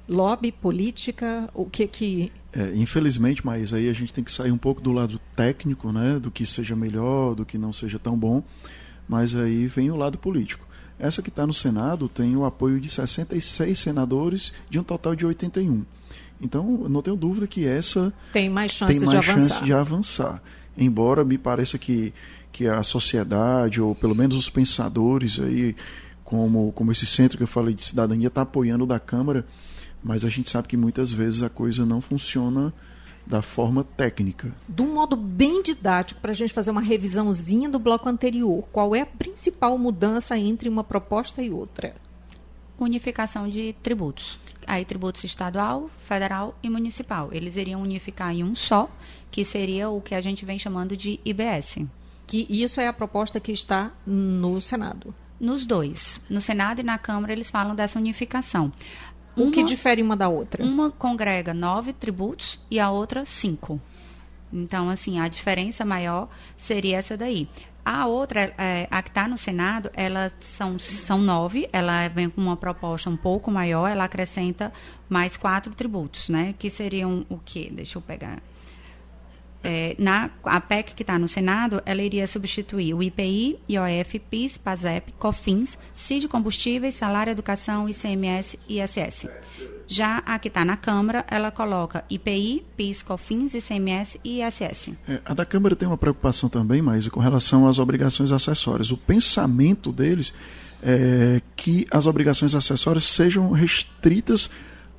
Lobby, 0.08 0.50
política, 0.50 1.48
o 1.52 1.66
que 1.66 1.86
que... 1.86 2.32
É, 2.52 2.74
infelizmente, 2.74 3.44
mas 3.44 3.72
aí 3.72 3.88
a 3.88 3.92
gente 3.92 4.12
tem 4.12 4.24
que 4.24 4.32
sair 4.32 4.50
um 4.50 4.58
pouco 4.58 4.80
do 4.80 4.92
lado 4.92 5.20
técnico, 5.36 5.92
né, 5.92 6.18
do 6.18 6.30
que 6.30 6.46
seja 6.46 6.74
melhor, 6.74 7.34
do 7.34 7.44
que 7.44 7.56
não 7.56 7.72
seja 7.72 7.98
tão 7.98 8.16
bom, 8.16 8.42
mas 9.08 9.36
aí 9.36 9.66
vem 9.66 9.90
o 9.90 9.96
lado 9.96 10.18
político. 10.18 10.66
Essa 11.00 11.22
que 11.22 11.30
está 11.30 11.46
no 11.46 11.54
Senado 11.54 12.08
tem 12.08 12.36
o 12.36 12.44
apoio 12.44 12.78
de 12.78 12.90
66 12.90 13.78
senadores 13.78 14.52
de 14.68 14.78
um 14.78 14.82
total 14.82 15.16
de 15.16 15.24
81. 15.24 15.82
Então, 16.40 16.64
não 16.88 17.00
tenho 17.02 17.16
dúvida 17.16 17.46
que 17.46 17.66
essa 17.66 18.12
Tem 18.32 18.48
mais 18.50 18.72
chance 18.72 18.98
tem 18.98 19.06
mais 19.06 19.10
de 19.10 19.30
avançar. 19.30 19.48
chance 19.48 19.64
de 19.64 19.72
avançar. 19.72 20.42
Embora 20.76 21.24
me 21.24 21.38
pareça 21.38 21.78
que, 21.78 22.12
que 22.52 22.66
a 22.66 22.82
sociedade, 22.82 23.80
ou 23.80 23.94
pelo 23.94 24.14
menos 24.14 24.36
os 24.36 24.48
pensadores 24.50 25.40
aí, 25.40 25.74
como, 26.22 26.70
como 26.72 26.92
esse 26.92 27.06
centro 27.06 27.36
que 27.38 27.44
eu 27.44 27.48
falei 27.48 27.74
de 27.74 27.84
cidadania, 27.84 28.28
está 28.28 28.42
apoiando 28.42 28.86
da 28.86 29.00
Câmara, 29.00 29.46
mas 30.02 30.24
a 30.24 30.28
gente 30.28 30.48
sabe 30.48 30.68
que 30.68 30.76
muitas 30.76 31.12
vezes 31.12 31.42
a 31.42 31.48
coisa 31.48 31.84
não 31.84 32.00
funciona 32.00 32.72
da 33.26 33.42
forma 33.42 33.84
técnica. 33.84 34.54
De 34.68 34.82
um 34.82 34.94
modo 34.94 35.16
bem 35.16 35.62
didático, 35.62 36.20
para 36.20 36.32
a 36.32 36.34
gente 36.34 36.52
fazer 36.52 36.70
uma 36.70 36.80
revisãozinha 36.80 37.68
do 37.68 37.78
bloco 37.78 38.08
anterior, 38.08 38.64
qual 38.72 38.94
é 38.94 39.02
a 39.02 39.06
principal 39.06 39.78
mudança 39.78 40.36
entre 40.36 40.68
uma 40.68 40.82
proposta 40.82 41.42
e 41.42 41.50
outra? 41.50 41.94
Unificação 42.78 43.48
de 43.48 43.74
tributos. 43.82 44.38
Aí, 44.66 44.84
tributos 44.84 45.24
estadual, 45.24 45.90
federal 45.98 46.56
e 46.62 46.70
municipal. 46.70 47.30
Eles 47.32 47.56
iriam 47.56 47.82
unificar 47.82 48.32
em 48.32 48.44
um 48.44 48.54
só, 48.54 48.88
que 49.30 49.44
seria 49.44 49.90
o 49.90 50.00
que 50.00 50.14
a 50.14 50.20
gente 50.20 50.44
vem 50.44 50.58
chamando 50.58 50.96
de 50.96 51.18
IBS. 51.24 51.78
Que 52.26 52.46
isso 52.48 52.80
é 52.80 52.86
a 52.86 52.92
proposta 52.92 53.40
que 53.40 53.52
está 53.52 53.90
no 54.06 54.60
Senado. 54.60 55.14
Nos 55.40 55.64
dois. 55.64 56.20
No 56.28 56.40
Senado 56.40 56.80
e 56.80 56.84
na 56.84 56.98
Câmara, 56.98 57.32
eles 57.32 57.50
falam 57.50 57.74
dessa 57.74 57.98
unificação. 57.98 58.70
O 59.36 59.42
Uma- 59.44 59.52
que 59.52 59.62
difere 59.62 60.02
uma 60.02 60.16
da 60.16 60.28
outra? 60.28 60.64
Uma 60.64 60.90
congrega 60.90 61.54
nove 61.54 61.92
tributos 61.92 62.60
e 62.70 62.78
a 62.80 62.90
outra 62.90 63.24
cinco. 63.24 63.80
Então, 64.52 64.90
assim, 64.90 65.20
a 65.20 65.28
diferença 65.28 65.84
maior 65.84 66.28
seria 66.56 66.98
essa 66.98 67.16
daí. 67.16 67.48
A 67.84 68.06
outra, 68.06 68.52
é, 68.58 68.86
a 68.90 69.00
que 69.02 69.08
está 69.08 69.26
no 69.26 69.38
Senado, 69.38 69.90
elas 69.94 70.34
são, 70.40 70.78
são 70.78 71.18
nove, 71.18 71.68
ela 71.72 72.08
vem 72.08 72.28
com 72.28 72.40
uma 72.40 72.56
proposta 72.56 73.08
um 73.08 73.16
pouco 73.16 73.50
maior, 73.50 73.88
ela 73.88 74.04
acrescenta 74.04 74.72
mais 75.08 75.36
quatro 75.36 75.74
tributos, 75.74 76.28
né? 76.28 76.54
Que 76.58 76.68
seriam 76.68 77.24
o 77.30 77.38
quê? 77.38 77.70
Deixa 77.72 77.96
eu 77.96 78.02
pegar. 78.02 78.42
É, 79.62 79.94
na, 79.98 80.30
a 80.44 80.60
PEC 80.60 80.94
que 80.94 81.02
está 81.02 81.18
no 81.18 81.28
Senado, 81.28 81.82
ela 81.84 82.02
iria 82.02 82.26
substituir 82.26 82.94
o 82.94 83.02
IPI, 83.02 83.58
IOF, 83.68 84.18
PIS, 84.18 84.56
PASEP, 84.56 85.12
COFINS, 85.18 85.76
CID 85.94 86.28
Combustíveis, 86.28 86.94
Salário 86.94 87.30
Educação, 87.30 87.88
ICMS 87.88 88.58
e 88.66 88.80
ISS. 88.80 89.28
Já 89.86 90.18
a 90.18 90.38
que 90.38 90.48
está 90.48 90.64
na 90.64 90.76
Câmara, 90.76 91.24
ela 91.28 91.50
coloca 91.50 92.04
IPI, 92.08 92.64
PIS, 92.76 93.02
COFINS, 93.02 93.54
ICMS 93.54 94.20
e 94.24 94.40
ISS. 94.42 94.92
É, 95.06 95.20
a 95.24 95.34
da 95.34 95.44
Câmara 95.44 95.76
tem 95.76 95.86
uma 95.86 95.98
preocupação 95.98 96.48
também, 96.48 96.80
mas 96.80 97.06
com 97.08 97.20
relação 97.20 97.68
às 97.68 97.78
obrigações 97.78 98.32
acessórias. 98.32 98.90
O 98.90 98.96
pensamento 98.96 99.92
deles 99.92 100.32
é 100.82 101.42
que 101.54 101.86
as 101.90 102.06
obrigações 102.06 102.54
acessórias 102.54 103.04
sejam 103.04 103.50
restritas 103.50 104.50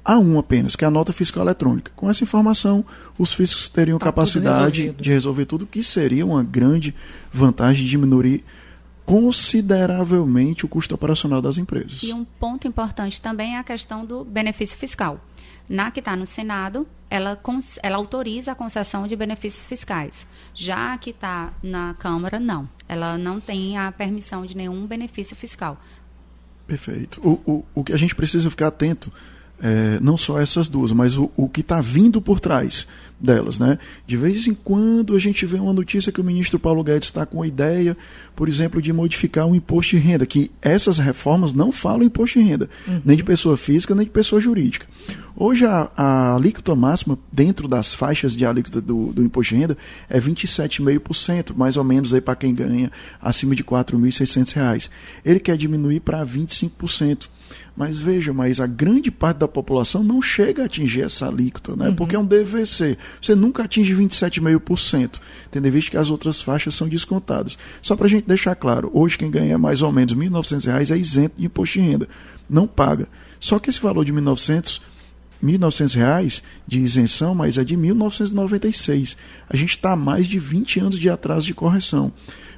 a 0.03 0.17
um 0.17 0.39
apenas, 0.39 0.75
que 0.75 0.83
é 0.83 0.87
a 0.87 0.91
nota 0.91 1.13
fiscal 1.13 1.43
eletrônica. 1.43 1.91
Com 1.95 2.09
essa 2.09 2.23
informação, 2.23 2.83
os 3.17 3.33
fiscos 3.33 3.69
teriam 3.69 3.97
Tá 3.97 4.05
capacidade 4.05 4.91
de 4.91 5.09
resolver 5.09 5.45
tudo, 5.45 5.65
que 5.65 5.83
seria 5.83 6.25
uma 6.25 6.43
grande 6.43 6.93
vantagem 7.31 7.83
de 7.83 7.89
diminuir 7.89 8.43
consideravelmente 9.05 10.65
o 10.65 10.67
custo 10.67 10.95
operacional 10.95 11.41
das 11.41 11.57
empresas. 11.57 12.01
E 12.01 12.13
um 12.13 12.23
ponto 12.23 12.67
importante 12.67 13.19
também 13.19 13.55
é 13.55 13.59
a 13.59 13.63
questão 13.63 14.05
do 14.05 14.23
benefício 14.23 14.77
fiscal. 14.77 15.19
Na 15.67 15.91
que 15.91 15.99
está 15.99 16.15
no 16.15 16.25
Senado, 16.25 16.87
ela, 17.09 17.39
ela 17.83 17.97
autoriza 17.97 18.51
a 18.51 18.55
concessão 18.55 19.05
de 19.07 19.15
benefícios 19.15 19.67
fiscais. 19.67 20.25
Já 20.53 20.93
a 20.93 20.97
que 20.97 21.11
está 21.11 21.53
na 21.61 21.93
Câmara, 21.93 22.39
não. 22.39 22.67
Ela 22.87 23.17
não 23.17 23.39
tem 23.39 23.77
a 23.77 23.91
permissão 23.91 24.45
de 24.45 24.55
nenhum 24.55 24.85
benefício 24.85 25.35
fiscal. 25.35 25.77
Perfeito. 26.67 27.19
O, 27.21 27.39
o, 27.51 27.65
o 27.75 27.83
que 27.83 27.93
a 27.93 27.97
gente 27.97 28.15
precisa 28.15 28.49
ficar 28.49 28.67
atento, 28.67 29.11
é, 29.62 30.00
não 30.02 30.17
só 30.17 30.39
essas 30.39 30.67
duas, 30.67 30.91
mas 30.91 31.15
o, 31.15 31.32
o 31.38 31.47
que 31.47 31.62
está 31.62 31.80
vindo 31.80 32.21
por 32.21 32.39
trás 32.39 32.88
delas. 33.19 33.60
Né? 33.60 33.78
De 34.08 34.17
vez 34.17 34.47
em 34.47 34.54
quando 34.54 35.15
a 35.15 35.19
gente 35.19 35.45
vê 35.45 35.58
uma 35.58 35.74
notícia 35.74 36.12
que 36.12 36.19
o 36.19 36.24
ministro 36.24 36.60
Paulo 36.60 36.84
Guedes 36.84 37.10
está 37.10 37.26
com 37.26 37.43
a 37.43 37.47
ideia, 37.47 37.95
por 38.36 38.50
exemplo, 38.50 38.82
de 38.82 38.91
modificar 38.91 39.47
o 39.47 39.56
imposto 39.56 39.95
de 39.95 40.02
renda, 40.02 40.26
que 40.26 40.50
essas 40.62 40.97
reformas 40.97 41.54
não 41.54 41.71
falam 41.71 42.04
imposto 42.04 42.39
de 42.39 42.45
renda, 42.45 42.69
nem 43.06 43.15
de 43.15 43.24
pessoa 43.24 43.56
física, 43.56 43.93
nem 43.93 44.06
de 44.06 44.12
pessoa 44.12 44.41
jurídica. 44.41 44.88
Hoje 45.36 45.65
a, 45.65 45.89
a 45.95 46.36
alíquota 46.36 46.76
máxima 46.76 47.17
dentro 47.32 47.67
das 47.67 47.93
faixas 47.93 48.36
de 48.36 48.45
alíquota 48.45 48.82
do, 48.82 49.13
do 49.13 49.24
imposto 49.24 49.54
de 49.54 49.62
renda 49.62 49.78
é 50.10 50.19
27,5%, 50.19 51.56
mais 51.56 51.78
ou 51.78 51.84
menos 51.84 52.12
para 52.19 52.36
quem 52.36 52.54
ganha 52.54 52.91
acima 53.21 53.56
de 53.56 53.63
4.600 53.63 54.54
reais. 54.54 54.91
Ele 55.24 55.39
quer 55.39 55.56
diminuir 55.56 56.00
para 56.00 56.26
25%. 56.26 57.28
Mas 57.75 57.99
veja, 57.99 58.33
mas 58.33 58.59
a 58.59 58.67
grande 58.67 59.09
parte 59.09 59.37
da 59.37 59.47
população 59.47 60.03
não 60.03 60.21
chega 60.21 60.63
a 60.63 60.65
atingir 60.65 61.03
essa 61.03 61.27
alíquota, 61.27 61.75
né? 61.75 61.93
Porque 61.95 62.15
é 62.15 62.19
um 62.19 62.25
DVC. 62.25 62.97
Você 63.21 63.35
nunca 63.35 63.63
atinge 63.63 63.93
27,5%, 63.93 65.19
tendo 65.49 65.67
em 65.67 65.71
vista 65.71 65.91
que 65.91 65.97
as 65.97 66.09
outras 66.09 66.41
faixas 66.41 66.75
são 66.75 66.87
descontadas. 66.87 67.57
Só 67.81 67.95
para 67.95 68.05
a 68.05 68.09
gente 68.09 68.27
deixar 68.27 68.55
claro, 68.55 68.89
hoje 68.93 69.17
quem 69.17 69.31
ganha 69.31 69.57
mais 69.57 69.81
ou 69.81 69.91
menos 69.91 70.13
1.900 70.13 70.65
reais 70.65 70.91
é 70.91 70.97
isento 70.97 71.35
de 71.37 71.45
imposto 71.45 71.79
de 71.79 71.85
renda, 71.85 72.07
não 72.49 72.67
paga. 72.67 73.07
Só 73.39 73.59
que 73.59 73.69
esse 73.69 73.81
valor 73.81 74.05
de 74.05 74.11
R$ 74.11 74.21
1.900 74.21 74.81
1.900 75.43 75.95
reais 75.95 76.43
de 76.67 76.79
isenção, 76.79 77.33
mas 77.33 77.57
é 77.57 77.63
de 77.63 77.75
1996. 77.75 79.17
A 79.49 79.57
gente 79.57 79.71
está 79.71 79.93
há 79.93 79.95
mais 79.95 80.27
de 80.27 80.39
20 80.39 80.79
anos 80.79 80.99
de 80.99 81.09
atraso 81.09 81.47
de 81.47 81.53
correção. 81.53 82.13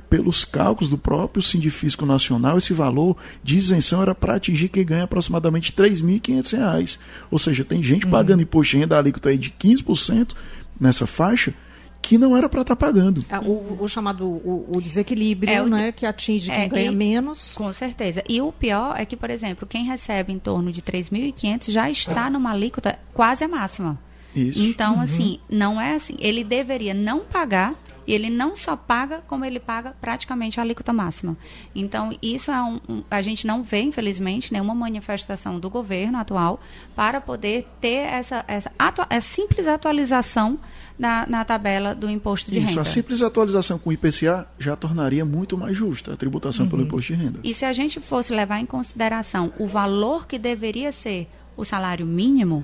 Pelos 0.09 0.45
cálculos 0.45 0.89
do 0.89 0.97
próprio 0.97 1.41
Sindifisco 1.41 2.05
Nacional, 2.05 2.57
esse 2.57 2.71
valor 2.73 3.17
de 3.43 3.57
isenção 3.57 4.01
era 4.01 4.13
para 4.13 4.35
atingir 4.35 4.69
quem 4.69 4.85
ganha 4.85 5.03
aproximadamente 5.05 5.71
3.500 5.73 6.51
reais. 6.57 6.99
Ou 7.31 7.39
seja, 7.39 7.63
tem 7.65 7.81
gente 7.81 8.05
pagando 8.07 8.43
imposto 8.43 8.71
de 8.75 8.77
renda 8.81 8.97
alíquota 8.97 9.29
aí 9.29 9.37
de 9.37 9.49
15% 9.51 10.33
nessa 10.79 11.07
faixa 11.07 11.53
que 12.01 12.17
não 12.17 12.35
era 12.35 12.49
para 12.49 12.61
estar 12.61 12.75
pagando. 12.75 13.23
Ah, 13.29 13.39
O, 13.39 13.77
o 13.81 13.87
chamado 13.87 14.25
o, 14.27 14.67
o 14.75 14.81
desequilíbrio, 14.81 15.49
É, 15.51 15.61
o 15.61 15.67
né, 15.69 15.91
que 15.93 16.05
atinge 16.05 16.51
quem 16.51 16.59
é, 16.63 16.67
ganha 16.67 16.91
e- 16.91 16.95
menos. 16.95 17.55
Com 17.55 17.71
certeza. 17.71 18.21
E 18.27 18.41
o 18.41 18.51
pior 18.51 18.95
é 18.99 19.05
que, 19.05 19.15
por 19.15 19.29
exemplo, 19.29 19.65
quem 19.65 19.85
recebe 19.85 20.33
em 20.33 20.37
torno 20.37 20.69
de 20.69 20.81
3.500 20.81 21.71
já 21.71 21.89
está 21.89 22.29
numa 22.29 22.51
alíquota 22.51 22.99
quase 23.13 23.45
a 23.45 23.47
máxima. 23.47 23.97
Isso. 24.35 24.61
Então, 24.61 24.99
assim, 24.99 25.39
não 25.49 25.79
é 25.79 25.95
assim. 25.95 26.15
Ele 26.19 26.43
deveria 26.43 26.93
não 26.93 27.19
pagar 27.21 27.73
e 28.05 28.13
ele 28.13 28.29
não 28.29 28.55
só 28.55 28.75
paga, 28.75 29.21
como 29.27 29.45
ele 29.45 29.59
paga 29.59 29.95
praticamente 30.01 30.59
a 30.59 30.63
alíquota 30.63 30.91
máxima. 30.93 31.35
Então, 31.73 32.11
isso 32.21 32.51
é 32.51 32.61
um, 32.61 32.79
um- 32.89 33.03
a 33.09 33.21
gente 33.21 33.45
não 33.47 33.63
vê, 33.63 33.81
infelizmente, 33.81 34.51
nenhuma 34.51 34.75
manifestação 34.75 35.59
do 35.59 35.69
governo 35.69 36.17
atual 36.17 36.59
para 36.95 37.21
poder 37.21 37.67
ter 37.81 38.05
essa, 38.07 38.43
essa, 38.47 38.71
atua- 38.77 39.07
essa 39.09 39.27
simples 39.33 39.67
atualização 39.67 40.59
na, 40.97 41.25
na 41.27 41.43
tabela 41.45 41.95
do 41.95 42.09
imposto 42.09 42.51
de 42.51 42.59
Isso, 42.59 42.67
renda. 42.69 42.81
a 42.81 42.85
simples 42.85 43.21
atualização 43.21 43.79
com 43.79 43.89
o 43.89 43.93
IPCA 43.93 44.47
já 44.59 44.75
tornaria 44.75 45.25
muito 45.25 45.57
mais 45.57 45.75
justa 45.75 46.13
a 46.13 46.17
tributação 46.17 46.67
pelo 46.67 46.83
imposto 46.83 47.13
de 47.13 47.19
renda. 47.19 47.39
E 47.43 47.53
se 47.53 47.65
a 47.65 47.73
gente 47.73 47.99
fosse 47.99 48.33
levar 48.33 48.59
em 48.59 48.65
consideração 48.65 49.51
o 49.57 49.65
valor 49.67 50.27
que 50.27 50.37
deveria 50.37 50.91
ser 50.91 51.27
o 51.57 51.63
salário 51.63 52.05
mínimo, 52.05 52.63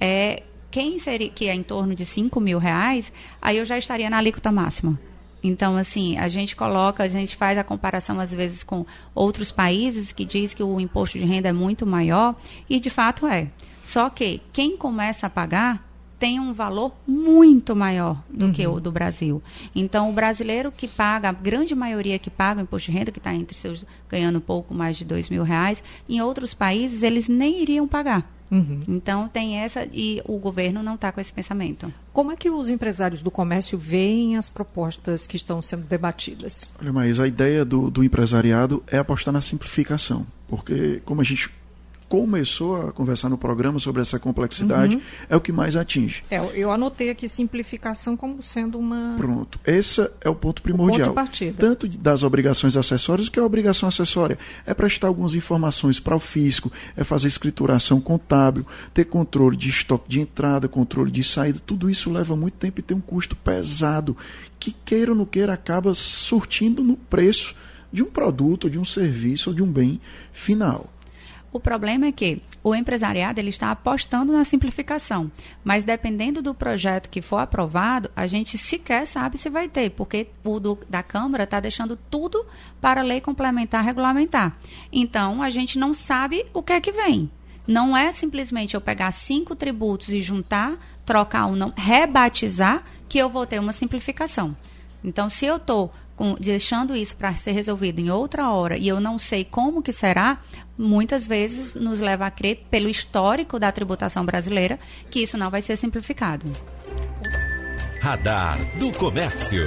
é, 0.00 0.42
quem 0.70 0.98
seria, 0.98 1.28
que 1.28 1.48
é 1.48 1.54
em 1.54 1.62
torno 1.62 1.94
de 1.94 2.04
5 2.04 2.40
mil 2.40 2.58
reais, 2.58 3.12
aí 3.40 3.58
eu 3.58 3.64
já 3.64 3.78
estaria 3.78 4.10
na 4.10 4.18
alíquota 4.18 4.52
máxima. 4.52 4.98
Então, 5.42 5.76
assim, 5.76 6.16
a 6.18 6.28
gente 6.28 6.56
coloca, 6.56 7.02
a 7.02 7.08
gente 7.08 7.36
faz 7.36 7.56
a 7.56 7.64
comparação 7.64 8.18
às 8.18 8.34
vezes 8.34 8.64
com 8.64 8.84
outros 9.14 9.52
países 9.52 10.12
que 10.12 10.24
diz 10.24 10.52
que 10.52 10.62
o 10.62 10.80
imposto 10.80 11.18
de 11.18 11.24
renda 11.24 11.48
é 11.48 11.52
muito 11.52 11.86
maior, 11.86 12.34
e 12.68 12.80
de 12.80 12.90
fato 12.90 13.26
é. 13.26 13.48
Só 13.82 14.10
que 14.10 14.40
quem 14.52 14.76
começa 14.76 15.26
a 15.26 15.30
pagar 15.30 15.86
tem 16.18 16.40
um 16.40 16.52
valor 16.52 16.92
muito 17.06 17.76
maior 17.76 18.22
do 18.28 18.50
que 18.50 18.66
o 18.66 18.80
do 18.80 18.90
Brasil. 18.90 19.42
Então, 19.74 20.08
o 20.08 20.12
brasileiro 20.12 20.72
que 20.72 20.88
paga, 20.88 21.28
a 21.28 21.32
grande 21.32 21.74
maioria 21.74 22.18
que 22.18 22.30
paga 22.30 22.60
o 22.60 22.62
imposto 22.64 22.90
de 22.90 22.96
renda, 22.96 23.12
que 23.12 23.18
está 23.18 23.34
entre 23.34 23.56
seus 23.56 23.84
ganhando 24.08 24.40
pouco 24.40 24.74
mais 24.74 24.96
de 24.96 25.04
dois 25.04 25.28
mil 25.28 25.42
reais, 25.42 25.82
em 26.08 26.20
outros 26.20 26.54
países 26.54 27.02
eles 27.02 27.28
nem 27.28 27.60
iriam 27.60 27.86
pagar. 27.86 28.35
Então, 28.88 29.28
tem 29.28 29.58
essa, 29.58 29.86
e 29.92 30.22
o 30.24 30.38
governo 30.38 30.82
não 30.82 30.94
está 30.94 31.10
com 31.10 31.20
esse 31.20 31.32
pensamento. 31.32 31.92
Como 32.12 32.32
é 32.32 32.36
que 32.36 32.48
os 32.50 32.70
empresários 32.70 33.22
do 33.22 33.30
comércio 33.30 33.76
veem 33.76 34.36
as 34.36 34.48
propostas 34.48 35.26
que 35.26 35.36
estão 35.36 35.60
sendo 35.60 35.84
debatidas? 35.86 36.72
Olha, 36.80 36.92
mas 36.92 37.18
a 37.20 37.26
ideia 37.26 37.64
do, 37.64 37.90
do 37.90 38.04
empresariado 38.04 38.82
é 38.86 38.98
apostar 38.98 39.32
na 39.32 39.40
simplificação, 39.40 40.26
porque 40.48 41.00
como 41.04 41.20
a 41.20 41.24
gente 41.24 41.50
começou 42.08 42.88
a 42.88 42.92
conversar 42.92 43.28
no 43.28 43.36
programa 43.36 43.78
sobre 43.78 44.02
essa 44.02 44.18
complexidade, 44.18 45.00
é 45.28 45.36
o 45.36 45.40
que 45.40 45.50
mais 45.50 45.74
atinge. 45.74 46.22
É, 46.30 46.38
eu 46.54 46.70
anotei 46.70 47.10
aqui 47.10 47.28
simplificação 47.28 48.16
como 48.16 48.42
sendo 48.42 48.78
uma. 48.78 49.16
Pronto, 49.16 49.58
esse 49.66 50.08
é 50.20 50.28
o 50.28 50.34
ponto 50.34 50.62
primordial. 50.62 51.08
de 51.08 51.14
partida. 51.14 51.56
Tanto 51.58 51.88
das 51.88 52.22
obrigações 52.22 52.76
acessórias, 52.76 53.28
o 53.28 53.32
que 53.32 53.38
é 53.38 53.42
a 53.42 53.46
obrigação 53.46 53.88
acessória? 53.88 54.38
É 54.64 54.72
prestar 54.72 55.08
algumas 55.08 55.34
informações 55.34 55.98
para 55.98 56.14
o 56.14 56.20
fisco, 56.20 56.70
é 56.96 57.02
fazer 57.02 57.28
escrituração 57.28 58.00
contábil, 58.00 58.64
ter 58.94 59.04
controle 59.04 59.56
de 59.56 59.68
estoque 59.68 60.08
de 60.08 60.20
entrada, 60.20 60.68
controle 60.68 61.10
de 61.10 61.24
saída, 61.24 61.58
tudo 61.64 61.90
isso 61.90 62.12
leva 62.12 62.36
muito 62.36 62.54
tempo 62.54 62.80
e 62.80 62.82
tem 62.82 62.96
um 62.96 63.00
custo 63.00 63.34
pesado, 63.34 64.16
que 64.58 64.74
queira 64.84 65.10
ou 65.10 65.16
não 65.16 65.26
queira 65.26 65.52
acaba 65.52 65.94
surtindo 65.94 66.82
no 66.82 66.96
preço 66.96 67.54
de 67.92 68.02
um 68.02 68.06
produto, 68.06 68.68
de 68.68 68.78
um 68.78 68.84
serviço 68.84 69.50
ou 69.50 69.56
de 69.56 69.62
um 69.62 69.66
bem 69.66 70.00
final. 70.32 70.90
O 71.56 71.60
problema 71.60 72.04
é 72.04 72.12
que 72.12 72.42
o 72.62 72.74
empresariado 72.74 73.40
ele 73.40 73.48
está 73.48 73.70
apostando 73.70 74.30
na 74.30 74.44
simplificação, 74.44 75.32
mas 75.64 75.84
dependendo 75.84 76.42
do 76.42 76.54
projeto 76.54 77.08
que 77.08 77.22
for 77.22 77.38
aprovado, 77.38 78.10
a 78.14 78.26
gente 78.26 78.58
sequer 78.58 79.06
sabe 79.06 79.38
se 79.38 79.48
vai 79.48 79.66
ter, 79.66 79.88
porque 79.92 80.28
o 80.44 80.60
do- 80.60 80.78
da 80.86 81.02
Câmara 81.02 81.44
está 81.44 81.58
deixando 81.58 81.96
tudo 82.10 82.44
para 82.78 83.00
lei 83.00 83.22
complementar 83.22 83.82
regulamentar. 83.82 84.54
Então, 84.92 85.42
a 85.42 85.48
gente 85.48 85.78
não 85.78 85.94
sabe 85.94 86.44
o 86.52 86.62
que 86.62 86.74
é 86.74 86.80
que 86.80 86.92
vem. 86.92 87.30
não 87.66 87.96
é 87.96 88.12
simplesmente 88.12 88.74
eu 88.74 88.80
pegar 88.80 89.10
cinco 89.10 89.56
tributos 89.56 90.10
e 90.10 90.20
juntar, 90.22 90.76
trocar 91.06 91.46
um 91.46 91.56
não, 91.56 91.72
rebatizar, 91.74 92.84
que 93.08 93.18
eu 93.18 93.28
vou 93.30 93.44
ter 93.46 93.58
uma 93.58 93.72
simplificação. 93.72 94.54
Então, 95.02 95.28
se 95.30 95.46
eu 95.46 95.56
estou 95.56 95.92
deixando 96.40 96.94
isso 96.96 97.16
para 97.16 97.34
ser 97.34 97.52
resolvido 97.52 97.98
em 98.00 98.08
outra 98.08 98.50
hora 98.50 98.78
e 98.78 98.86
eu 98.88 99.00
não 99.00 99.18
sei 99.18 99.44
como 99.44 99.82
que 99.82 99.92
será, 99.92 100.38
muitas 100.78 101.26
vezes 101.26 101.74
nos 101.74 102.00
leva 102.00 102.26
a 102.26 102.30
crer, 102.30 102.64
pelo 102.70 102.88
histórico 102.88 103.58
da 103.58 103.72
tributação 103.72 104.24
brasileira, 104.24 104.78
que 105.10 105.20
isso 105.20 105.36
não 105.36 105.50
vai 105.50 105.62
ser 105.62 105.76
simplificado. 105.76 106.46
Radar 108.00 108.58
do 108.78 108.92
Comércio. 108.92 109.64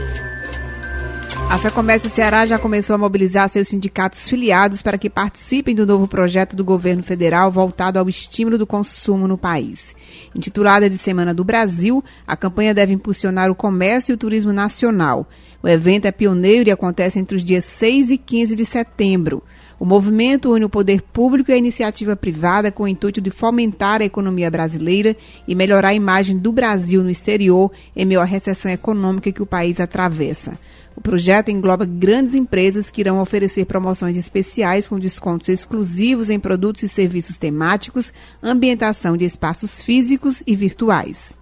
A 1.49 1.57
FEComércio 1.57 2.09
Ceará 2.09 2.45
já 2.45 2.59
começou 2.59 2.93
a 2.93 2.97
mobilizar 2.97 3.49
seus 3.49 3.67
sindicatos 3.67 4.27
filiados 4.27 4.83
para 4.83 4.99
que 4.99 5.09
participem 5.09 5.73
do 5.73 5.85
novo 5.85 6.07
projeto 6.07 6.55
do 6.55 6.63
governo 6.63 7.01
federal 7.01 7.51
voltado 7.51 7.97
ao 7.97 8.07
estímulo 8.07 8.55
do 8.55 8.67
consumo 8.67 9.27
no 9.27 9.37
país. 9.37 9.95
Intitulada 10.35 10.87
de 10.87 10.97
Semana 10.97 11.33
do 11.33 11.43
Brasil, 11.43 12.03
a 12.27 12.37
campanha 12.37 12.73
deve 12.73 12.93
impulsionar 12.93 13.49
o 13.49 13.55
comércio 13.55 14.11
e 14.11 14.15
o 14.15 14.17
turismo 14.17 14.53
nacional. 14.53 15.27
O 15.61 15.67
evento 15.67 16.05
é 16.05 16.11
pioneiro 16.11 16.69
e 16.69 16.71
acontece 16.71 17.17
entre 17.17 17.35
os 17.35 17.43
dias 17.43 17.65
6 17.65 18.11
e 18.11 18.17
15 18.17 18.55
de 18.55 18.65
setembro. 18.65 19.43
O 19.79 19.85
movimento 19.85 20.53
une 20.53 20.65
o 20.65 20.69
poder 20.69 21.01
público 21.01 21.49
e 21.49 21.53
a 21.53 21.57
iniciativa 21.57 22.15
privada 22.15 22.69
com 22.71 22.83
o 22.83 22.87
intuito 22.87 23.21
de 23.21 23.31
fomentar 23.31 24.01
a 24.01 24.05
economia 24.05 24.51
brasileira 24.51 25.15
e 25.47 25.55
melhorar 25.55 25.89
a 25.89 25.93
imagem 25.93 26.37
do 26.37 26.51
Brasil 26.51 27.01
no 27.01 27.09
exterior 27.09 27.71
em 27.95 28.05
meio 28.05 28.19
à 28.19 28.25
recessão 28.25 28.69
econômica 28.69 29.31
que 29.31 29.41
o 29.41 29.45
país 29.45 29.79
atravessa. 29.79 30.59
O 30.97 31.01
projeto 31.01 31.49
engloba 31.49 31.85
grandes 31.85 32.33
empresas 32.33 32.89
que 32.89 32.99
irão 32.99 33.21
oferecer 33.21 33.65
promoções 33.65 34.17
especiais 34.17 34.85
com 34.85 34.99
descontos 34.99 35.47
exclusivos 35.47 36.29
em 36.29 36.37
produtos 36.37 36.83
e 36.83 36.89
serviços 36.89 37.37
temáticos, 37.37 38.11
ambientação 38.43 39.15
de 39.15 39.23
espaços 39.23 39.81
físicos 39.81 40.43
e 40.45 40.57
virtuais. 40.57 41.33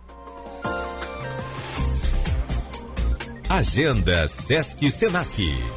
Agenda 3.49 4.27
Sesc 4.27 4.91
Senac. 4.91 5.76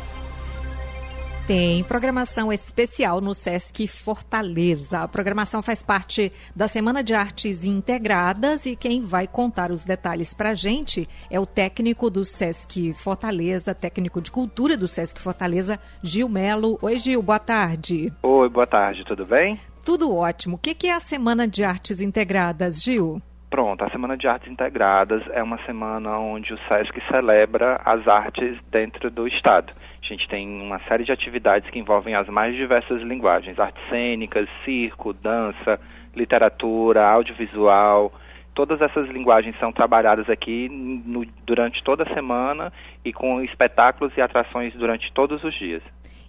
Tem 1.50 1.82
programação 1.82 2.52
especial 2.52 3.20
no 3.20 3.34
Sesc 3.34 3.88
Fortaleza. 3.88 5.00
A 5.00 5.08
programação 5.08 5.60
faz 5.60 5.82
parte 5.82 6.32
da 6.54 6.68
Semana 6.68 7.02
de 7.02 7.12
Artes 7.12 7.64
Integradas 7.64 8.66
e 8.66 8.76
quem 8.76 9.02
vai 9.02 9.26
contar 9.26 9.72
os 9.72 9.84
detalhes 9.84 10.32
para 10.32 10.50
a 10.50 10.54
gente 10.54 11.08
é 11.28 11.40
o 11.40 11.44
técnico 11.44 12.08
do 12.08 12.22
Sesc 12.22 12.92
Fortaleza, 12.92 13.74
técnico 13.74 14.22
de 14.22 14.30
cultura 14.30 14.76
do 14.76 14.86
Sesc 14.86 15.20
Fortaleza, 15.20 15.80
Gil 16.04 16.28
Melo. 16.28 16.78
Oi, 16.80 17.00
Gil, 17.00 17.20
boa 17.20 17.40
tarde. 17.40 18.12
Oi, 18.22 18.48
boa 18.48 18.68
tarde, 18.68 19.04
tudo 19.04 19.26
bem? 19.26 19.58
Tudo 19.84 20.14
ótimo. 20.14 20.54
O 20.54 20.58
que 20.58 20.86
é 20.86 20.94
a 20.94 21.00
Semana 21.00 21.48
de 21.48 21.64
Artes 21.64 22.00
Integradas, 22.00 22.80
Gil? 22.80 23.20
Pronto, 23.50 23.82
a 23.82 23.90
Semana 23.90 24.16
de 24.16 24.28
Artes 24.28 24.48
Integradas 24.48 25.24
é 25.32 25.42
uma 25.42 25.60
semana 25.66 26.16
onde 26.16 26.54
o 26.54 26.58
SESC 26.68 27.02
celebra 27.10 27.80
as 27.84 28.06
artes 28.06 28.56
dentro 28.70 29.10
do 29.10 29.26
Estado. 29.26 29.72
A 30.02 30.06
gente 30.06 30.28
tem 30.28 30.48
uma 30.60 30.80
série 30.88 31.04
de 31.04 31.12
atividades 31.12 31.70
que 31.70 31.78
envolvem 31.78 32.14
as 32.14 32.28
mais 32.28 32.54
diversas 32.54 33.02
linguagens: 33.02 33.58
artes 33.58 33.82
cênicas, 33.88 34.48
circo, 34.64 35.12
dança, 35.12 35.78
literatura, 36.14 37.06
audiovisual. 37.06 38.12
Todas 38.54 38.80
essas 38.80 39.08
linguagens 39.08 39.56
são 39.58 39.72
trabalhadas 39.72 40.28
aqui 40.28 40.68
no, 40.68 41.24
durante 41.46 41.82
toda 41.84 42.02
a 42.02 42.14
semana 42.14 42.72
e 43.04 43.12
com 43.12 43.40
espetáculos 43.40 44.12
e 44.16 44.20
atrações 44.20 44.74
durante 44.74 45.12
todos 45.12 45.44
os 45.44 45.54
dias. 45.54 45.82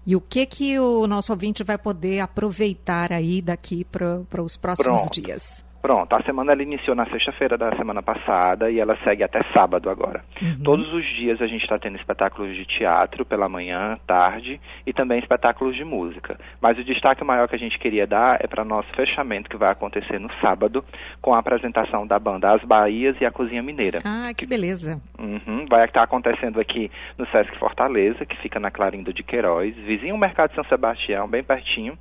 E 0.06 0.16
o 0.16 0.22
que 0.22 0.46
que 0.46 0.80
o 0.80 1.06
nosso 1.08 1.32
ouvinte 1.32 1.64
vai 1.64 1.78
poder 1.78 2.20
aproveitar 2.20 3.12
aí 3.12 3.42
daqui 3.42 3.84
para 3.84 4.42
os 4.42 4.58
próximos 4.58 5.02
Pronto. 5.02 5.22
dias? 5.22 5.64
Pronto, 5.82 6.14
a 6.14 6.22
semana 6.22 6.52
ela 6.52 6.62
iniciou 6.62 6.96
na 6.96 7.06
sexta-feira 7.08 7.58
da 7.58 7.76
semana 7.76 8.04
passada 8.04 8.70
e 8.70 8.80
ela 8.80 8.98
segue 9.04 9.24
até 9.24 9.42
sábado 9.52 9.90
agora. 9.90 10.24
Uhum. 10.40 10.60
Todos 10.64 10.94
os 10.94 11.06
dias 11.06 11.42
a 11.42 11.48
gente 11.48 11.64
está 11.64 11.80
tendo 11.80 11.98
espetáculos 11.98 12.56
de 12.56 12.66
teatro 12.66 13.26
pela 13.26 13.50
manhã, 13.50 13.98
tarde 14.06 14.62
e 14.86 14.94
também 14.94 15.18
espetáculos 15.18 15.76
de 15.76 15.84
música. 15.84 16.40
Mas 16.62 16.78
o 16.78 16.84
destaque 16.84 17.24
maior 17.24 17.48
que 17.48 17.56
a 17.56 17.60
gente 17.60 17.80
queria 17.80 18.06
dar 18.06 18.38
é 18.44 18.48
para 18.48 18.64
nosso 18.64 18.90
fechamento 18.96 19.50
que 19.50 19.58
vai 19.58 19.72
acontecer 19.72 20.20
no 20.20 20.30
sábado 20.40 20.86
com 21.20 21.34
a 21.34 21.40
apresentação 21.40 22.06
da 22.06 22.20
banda 22.20 22.52
As 22.52 22.64
Bahias 22.64 23.16
e 23.20 23.26
a 23.26 23.32
Cozinha 23.32 23.64
Mineira. 23.64 24.02
Ah, 24.06 24.32
que 24.36 24.46
beleza. 24.46 25.02
Uhum, 25.18 25.66
vai 25.68 25.86
estar 25.86 26.04
acontecendo 26.04 26.60
aqui 26.60 26.92
no 27.18 27.26
Sesc 27.28 27.58
Fortaleza, 27.58 28.26
que 28.26 28.38
fica 28.38 28.60
na 28.60 28.70
Clarindo 28.70 29.12
de 29.12 29.24
Queiroz, 29.24 29.76
vizinho 29.76 30.14
ao 30.14 30.20
Mercado 30.20 30.50
de 30.50 30.56
São 30.56 30.64
Sebastião, 30.66 31.28
bem 31.28 31.44
pertinho. 31.44 31.98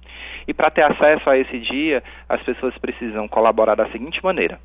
E 0.46 0.52
para 0.52 0.70
ter 0.70 0.82
acesso 0.82 1.30
a 1.30 1.38
esse 1.38 1.58
dia, 1.58 2.02
as 2.28 2.42
pessoas 2.42 2.76
precisam 2.76 3.26
colaborar 3.26 3.69
da 3.74 3.90
seguinte 3.90 4.22
maneira. 4.22 4.60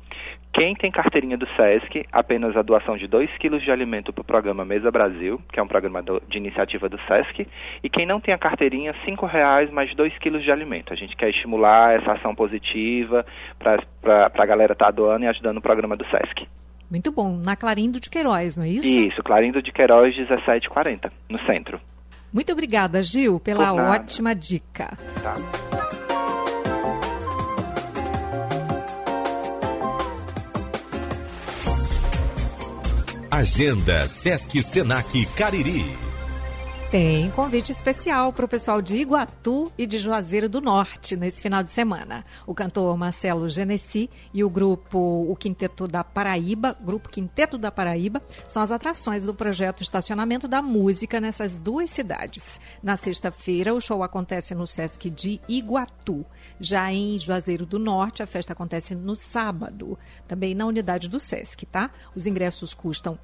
Quem 0.52 0.74
tem 0.74 0.90
carteirinha 0.90 1.36
do 1.36 1.46
SESC, 1.48 2.06
apenas 2.10 2.56
a 2.56 2.62
doação 2.62 2.96
de 2.96 3.06
2 3.06 3.30
quilos 3.38 3.62
de 3.62 3.70
alimento 3.70 4.12
para 4.12 4.22
o 4.22 4.24
programa 4.24 4.64
Mesa 4.64 4.90
Brasil, 4.90 5.40
que 5.52 5.60
é 5.60 5.62
um 5.62 5.68
programa 5.68 6.02
do, 6.02 6.22
de 6.26 6.38
iniciativa 6.38 6.88
do 6.88 6.98
SESC, 7.06 7.46
e 7.82 7.90
quem 7.90 8.06
não 8.06 8.20
tem 8.20 8.32
a 8.32 8.38
carteirinha, 8.38 8.92
R$ 8.92 9.14
reais 9.26 9.70
mais 9.70 9.94
2 9.94 10.16
quilos 10.18 10.42
de 10.42 10.50
alimento. 10.50 10.92
A 10.92 10.96
gente 10.96 11.14
quer 11.14 11.28
estimular 11.28 11.94
essa 11.94 12.12
ação 12.12 12.34
positiva 12.34 13.26
para 13.58 14.32
a 14.34 14.46
galera 14.46 14.72
estar 14.72 14.86
tá 14.86 14.90
doando 14.90 15.24
e 15.24 15.28
ajudando 15.28 15.58
o 15.58 15.62
programa 15.62 15.96
do 15.96 16.06
SESC. 16.06 16.48
Muito 16.90 17.12
bom. 17.12 17.40
Na 17.44 17.56
Clarindo 17.56 18.00
de 18.00 18.08
Queiroz, 18.08 18.56
não 18.56 18.64
é 18.64 18.68
isso? 18.68 18.86
Isso, 18.86 19.22
Clarindo 19.22 19.60
de 19.60 19.72
Queiroz, 19.72 20.16
1740, 20.16 21.12
no 21.28 21.38
centro. 21.44 21.80
Muito 22.32 22.52
obrigada, 22.52 23.02
Gil, 23.02 23.40
pela 23.40 23.72
ótima 23.72 24.34
dica. 24.34 24.96
Tá. 25.22 25.75
Agenda 33.36 34.06
Sesc 34.06 34.56
Senac 34.62 35.12
Cariri. 35.36 36.05
Tem 36.90 37.28
convite 37.32 37.72
especial 37.72 38.32
para 38.32 38.44
o 38.44 38.48
pessoal 38.48 38.80
de 38.80 38.94
Iguatu 38.94 39.72
e 39.76 39.88
de 39.88 39.98
Juazeiro 39.98 40.48
do 40.48 40.60
Norte 40.60 41.16
nesse 41.16 41.42
final 41.42 41.60
de 41.60 41.72
semana. 41.72 42.24
O 42.46 42.54
cantor 42.54 42.96
Marcelo 42.96 43.48
Genesi 43.48 44.08
e 44.32 44.44
o 44.44 44.48
grupo 44.48 45.26
O 45.28 45.34
Quinteto 45.34 45.88
da 45.88 46.04
Paraíba, 46.04 46.76
Grupo 46.80 47.08
Quinteto 47.08 47.58
da 47.58 47.72
Paraíba, 47.72 48.22
são 48.46 48.62
as 48.62 48.70
atrações 48.70 49.24
do 49.24 49.34
projeto 49.34 49.82
Estacionamento 49.82 50.46
da 50.46 50.62
Música 50.62 51.20
nessas 51.20 51.56
duas 51.56 51.90
cidades. 51.90 52.60
Na 52.80 52.96
sexta-feira, 52.96 53.74
o 53.74 53.80
show 53.80 54.04
acontece 54.04 54.54
no 54.54 54.64
Sesc 54.64 55.10
de 55.10 55.40
Iguatu. 55.48 56.24
Já 56.60 56.92
em 56.92 57.18
Juazeiro 57.18 57.66
do 57.66 57.80
Norte, 57.80 58.22
a 58.22 58.28
festa 58.28 58.52
acontece 58.52 58.94
no 58.94 59.16
sábado, 59.16 59.98
também 60.28 60.54
na 60.54 60.64
unidade 60.64 61.08
do 61.08 61.18
Sesc, 61.18 61.66
tá? 61.66 61.90
Os 62.14 62.28
ingressos 62.28 62.72
custam 62.72 63.18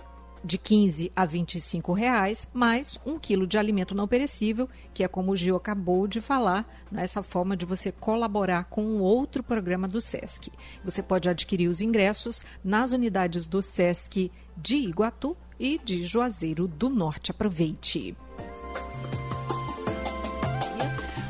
de 0.44 0.58
15 0.58 1.12
a 1.14 1.24
25 1.24 1.92
reais, 1.92 2.48
mais 2.52 2.98
um 3.06 3.18
quilo 3.18 3.46
de 3.46 3.56
alimento 3.56 3.94
não 3.94 4.08
perecível, 4.08 4.68
que 4.92 5.04
é 5.04 5.08
como 5.08 5.32
o 5.32 5.36
Gil 5.36 5.56
acabou 5.56 6.06
de 6.06 6.20
falar, 6.20 6.68
nessa 6.90 7.22
forma 7.22 7.56
de 7.56 7.64
você 7.64 7.92
colaborar 7.92 8.64
com 8.64 8.98
outro 8.98 9.42
programa 9.42 9.86
do 9.86 10.00
SESC. 10.00 10.50
Você 10.84 11.02
pode 11.02 11.28
adquirir 11.28 11.68
os 11.68 11.80
ingressos 11.80 12.44
nas 12.64 12.92
unidades 12.92 13.46
do 13.46 13.62
SESC 13.62 14.30
de 14.56 14.76
Iguatu 14.76 15.36
e 15.58 15.78
de 15.78 16.04
Juazeiro 16.04 16.66
do 16.66 16.88
Norte. 16.88 17.30
Aproveite! 17.30 18.16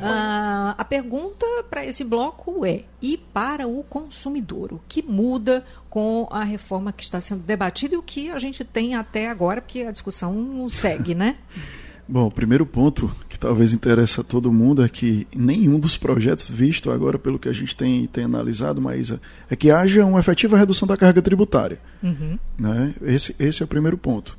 Ah, 0.05 0.75
a 0.77 0.85
pergunta 0.85 1.47
para 1.71 1.85
esse 1.85 2.05
bloco 2.05 2.65
é: 2.65 2.85
e 3.01 3.17
para 3.17 3.67
o 3.67 3.83
consumidor? 3.85 4.73
O 4.73 4.81
que 4.88 5.03
muda 5.03 5.65
com 5.88 6.27
a 6.31 6.43
reforma 6.43 6.93
que 6.93 7.03
está 7.03 7.21
sendo 7.21 7.43
debatida 7.43 7.95
e 7.95 7.99
o 7.99 8.03
que 8.03 8.31
a 8.31 8.38
gente 8.38 8.65
tem 8.65 8.95
até 8.95 9.29
agora, 9.29 9.61
porque 9.61 9.81
a 9.81 9.91
discussão 9.91 10.69
segue, 10.71 11.15
né? 11.15 11.37
Bom, 12.09 12.27
o 12.27 12.31
primeiro 12.31 12.67
ponto 12.67 13.11
que 13.29 13.38
talvez 13.38 13.73
interessa 13.73 14.21
a 14.21 14.25
todo 14.25 14.53
mundo 14.53 14.85
é 14.85 14.88
que 14.88 15.27
nenhum 15.35 15.79
dos 15.79 15.97
projetos 15.97 16.51
visto 16.51 16.91
agora, 16.91 17.19
pelo 17.19 17.38
que 17.38 17.49
a 17.49 17.53
gente 17.53 17.77
tem, 17.77 18.07
tem 18.07 18.25
analisado, 18.25 18.83
Maísa, 18.83 19.21
é 19.49 19.55
que 19.55 19.71
haja 19.71 20.05
uma 20.05 20.21
efetiva 20.21 20.59
redução 20.59 20.87
da 20.87 20.97
carga 20.97 21.23
tributária. 21.23 21.79
Uhum. 22.03 22.38
Né? 22.59 22.95
Esse, 23.03 23.35
esse 23.38 23.62
é 23.62 23.65
o 23.65 23.69
primeiro 23.69 23.97
ponto. 23.97 24.37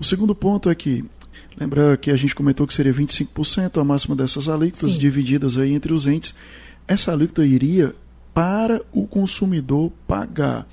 O 0.00 0.04
segundo 0.04 0.34
ponto 0.34 0.68
é 0.70 0.74
que 0.74 1.04
Lembra 1.58 1.96
que 1.96 2.10
a 2.10 2.16
gente 2.16 2.34
comentou 2.34 2.66
que 2.66 2.74
seria 2.74 2.92
25% 2.92 3.80
a 3.80 3.84
máxima 3.84 4.16
dessas 4.16 4.48
alíquotas 4.48 4.92
Sim. 4.92 4.98
divididas 4.98 5.56
aí 5.56 5.72
entre 5.72 5.92
os 5.92 6.06
entes. 6.06 6.34
Essa 6.86 7.12
alíquota 7.12 7.44
iria 7.44 7.94
para 8.32 8.82
o 8.92 9.06
consumidor 9.06 9.92
pagar. 10.06 10.66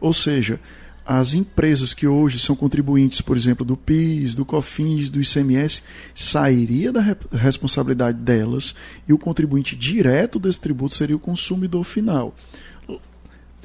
Ou 0.00 0.12
seja, 0.12 0.60
as 1.08 1.32
empresas 1.32 1.94
que 1.94 2.06
hoje 2.06 2.38
são 2.38 2.54
contribuintes, 2.54 3.22
por 3.22 3.34
exemplo, 3.34 3.64
do 3.64 3.78
PIS, 3.78 4.34
do 4.34 4.44
COFINS, 4.44 5.08
do 5.08 5.20
ICMS, 5.20 5.82
sairia 6.14 6.92
da 6.92 7.00
re 7.00 7.16
responsabilidade 7.32 8.18
delas 8.18 8.74
e 9.08 9.12
o 9.14 9.18
contribuinte 9.18 9.74
direto 9.74 10.38
desse 10.38 10.60
tributo 10.60 10.94
seria 10.94 11.16
o 11.16 11.18
consumidor 11.18 11.82
final. 11.82 12.36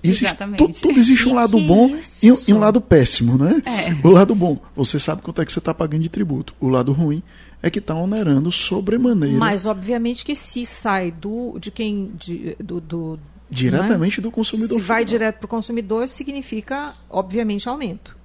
Existe, 0.03 0.25
Exatamente. 0.25 0.57
tu- 0.57 0.81
tudo 0.87 0.99
existe 0.99 1.29
um 1.29 1.33
lado 1.33 1.57
bom 1.59 1.95
e, 2.21 2.31
um- 2.31 2.37
e 2.47 2.53
um 2.53 2.59
lado 2.59 2.81
péssimo, 2.81 3.37
né? 3.37 3.61
É. 3.65 4.05
O 4.05 4.11
lado 4.11 4.35
bom, 4.35 4.59
você 4.75 4.99
sabe 4.99 5.21
quanto 5.21 5.41
é 5.41 5.45
que 5.45 5.51
você 5.51 5.59
está 5.59 5.73
pagando 5.73 6.01
de 6.03 6.09
tributo. 6.09 6.53
O 6.59 6.67
lado 6.67 6.91
ruim 6.91 7.23
é 7.61 7.69
que 7.69 7.79
está 7.79 7.95
onerando 7.95 8.51
sobremaneira. 8.51 9.37
Mas, 9.37 9.65
obviamente, 9.65 10.25
que 10.25 10.35
se 10.35 10.65
sai 10.65 11.09
do, 11.11 11.57
de 11.57 11.71
quem. 11.71 12.11
de- 12.19 12.55
do, 12.61 12.81
do- 12.81 13.19
Diretamente 13.49 14.19
do 14.19 14.31
consumidor. 14.31 14.75
Se 14.77 14.81
vai 14.83 15.05
direto 15.05 15.37
para 15.37 15.45
o 15.45 15.49
consumidor, 15.49 16.07
significa, 16.07 16.93
obviamente, 17.09 17.69
aumento. 17.69 18.17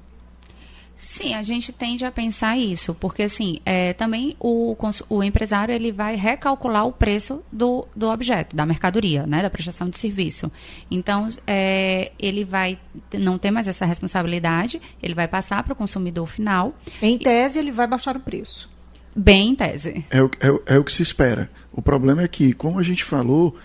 Sim, 1.01 1.33
a 1.33 1.45
gente 1.45 1.73
tende 1.73 2.05
a 2.05 2.11
pensar 2.11 2.59
isso, 2.59 2.93
porque 2.93 3.23
assim, 3.23 3.61
é, 3.65 3.93
também 3.93 4.35
o, 4.41 4.77
o 5.09 5.23
empresário 5.23 5.73
ele 5.73 5.93
vai 5.93 6.17
recalcular 6.17 6.85
o 6.85 6.93
preço 6.93 7.41
do, 7.53 7.87
do 7.95 8.11
objeto, 8.11 8.57
da 8.57 8.67
mercadoria, 8.67 9.25
né, 9.25 9.41
da 9.41 9.49
prestação 9.49 9.89
de 9.89 9.97
serviço. 9.97 10.51
Então, 10.91 11.29
é, 11.47 12.11
ele 12.19 12.45
vai 12.45 12.81
não 13.15 13.39
ter 13.39 13.53
mais 13.53 13.69
essa 13.69 13.87
responsabilidade, 13.87 14.83
ele 15.01 15.15
vai 15.15 15.29
passar 15.29 15.63
para 15.63 15.73
o 15.73 15.77
consumidor 15.77 16.27
final. 16.27 16.77
Em 17.01 17.17
tese, 17.17 17.61
ele 17.61 17.71
vai 17.71 17.87
baixar 17.87 18.17
o 18.17 18.21
preço. 18.21 18.69
Bem 19.15 19.51
em 19.51 19.55
tese. 19.55 20.05
É 20.11 20.21
o, 20.21 20.29
é, 20.41 20.75
é 20.75 20.79
o 20.81 20.85
que 20.85 20.93
se 20.93 21.03
espera. 21.05 21.49
O 21.73 21.81
problema 21.81 22.23
é 22.23 22.29
que, 22.29 22.53
como 22.53 22.77
a 22.77 22.83
gente 22.83 23.05
falou, 23.05 23.57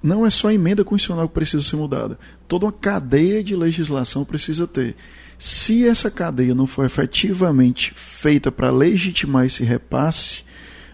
não 0.00 0.24
é 0.24 0.30
só 0.30 0.46
a 0.46 0.54
emenda 0.54 0.84
constitucional 0.84 1.26
que 1.26 1.34
precisa 1.34 1.64
ser 1.64 1.74
mudada. 1.74 2.16
Toda 2.46 2.66
uma 2.66 2.72
cadeia 2.72 3.42
de 3.42 3.56
legislação 3.56 4.24
precisa 4.24 4.68
ter. 4.68 4.94
Se 5.40 5.88
essa 5.88 6.10
cadeia 6.10 6.54
não 6.54 6.66
for 6.66 6.84
efetivamente 6.84 7.94
feita 7.94 8.52
para 8.52 8.70
legitimar 8.70 9.46
esse 9.46 9.64
repasse, 9.64 10.44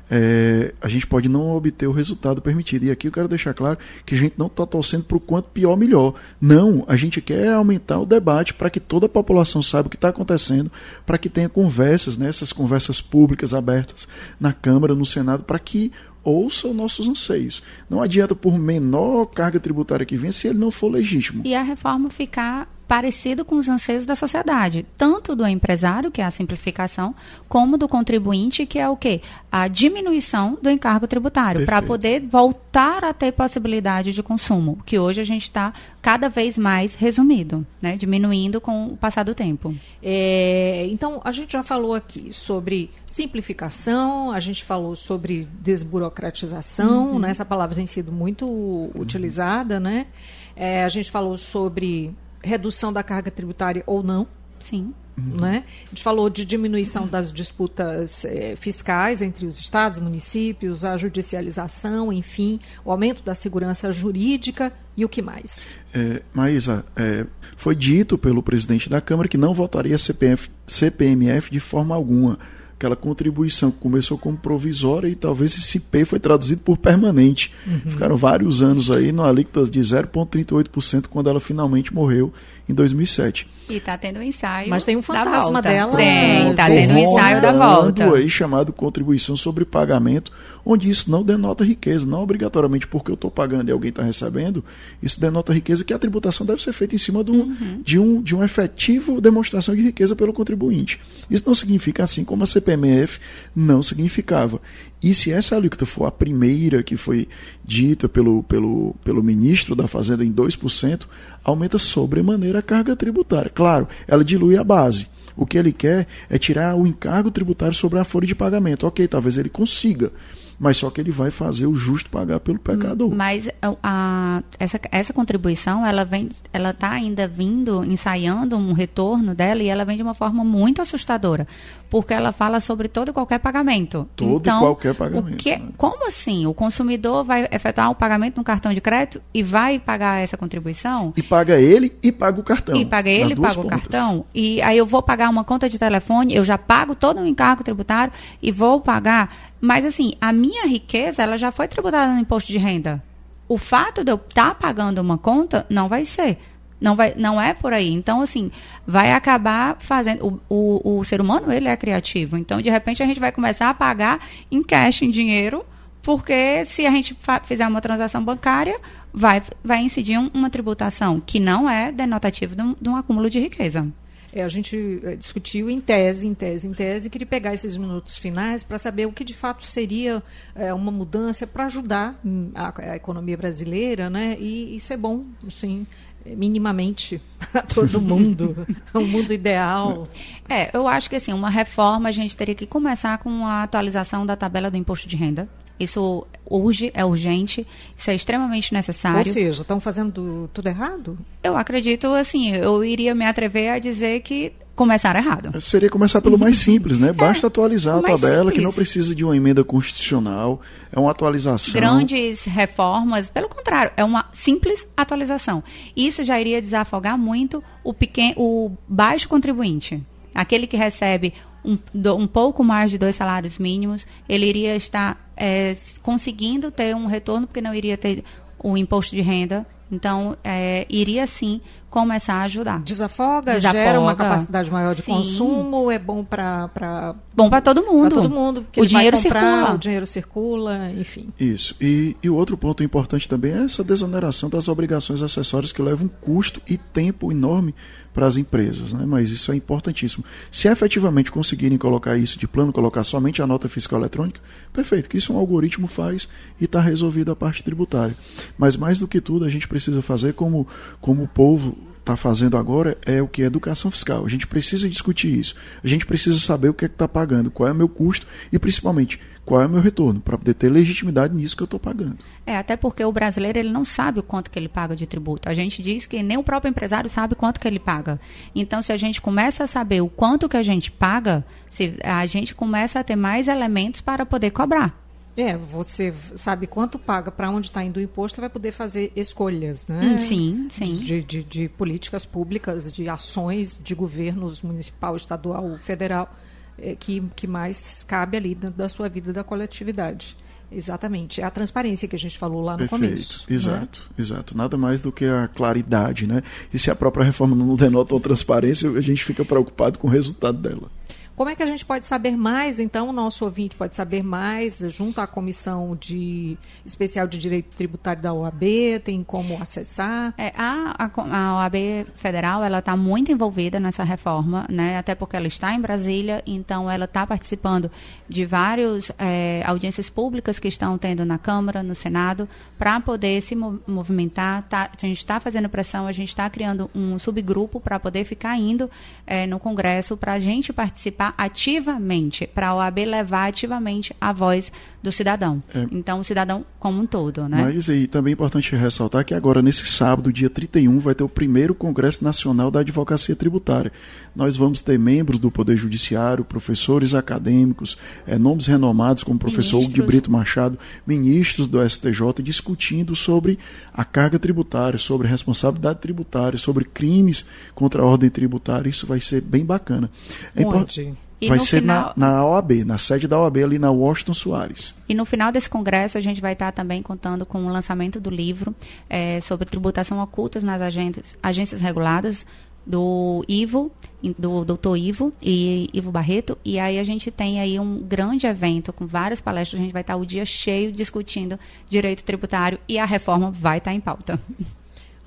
é, 0.09 0.73
a 0.81 0.87
gente 0.87 1.05
pode 1.05 1.29
não 1.29 1.51
obter 1.51 1.89
o 1.89 1.93
resultado 1.93 2.41
permitido. 2.41 2.85
E 2.85 2.93
aqui 2.93 3.09
eu 3.09 3.13
quero 3.13 3.27
deixar 3.27 3.53
claro 3.55 3.77
que 4.05 4.15
a 4.15 4.19
gente 4.19 4.35
não 4.39 4.47
está 4.47 4.65
torcendo 4.65 5.03
para 5.03 5.17
o 5.17 5.21
quanto 5.21 5.49
pior, 5.49 5.77
melhor. 5.77 6.15
Não, 6.41 6.85
a 6.87 6.95
gente 6.95 7.21
quer 7.21 7.55
aumentar 7.55 7.99
o 7.99 8.07
debate 8.07 8.55
para 8.55 8.71
que 8.71 8.79
toda 8.79 9.07
a 9.07 9.09
população 9.09 9.61
saiba 9.61 9.89
o 9.89 9.91
que 9.91 9.97
está 9.97 10.11
acontecendo, 10.11 10.71
para 11.05 11.19
que 11.19 11.29
tenha 11.29 11.49
conversas, 11.49 12.17
né, 12.17 12.29
essas 12.29 12.53
conversas 12.53 13.01
públicas 13.01 13.53
abertas 13.53 14.07
na 14.39 14.53
Câmara, 14.53 14.95
no 14.95 15.05
Senado, 15.05 15.43
para 15.43 15.59
que 15.59 15.91
ouça 16.23 16.69
os 16.69 16.77
nossos 16.77 17.09
anseios. 17.09 17.61
Não 17.91 18.01
adianta, 18.01 18.33
por 18.33 18.57
menor 18.57 19.27
carga 19.27 19.59
tributária 19.59 20.07
que 20.07 20.17
venha, 20.17 20.31
se 20.31 20.47
ele 20.47 20.59
não 20.61 20.71
for 20.71 20.89
legítimo. 20.89 21.43
E 21.45 21.53
a 21.53 21.63
reforma 21.63 22.11
ficar 22.11 22.76
parecido 22.87 23.45
com 23.45 23.57
os 23.57 23.69
anseios 23.69 24.07
da 24.07 24.15
sociedade, 24.15 24.87
tanto 24.97 25.35
do 25.35 25.47
empresário, 25.47 26.11
que 26.11 26.21
é 26.21 26.25
a 26.25 26.31
simplificação, 26.31 27.15
como 27.49 27.77
do 27.77 27.89
contribuinte, 27.89 28.65
que 28.65 28.79
é 28.79 28.89
o 28.89 28.97
quê? 28.97 29.21
A 29.51 29.69
diminuição 29.69 30.57
do 30.63 30.71
encargo 30.71 31.07
tributário, 31.07 31.67
para 31.67 31.83
poder 31.83 32.21
voltar 32.21 33.05
a 33.05 33.13
ter 33.13 33.33
possibilidade 33.33 34.13
de 34.13 34.23
consumo, 34.23 34.79
que 34.87 34.99
hoje 34.99 35.21
a 35.21 35.25
gente 35.25 35.43
está 35.43 35.73
cada 36.01 36.29
vez 36.29 36.57
mais 36.57 36.95
resumido, 36.95 37.67
né? 37.83 37.97
diminuindo 37.97 38.61
com 38.61 38.87
o 38.89 38.97
passar 38.97 39.25
do 39.25 39.35
tempo. 39.35 39.75
É, 40.01 40.87
então, 40.91 41.21
a 41.25 41.33
gente 41.33 41.53
já 41.53 41.65
falou 41.65 41.95
aqui 41.95 42.33
sobre 42.33 42.91
simplificação, 43.09 44.31
a 44.31 44.39
gente 44.39 44.65
falou 44.65 44.95
sobre 44.95 45.49
desburocratização, 45.61 47.13
uhum. 47.13 47.19
né? 47.19 47.31
essa 47.31 47.45
palavra 47.45 47.75
tem 47.75 47.87
sido 47.87 48.13
muito 48.13 48.47
uhum. 48.47 48.93
utilizada, 48.95 49.81
né? 49.81 50.07
É, 50.55 50.85
a 50.85 50.89
gente 50.89 51.11
falou 51.11 51.37
sobre 51.37 52.15
redução 52.47 52.93
da 52.93 53.03
carga 53.03 53.31
tributária 53.31 53.83
ou 53.87 54.03
não. 54.03 54.27
Sim. 54.61 54.95
Uhum. 55.17 55.41
Né? 55.41 55.65
A 55.87 55.89
gente 55.89 56.03
falou 56.03 56.29
de 56.29 56.45
diminuição 56.45 57.07
das 57.09 57.33
disputas 57.33 58.25
eh, 58.27 58.55
fiscais 58.57 59.23
entre 59.23 59.47
os 59.47 59.59
estados, 59.59 59.99
municípios, 59.99 60.85
a 60.85 60.97
judicialização, 60.99 62.13
enfim, 62.13 62.61
o 62.85 62.91
aumento 62.91 63.23
da 63.23 63.35
segurança 63.35 63.91
jurídica 63.91 64.71
e 64.95 65.07
o 65.07 65.09
que 65.09 65.23
mais? 65.23 65.69
É, 65.95 66.21
Maísa, 66.35 66.85
é, 66.95 67.25
foi 67.57 67.75
dito 67.75 68.19
pelo 68.19 68.43
presidente 68.43 68.91
da 68.91 69.01
Câmara 69.01 69.27
que 69.27 69.39
não 69.39 69.55
votaria 69.55 69.97
CPF, 69.97 70.51
CPMF 70.67 71.51
de 71.51 71.61
forma 71.61 71.95
alguma 71.95 72.39
aquela 72.77 72.95
contribuição 72.95 73.71
que 73.71 73.79
começou 73.79 74.19
como 74.19 74.37
provisória 74.37 75.09
e 75.09 75.15
talvez 75.15 75.55
esse 75.55 75.81
P 75.81 76.05
foi 76.05 76.19
traduzido 76.19 76.61
por 76.63 76.77
permanente. 76.77 77.53
Uhum. 77.67 77.91
Ficaram 77.93 78.17
vários 78.17 78.61
anos 78.61 78.91
aí 78.91 79.13
no 79.13 79.23
alíquota 79.23 79.69
de 79.69 79.81
0,38% 79.81 81.07
quando 81.09 81.31
ela 81.31 81.41
finalmente 81.41 81.93
morreu 81.93 82.33
em 82.69 82.75
2007. 82.75 83.49
E 83.69 83.77
está 83.77 83.99
tendo 83.99 84.19
um 84.21 84.23
ensaio. 84.23 84.71
Mas 84.71 84.85
tem 84.85 84.97
um 84.97 85.03
fantasma 85.03 85.61
dela. 85.61 85.97
Tem, 85.97 86.51
está 86.51 86.67
tendo 86.67 86.95
um 86.95 86.99
ensaio 86.99 87.43
da 87.43 87.53
volta. 87.53 88.15
aí 88.15 88.29
chamado 88.29 88.73
contribuição 88.73 89.37
sobre 89.37 89.65
pagamento, 89.65 90.33
onde 90.65 90.89
isso 90.89 91.11
não 91.11 91.23
denota 91.23 91.65
riqueza, 91.65 92.07
não 92.07 92.23
obrigatoriamente 92.23 92.87
porque 92.87 93.11
eu 93.11 93.15
estou 93.15 93.31
pagando 93.31 93.69
e 93.69 93.73
alguém 93.73 93.91
está 93.91 94.03
recebendo, 94.03 94.65
isso 95.03 95.21
denota 95.21 95.53
riqueza 95.53 95.85
que 95.85 95.93
a 95.93 95.99
tributação 95.99 96.47
deve 96.47 96.63
ser 96.63 96.73
feita 96.73 96.95
em 96.95 96.99
cima 96.99 97.25
de 97.25 97.33
um, 97.33 97.41
uhum. 97.41 97.83
de 97.85 97.99
um, 97.99 98.23
de 98.23 98.37
um 98.37 98.45
efetivo 98.45 99.21
demonstração 99.21 99.75
de 99.75 99.83
riqueza 99.83 100.15
pelo 100.15 100.33
contribuinte. 100.33 101.01
Isso 101.31 101.45
não 101.47 101.55
significa 101.55 102.05
assim 102.05 102.25
como 102.25 102.45
a 102.45 102.47
CPMF 102.47 103.19
não 103.55 103.83
significava. 103.83 104.61
E 105.03 105.15
se 105.15 105.31
essa 105.31 105.57
alíquota 105.57 105.85
for 105.85 106.07
a 106.07 106.11
primeira 106.11 106.83
que 106.83 106.97
foi 106.97 107.29
dita 107.65 108.09
pelo, 108.09 108.43
pelo, 108.43 108.95
pelo 109.05 109.23
ministro 109.23 109.75
da 109.75 109.87
Fazenda 109.87 110.25
em 110.25 110.33
2%, 110.33 111.07
aumenta 111.45 111.79
sobremaneira 111.79 112.61
a 112.61 112.63
carga 112.63 112.97
tributária. 112.97 113.51
Claro, 113.55 113.89
ela 114.09 114.25
dilui 114.25 114.57
a 114.57 114.65
base. 114.65 115.07
O 115.37 115.45
que 115.45 115.59
ele 115.59 115.73
quer 115.73 116.07
é 116.31 116.39
tirar 116.39 116.75
o 116.75 116.87
encargo 116.87 117.31
tributário 117.31 117.75
sobre 117.75 117.99
a 117.99 118.05
folha 118.05 118.27
de 118.27 118.35
pagamento. 118.35 118.87
Ok, 118.87 119.07
talvez 119.07 119.37
ele 119.37 119.51
consiga 119.51 120.11
mas 120.59 120.79
só 120.79 120.91
que 120.91 121.01
ele 121.01 121.11
vai 121.11 121.31
fazer 121.31 121.67
o 121.67 121.75
justo 121.75 122.09
pagar 122.09 122.41
pelo 122.41 122.59
pecador. 122.59 123.15
Mas 123.15 123.49
a, 123.83 124.43
essa, 124.59 124.81
essa 124.91 125.13
contribuição, 125.13 125.87
ela 125.87 126.05
vem, 126.05 126.29
ela 126.53 126.71
está 126.71 126.91
ainda 126.91 127.29
vindo, 127.29 127.85
ensaiando 127.85 128.57
um 128.57 128.73
retorno 128.73 129.35
dela 129.35 129.63
e 129.63 129.69
ela 129.69 129.85
vem 129.85 129.97
de 129.97 130.03
uma 130.03 130.15
forma 130.15 130.43
muito 130.43 130.81
assustadora, 130.81 131.47
porque 131.91 132.15
ela 132.15 132.33
fala 132.33 132.59
sobre 132.61 132.89
todo 132.89 133.11
e 133.11 133.13
qualquer 133.13 133.39
pagamento. 133.39 134.09
Todo 134.17 134.39
então, 134.39 134.59
e 134.59 134.61
qualquer 134.61 134.95
pagamento. 134.95 135.37
Que, 135.37 135.57
né? 135.57 135.69
Como 135.77 136.07
assim? 136.07 136.47
O 136.47 136.55
consumidor 136.55 137.23
vai 137.23 137.47
efetuar 137.51 137.89
o 137.89 137.93
um 137.93 137.95
pagamento 137.95 138.39
no 138.39 138.45
cartão 138.45 138.73
de 138.73 138.81
crédito 138.81 139.21
e 139.35 139.43
vai 139.43 139.79
pagar 139.79 140.23
essa 140.23 140.37
contribuição? 140.37 141.13
E 141.17 141.23
paga 141.23 141.61
ele 141.61 141.95
e 142.03 142.11
paga 142.11 142.41
o 142.41 142.45
cartão. 142.45 142.77
E 142.77 142.85
paga 142.85 143.11
ele 143.11 143.35
e 143.35 143.37
paga 143.37 143.55
pontas. 143.55 143.65
o 143.65 143.69
cartão. 143.69 144.25
E 144.35 144.63
aí 144.63 144.79
eu 144.79 144.87
vou 144.87 145.03
pagar 145.03 145.29
uma 145.29 145.45
conta 145.45 145.69
de 145.69 145.79
telefone, 145.79 146.35
eu 146.35 146.45
já 146.45 146.57
pago 146.57 146.95
todo 146.95 147.21
o 147.21 147.27
encargo 147.27 147.63
tributário 147.63 148.13
e 148.43 148.51
vou 148.51 148.81
pagar 148.81 149.31
mas 149.67 149.85
assim, 149.85 150.13
a 150.21 150.33
minha 150.33 150.65
riqueza, 150.65 151.23
ela 151.23 151.37
já 151.37 151.51
foi 151.51 151.67
tributada 151.67 152.13
no 152.13 152.21
imposto 152.21 152.53
de 152.53 152.59
renda. 152.59 153.03
O 153.49 153.59
fato 153.59 154.05
de 154.05 154.13
eu 154.13 154.15
estar 154.15 154.51
tá 154.51 154.55
pagando 154.55 155.01
uma 155.01 155.19
conta 155.19 155.67
não 155.69 155.89
vai 155.89 156.05
ser. 156.05 156.39
Não, 156.81 156.95
vai, 156.95 157.15
não 157.17 157.41
é 157.41 157.53
por 157.53 157.73
aí. 157.73 157.91
Então, 157.91 158.21
assim, 158.21 158.51
vai 158.87 159.13
acabar 159.13 159.77
fazendo. 159.81 160.41
O, 160.49 160.55
o, 160.55 160.99
o 160.99 161.05
ser 161.05 161.21
humano, 161.21 161.53
ele 161.53 161.67
é 161.67 161.77
criativo. 161.77 162.37
Então, 162.37 162.61
de 162.61 162.71
repente, 162.71 163.03
a 163.03 163.07
gente 163.07 163.19
vai 163.19 163.33
começar 163.33 163.69
a 163.69 163.75
pagar 163.75 164.21
em 164.53 164.63
cash, 164.63 165.03
em 165.03 165.11
dinheiro, 165.11 165.65
porque 166.01 166.65
se 166.65 166.87
a 166.87 166.91
gente 166.91 167.17
fizer 167.45 167.67
uma 167.67 167.81
transação 167.81 168.23
bancária, 168.23 168.79
vai, 169.13 169.43
vai 169.65 169.83
incidir 169.83 170.17
um, 170.17 170.31
uma 170.33 170.49
tributação 170.49 171.21
que 171.25 171.41
não 171.41 171.69
é 171.69 171.91
denotativa 171.91 172.55
de 172.55 172.63
um, 172.63 172.77
de 172.81 172.89
um 172.89 172.95
acúmulo 172.95 173.29
de 173.29 173.41
riqueza. 173.41 173.89
É, 174.37 174.43
a 174.43 174.49
gente 174.51 175.01
é, 175.03 175.17
discutiu 175.17 175.71
em 175.71 175.81
tese, 175.81 176.27
em 176.27 176.35
tese, 176.35 176.69
em 176.69 176.75
tese, 176.75 177.09
queria 177.09 177.27
pegar 177.27 177.55
esses 177.55 177.75
minutos 177.75 178.19
finais 178.19 178.63
para 178.63 178.77
saber 178.77 179.07
o 179.07 179.11
que 179.11 179.25
de 179.25 179.33
fato 179.33 179.65
seria 179.65 180.23
é, 180.55 180.75
uma 180.75 180.93
mudança 180.93 181.47
para 181.47 181.65
ajudar 181.65 182.21
hum, 182.23 182.51
a, 182.55 182.91
a, 182.93 182.97
economia 182.97 183.35
brasileira, 183.35 184.11
né? 184.11 184.37
E, 184.39 184.77
e 184.77 184.81
ser 184.81 184.99
bom, 184.99 185.25
sim, 185.49 185.87
minimamente 186.23 187.19
para 187.51 187.63
todo 187.63 187.99
mundo, 187.99 188.67
um 188.95 189.07
mundo 189.07 189.33
ideal. 189.33 190.05
É, 190.47 190.71
eu 190.77 190.87
acho 190.87 191.09
que 191.09 191.17
assim, 191.17 191.33
uma 191.33 191.49
reforma 191.49 192.11
a 192.11 192.13
gente 192.13 192.37
teria 192.37 192.55
que 192.55 192.67
começar 192.67 193.17
com 193.17 193.47
a 193.47 193.63
atualização 193.63 194.27
da 194.27 194.37
tabela 194.37 194.71
do 194.71 194.77
imposto 194.77 195.09
de 195.09 195.17
renda. 195.17 195.49
Isso 195.79 196.27
urge, 196.49 196.91
é 196.95 197.05
urgente, 197.05 197.67
isso 197.97 198.11
é 198.11 198.15
extremamente 198.15 198.73
necessário. 198.73 199.19
Ou 199.19 199.25
seja, 199.25 199.63
estão 199.63 199.81
fazendo 199.81 200.49
tudo 200.53 200.69
errado? 200.69 201.19
Eu 201.43 201.57
acredito, 201.57 202.07
assim, 202.15 202.55
eu 202.55 202.85
iria 202.85 203.15
me 203.15 203.27
atrever 203.27 203.71
a 203.71 203.79
dizer 203.79 204.21
que 204.21 204.53
começaram 204.77 205.19
errado. 205.19 205.59
Seria 205.61 205.89
começar 205.89 206.21
pelo 206.21 206.39
mais 206.39 206.59
simples, 206.59 206.99
né? 206.99 207.07
É, 207.17 207.19
Basta 207.19 207.47
é, 207.47 207.49
atualizar 207.49 207.97
a 207.99 208.03
tabela, 208.03 208.19
simples. 208.19 208.55
que 208.55 208.61
não 208.61 208.73
precisa 208.73 209.15
de 209.15 209.25
uma 209.25 209.35
emenda 209.35 209.65
constitucional, 209.65 210.61
é 210.93 210.99
uma 210.99 211.11
atualização. 211.11 211.73
Grandes 211.73 212.45
reformas, 212.45 213.31
pelo 213.31 213.49
contrário, 213.49 213.93
é 213.97 214.05
uma 214.05 214.27
simples 214.33 214.87
atualização. 214.97 215.65
Isso 215.97 216.23
já 216.25 216.39
iria 216.39 216.61
desafogar 216.61 217.17
muito 217.17 217.65
o, 217.83 217.95
pequeno, 217.95 218.35
o 218.37 218.73
baixo 218.87 219.29
contribuinte. 219.29 220.03
Aquele 220.35 220.67
que 220.67 220.77
recebe 220.77 221.33
um, 221.67 221.79
um 222.13 222.27
pouco 222.27 222.63
mais 222.63 222.91
de 222.91 222.99
dois 222.99 223.17
salários 223.17 223.59
mínimos, 223.59 224.07
ele 224.29 224.47
iria 224.47 224.77
estar 224.77 225.31
é, 225.37 225.77
conseguindo 226.03 226.71
ter 226.71 226.95
um 226.95 227.07
retorno, 227.07 227.47
porque 227.47 227.61
não 227.61 227.75
iria 227.75 227.99
ter 227.99 228.23
o 228.59 228.77
imposto 228.77 229.15
de 229.15 229.23
renda. 229.23 229.67
Então, 229.91 230.37
é, 230.43 230.85
iria 230.91 231.27
sim 231.29 231.61
começar 231.89 232.35
a 232.35 232.43
ajudar. 232.43 232.81
Desafoga, 232.81 233.53
Desafoga. 233.53 233.83
gera 233.83 234.01
uma 234.01 234.15
capacidade 234.17 234.71
maior 234.71 234.95
de 234.95 235.03
sim. 235.03 235.13
consumo, 235.13 235.91
é 235.91 235.99
bom 235.99 236.25
para 236.25 237.15
bom 237.35 237.49
para 237.49 237.61
todo 237.61 237.85
mundo. 237.85 238.17
Todo 238.17 238.29
mundo, 238.29 238.63
porque 238.63 238.81
o 238.81 238.87
dinheiro 238.87 239.17
comprar, 239.17 239.41
circula, 239.41 239.75
o 239.75 239.79
dinheiro 239.79 240.07
circula, 240.07 240.91
enfim. 240.91 241.33
Isso. 241.39 241.77
E, 241.81 242.17
e 242.23 242.29
o 242.29 242.35
outro 242.35 242.57
ponto 242.57 242.83
importante 242.83 243.29
também 243.29 243.53
é 243.53 243.65
essa 243.65 243.85
desoneração 243.85 244.51
das 244.51 244.69
obrigações 244.69 245.23
acessórias 245.23 245.73
que 245.73 245.81
levam 245.81 246.07
um 246.07 246.09
custo 246.09 246.61
e 246.69 246.77
tempo 246.77 247.31
enorme 247.31 247.75
para 248.17 248.27
as 248.27 248.39
empresas, 248.39 248.95
né? 248.95 249.05
mas 249.07 249.31
isso 249.31 249.53
é 249.53 249.57
importantíssimo. 249.57 250.25
Se 250.51 250.69
efetivamente 250.69 251.31
conseguirem 251.31 251.77
colocar 251.77 252.17
isso 252.17 252.39
de 252.39 252.49
plano, 252.49 252.73
colocar 252.73 253.05
somente 253.05 253.43
a 253.43 253.47
nota 253.47 253.69
fiscal 253.69 254.01
eletrônica, 254.01 254.41
perfeito, 254.73 255.07
que 255.07 255.19
isso 255.19 255.35
um 255.35 255.37
algoritmo 255.37 255.87
faz 255.87 256.27
e 256.59 256.65
está 256.65 256.81
resolvida 256.81 257.33
a 257.33 257.37
parte 257.37 257.63
tributária. 257.63 258.17
Mas 258.57 258.75
mais 258.75 258.99
do 258.99 259.07
que 259.07 259.21
tudo, 259.21 259.45
a 259.45 259.51
gente 259.51 259.69
precisa 259.69 260.01
fazer 260.01 260.33
como, 260.33 260.67
como 260.99 261.25
o 261.25 261.29
povo 261.29 261.77
está 262.07 262.17
fazendo 262.17 262.57
agora 262.57 262.97
é 263.05 263.21
o 263.21 263.27
que? 263.27 263.43
Educação 263.43 263.91
fiscal. 263.91 264.25
A 264.25 264.29
gente 264.29 264.47
precisa 264.47 264.89
discutir 264.89 265.37
isso. 265.37 265.57
A 265.83 265.89
gente 265.89 266.07
precisa 266.07 266.39
saber 266.39 266.69
o 266.69 266.75
que 266.75 266.85
é 266.85 266.89
que 266.89 266.95
está 266.95 267.09
pagando, 267.09 267.51
qual 267.51 267.69
é 267.69 267.73
o 267.73 267.75
meu 267.75 267.89
custo 267.89 268.27
e, 268.53 268.59
principalmente, 268.59 269.19
qual 269.45 269.61
é 269.61 269.67
o 269.67 269.69
meu 269.69 269.81
retorno, 269.81 270.21
para 270.21 270.39
poder 270.39 270.55
ter 270.55 270.69
legitimidade 270.69 271.35
nisso 271.35 271.57
que 271.57 271.63
eu 271.63 271.67
estou 271.67 271.81
pagando. 271.81 272.19
É, 272.45 272.57
até 272.57 272.77
porque 272.77 273.05
o 273.05 273.13
brasileiro 273.13 273.59
ele 273.59 273.71
não 273.71 273.85
sabe 273.85 274.21
o 274.21 274.23
quanto 274.23 274.51
que 274.51 274.59
ele 274.59 274.69
paga 274.69 274.95
de 274.95 275.07
tributo. 275.07 275.49
A 275.49 275.55
gente 275.55 275.83
diz 275.83 276.07
que 276.07 276.23
nem 276.23 276.37
o 276.37 276.43
próprio 276.43 276.71
empresário 276.71 277.11
sabe 277.11 277.35
quanto 277.35 277.61
que 277.61 277.67
ele 277.67 277.79
paga. 277.79 278.21
Então, 278.55 278.81
se 278.83 278.93
a 278.93 278.97
gente 278.97 279.21
começa 279.21 279.65
a 279.65 279.67
saber 279.67 280.01
o 280.01 280.09
quanto 280.09 280.49
que 280.49 280.57
a 280.57 280.63
gente 280.63 280.91
paga, 280.91 281.45
se, 281.69 281.97
a 282.03 282.25
gente 282.27 282.55
começa 282.55 283.01
a 283.01 283.05
ter 283.05 283.17
mais 283.17 283.49
elementos 283.49 284.01
para 284.01 284.25
poder 284.25 284.51
cobrar. 284.51 285.06
É, 285.37 285.57
você 285.57 286.15
sabe 286.35 286.67
quanto 286.67 286.99
paga, 286.99 287.31
para 287.31 287.51
onde 287.51 287.67
está 287.67 287.85
indo 287.85 287.99
o 287.99 288.01
imposto, 288.01 288.41
vai 288.41 288.49
poder 288.49 288.73
fazer 288.73 289.13
escolhas, 289.15 289.87
né? 289.87 290.01
Hum, 290.01 290.19
sim, 290.19 290.69
sim. 290.71 290.97
De, 290.97 291.23
de, 291.23 291.45
de, 291.45 291.69
políticas 291.69 292.25
públicas, 292.25 292.91
de 292.91 293.07
ações 293.09 293.79
de 293.83 293.95
governos 293.95 294.63
municipal, 294.63 295.15
estadual, 295.15 295.77
federal, 295.79 296.35
é, 296.79 296.95
que, 296.95 297.23
que 297.37 297.47
mais 297.47 298.03
cabe 298.03 298.39
ali 298.39 298.55
dentro 298.55 298.79
da 298.79 298.89
sua 298.89 299.11
vida 299.11 299.31
da 299.31 299.45
coletividade. 299.45 300.37
Exatamente. 300.73 301.41
É 301.41 301.45
a 301.45 301.51
transparência 301.51 302.09
que 302.09 302.17
a 302.17 302.19
gente 302.19 302.37
falou 302.39 302.63
lá 302.63 302.73
no 302.73 302.89
Perfeito. 302.89 303.11
começo. 303.11 303.47
Né? 303.49 303.55
Exato, 303.55 304.03
né? 304.09 304.15
exato. 304.19 304.57
Nada 304.57 304.77
mais 304.77 305.01
do 305.01 305.13
que 305.13 305.25
a 305.25 305.49
claridade, 305.49 306.27
né? 306.27 306.43
E 306.73 306.79
se 306.79 306.91
a 306.91 306.95
própria 306.95 307.25
reforma 307.25 307.55
não 307.55 307.77
denota 307.77 308.15
uma 308.15 308.21
transparência, 308.21 308.91
a 308.91 309.01
gente 309.01 309.25
fica 309.25 309.45
preocupado 309.45 309.99
com 309.99 310.09
o 310.09 310.11
resultado 310.11 310.59
dela. 310.59 310.91
Como 311.37 311.51
é 311.51 311.55
que 311.55 311.63
a 311.63 311.67
gente 311.67 311.85
pode 311.85 312.07
saber 312.07 312.35
mais, 312.35 312.81
então, 312.81 313.11
o 313.11 313.13
nosso 313.13 313.45
ouvinte 313.45 313.77
pode 313.77 313.95
saber 313.95 314.23
mais 314.23 314.79
junto 314.89 315.21
à 315.21 315.27
Comissão 315.27 315.95
de 315.95 316.57
Especial 316.83 317.27
de 317.27 317.37
Direito 317.37 317.77
Tributário 317.77 318.23
da 318.23 318.33
OAB? 318.33 318.63
Tem 319.05 319.23
como 319.23 319.61
acessar? 319.61 320.33
É, 320.39 320.51
a, 320.57 321.05
a, 321.05 321.11
a 321.37 321.57
OAB 321.59 322.07
Federal 322.15 322.65
ela 322.65 322.79
está 322.79 322.97
muito 322.97 323.31
envolvida 323.31 323.79
nessa 323.79 324.03
reforma, 324.03 324.65
né? 324.71 324.97
até 324.97 325.15
porque 325.15 325.37
ela 325.37 325.47
está 325.47 325.75
em 325.75 325.81
Brasília, 325.81 326.43
então 326.47 326.91
ela 326.91 327.05
está 327.05 327.27
participando 327.27 327.91
de 328.27 328.47
várias 328.47 329.13
é, 329.19 329.63
audiências 329.67 330.09
públicas 330.09 330.59
que 330.59 330.69
estão 330.69 330.97
tendo 330.97 331.23
na 331.27 331.37
Câmara, 331.37 331.83
no 331.83 331.95
Senado, 331.95 332.49
para 332.79 332.99
poder 332.99 333.43
se 333.43 333.55
movimentar. 333.55 334.63
Tá, 334.71 334.91
a 334.91 335.07
gente 335.07 335.19
está 335.19 335.39
fazendo 335.39 335.69
pressão, 335.69 336.07
a 336.07 336.13
gente 336.13 336.29
está 336.29 336.49
criando 336.49 336.91
um 336.95 337.19
subgrupo 337.19 337.79
para 337.79 338.01
poder 338.01 338.25
ficar 338.25 338.57
indo 338.57 338.91
é, 339.27 339.47
no 339.47 339.59
Congresso 339.59 340.17
para 340.17 340.33
a 340.33 340.39
gente 340.39 340.73
participar 340.73 341.26
participar 341.27 341.35
ativamente, 341.37 342.47
para 342.47 342.69
a 342.69 342.75
OAB 342.75 342.99
levar 342.99 343.49
ativamente 343.49 344.15
a 344.21 344.33
voz 344.33 344.71
do 345.03 345.11
cidadão. 345.11 345.63
É. 345.75 345.87
Então, 345.91 346.21
o 346.21 346.25
cidadão 346.25 346.65
como 346.79 347.01
um 347.01 347.07
todo, 347.07 347.49
né? 347.49 347.63
Mas 347.63 347.89
aí 347.89 348.07
também 348.07 348.33
é 348.33 348.35
importante 348.35 348.75
ressaltar 348.75 349.25
que 349.25 349.35
agora, 349.35 349.63
nesse 349.63 349.87
sábado, 349.87 350.33
dia 350.33 350.51
31, 350.51 350.99
vai 350.99 351.15
ter 351.15 351.25
o 351.25 351.29
primeiro 351.29 351.75
Congresso 351.75 352.23
Nacional 352.23 352.71
da 352.71 352.81
Advocacia 352.81 353.35
Tributária. 353.35 353.93
Nós 354.35 354.57
vamos 354.57 354.81
ter 354.81 354.99
membros 354.99 355.39
do 355.39 355.51
Poder 355.51 355.77
Judiciário, 355.77 356.45
professores 356.45 357.15
acadêmicos, 357.15 357.97
é, 358.27 358.39
nomes 358.39 358.67
renomados 358.67 359.23
como 359.23 359.37
o 359.37 359.39
professor 359.39 359.79
Hugo 359.79 359.95
de 359.95 360.03
Brito 360.03 360.31
Machado, 360.31 360.79
ministros 361.07 361.69
do 361.69 361.89
STJ, 361.89 362.43
discutindo 362.43 363.15
sobre 363.15 363.59
a 363.95 364.05
carga 364.05 364.39
tributária, 364.39 364.99
sobre 364.99 365.29
responsabilidade 365.29 366.01
tributária, 366.01 366.59
sobre 366.59 366.85
crimes 366.85 367.47
contra 367.75 368.03
a 368.03 368.05
ordem 368.05 368.29
tributária. 368.29 368.91
Isso 368.91 369.07
vai 369.07 369.21
ser 369.21 369.41
bem 369.41 369.65
bacana. 369.65 370.11
É 370.55 370.65
Onde? 370.65 371.16
E 371.41 371.49
vai 371.49 371.61
ser 371.61 371.81
final... 371.81 372.15
na, 372.17 372.33
na 372.33 372.47
OAB, 372.47 372.85
na 372.85 372.97
sede 372.97 373.29
da 373.29 373.39
OAB 373.39 373.59
ali 373.59 373.79
na 373.79 373.91
Washington 373.91 374.35
Soares. 374.35 374.95
E 375.09 375.15
no 375.15 375.27
final 375.27 375.53
desse 375.53 375.69
congresso 375.69 376.17
a 376.17 376.21
gente 376.21 376.41
vai 376.41 376.55
estar 376.55 376.73
também 376.73 377.03
contando 377.03 377.45
com 377.45 377.65
o 377.65 377.69
lançamento 377.69 378.19
do 378.19 378.31
livro 378.31 378.75
é, 379.09 379.41
sobre 379.41 379.67
tributação 379.67 380.19
ocultas 380.21 380.65
nas 380.65 380.81
agências, 380.81 381.37
agências 381.43 381.81
reguladas 381.81 382.47
do 382.87 383.45
Ivo, 383.49 383.91
do 384.39 384.65
doutor 384.65 384.97
Ivo 384.97 385.33
e 385.43 385.91
Ivo 385.93 386.13
Barreto. 386.13 386.57
E 386.65 386.79
aí 386.79 386.99
a 386.99 387.05
gente 387.05 387.31
tem 387.31 387.61
aí 387.61 387.79
um 387.81 387.99
grande 387.99 388.47
evento 388.47 388.93
com 388.93 389.07
várias 389.07 389.41
palestras. 389.41 389.81
A 389.81 389.83
gente 389.83 389.93
vai 389.93 390.03
estar 390.03 390.17
o 390.17 390.25
dia 390.25 390.47
cheio 390.47 390.93
discutindo 390.93 391.59
direito 391.91 392.23
tributário 392.23 392.79
e 392.89 392.99
a 392.99 393.05
reforma 393.05 393.51
vai 393.51 393.79
estar 393.79 393.93
em 393.93 394.01
pauta. 394.01 394.41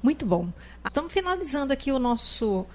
Muito 0.01 0.25
bom. 0.25 0.47
Estamos 0.85 1.11
finalizando 1.11 1.73
aqui 1.73 1.91
o 1.91 1.99
nosso 1.99 2.65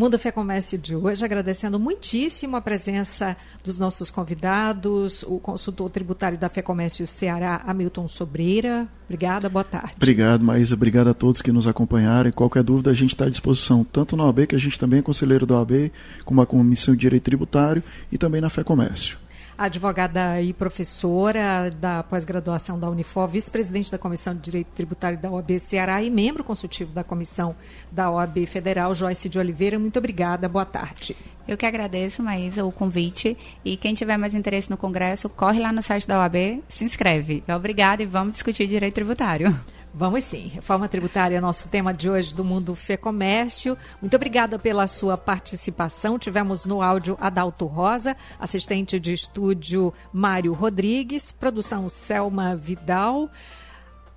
Mundo 0.00 0.18
Fé 0.18 0.32
Comércio 0.32 0.78
de 0.78 0.96
hoje, 0.96 1.22
agradecendo 1.22 1.78
muitíssimo 1.78 2.56
a 2.56 2.62
presença 2.62 3.36
dos 3.62 3.78
nossos 3.78 4.10
convidados, 4.10 5.22
o 5.24 5.38
consultor 5.38 5.90
tributário 5.90 6.38
da 6.38 6.48
Fé 6.48 6.62
Comércio 6.62 7.06
Ceará, 7.06 7.60
Hamilton 7.66 8.08
Sobreira. 8.08 8.88
Obrigada, 9.04 9.46
boa 9.50 9.62
tarde. 9.62 9.92
Obrigado, 9.98 10.42
Maísa. 10.42 10.74
Obrigado 10.74 11.08
a 11.08 11.12
todos 11.12 11.42
que 11.42 11.52
nos 11.52 11.66
acompanharam. 11.66 12.32
Qualquer 12.32 12.62
dúvida, 12.62 12.90
a 12.90 12.94
gente 12.94 13.10
está 13.10 13.26
à 13.26 13.28
disposição, 13.28 13.84
tanto 13.84 14.16
na 14.16 14.24
OAB, 14.24 14.46
que 14.46 14.56
a 14.56 14.58
gente 14.58 14.78
também 14.78 15.00
é 15.00 15.02
conselheiro 15.02 15.44
da 15.44 15.56
OAB, 15.56 15.92
como 16.24 16.40
a 16.40 16.46
Comissão 16.46 16.94
de 16.94 17.00
Direito 17.02 17.24
Tributário 17.24 17.82
e 18.10 18.16
também 18.16 18.40
na 18.40 18.48
Fé 18.48 18.64
Comércio 18.64 19.18
advogada 19.60 20.40
e 20.40 20.54
professora 20.54 21.70
da 21.70 22.02
pós-graduação 22.02 22.80
da 22.80 22.88
Unifor, 22.88 23.28
vice-presidente 23.28 23.92
da 23.92 23.98
Comissão 23.98 24.34
de 24.34 24.40
Direito 24.40 24.68
Tributário 24.68 25.18
da 25.18 25.30
OAB 25.30 25.58
Ceará 25.58 26.02
e 26.02 26.08
membro 26.08 26.42
consultivo 26.42 26.92
da 26.92 27.04
Comissão 27.04 27.54
da 27.92 28.10
OAB 28.10 28.46
Federal, 28.46 28.94
Joyce 28.94 29.28
de 29.28 29.38
Oliveira. 29.38 29.78
Muito 29.78 29.98
obrigada, 29.98 30.48
boa 30.48 30.64
tarde. 30.64 31.14
Eu 31.46 31.58
que 31.58 31.66
agradeço, 31.66 32.22
Maísa, 32.22 32.64
o 32.64 32.72
convite. 32.72 33.36
E 33.62 33.76
quem 33.76 33.92
tiver 33.92 34.16
mais 34.16 34.34
interesse 34.34 34.70
no 34.70 34.78
Congresso, 34.78 35.28
corre 35.28 35.60
lá 35.60 35.70
no 35.70 35.82
site 35.82 36.08
da 36.08 36.20
OAB, 36.20 36.62
se 36.66 36.82
inscreve. 36.82 37.44
Obrigada 37.54 38.02
e 38.02 38.06
vamos 38.06 38.36
discutir 38.36 38.66
direito 38.66 38.94
tributário. 38.94 39.54
Vamos 39.92 40.24
sim. 40.24 40.46
Reforma 40.46 40.88
tributária 40.88 41.36
é 41.36 41.40
nosso 41.40 41.68
tema 41.68 41.92
de 41.92 42.08
hoje 42.08 42.32
do 42.32 42.44
Mundo 42.44 42.74
Fê 42.74 42.96
Comércio. 42.96 43.76
Muito 44.00 44.14
obrigada 44.14 44.58
pela 44.58 44.86
sua 44.86 45.16
participação. 45.18 46.18
Tivemos 46.18 46.64
no 46.64 46.80
áudio 46.80 47.16
Adalto 47.20 47.66
Rosa, 47.66 48.16
assistente 48.38 49.00
de 49.00 49.12
estúdio 49.12 49.92
Mário 50.12 50.52
Rodrigues, 50.52 51.32
produção 51.32 51.88
Selma 51.88 52.54
Vidal. 52.54 53.28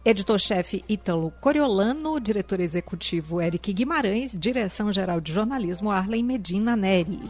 Editor-chefe 0.05 0.83
Ítalo 0.87 1.31
Coriolano, 1.39 2.19
diretor 2.19 2.59
executivo 2.59 3.41
Eric 3.41 3.71
Guimarães, 3.71 4.37
direção-geral 4.37 5.21
de 5.21 5.31
jornalismo 5.31 5.89
Arlen 5.89 6.23
Medina 6.23 6.75
Neri. 6.75 7.21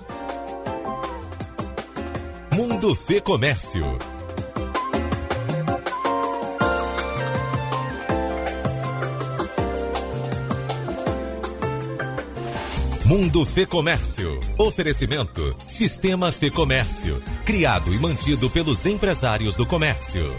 Mundo 2.56 2.96
Fê 2.96 3.22
Comércio. 3.22 3.84
Mundo 13.06 13.46
Fê 13.46 13.66
Comércio. 13.66 14.40
Oferecimento 14.58 15.54
Sistema 15.68 16.32
Fê 16.32 16.50
Comércio. 16.50 17.22
Criado 17.46 17.94
e 17.94 18.00
mantido 18.00 18.50
pelos 18.50 18.86
empresários 18.86 19.56
do 19.56 19.66
comércio. 19.66 20.34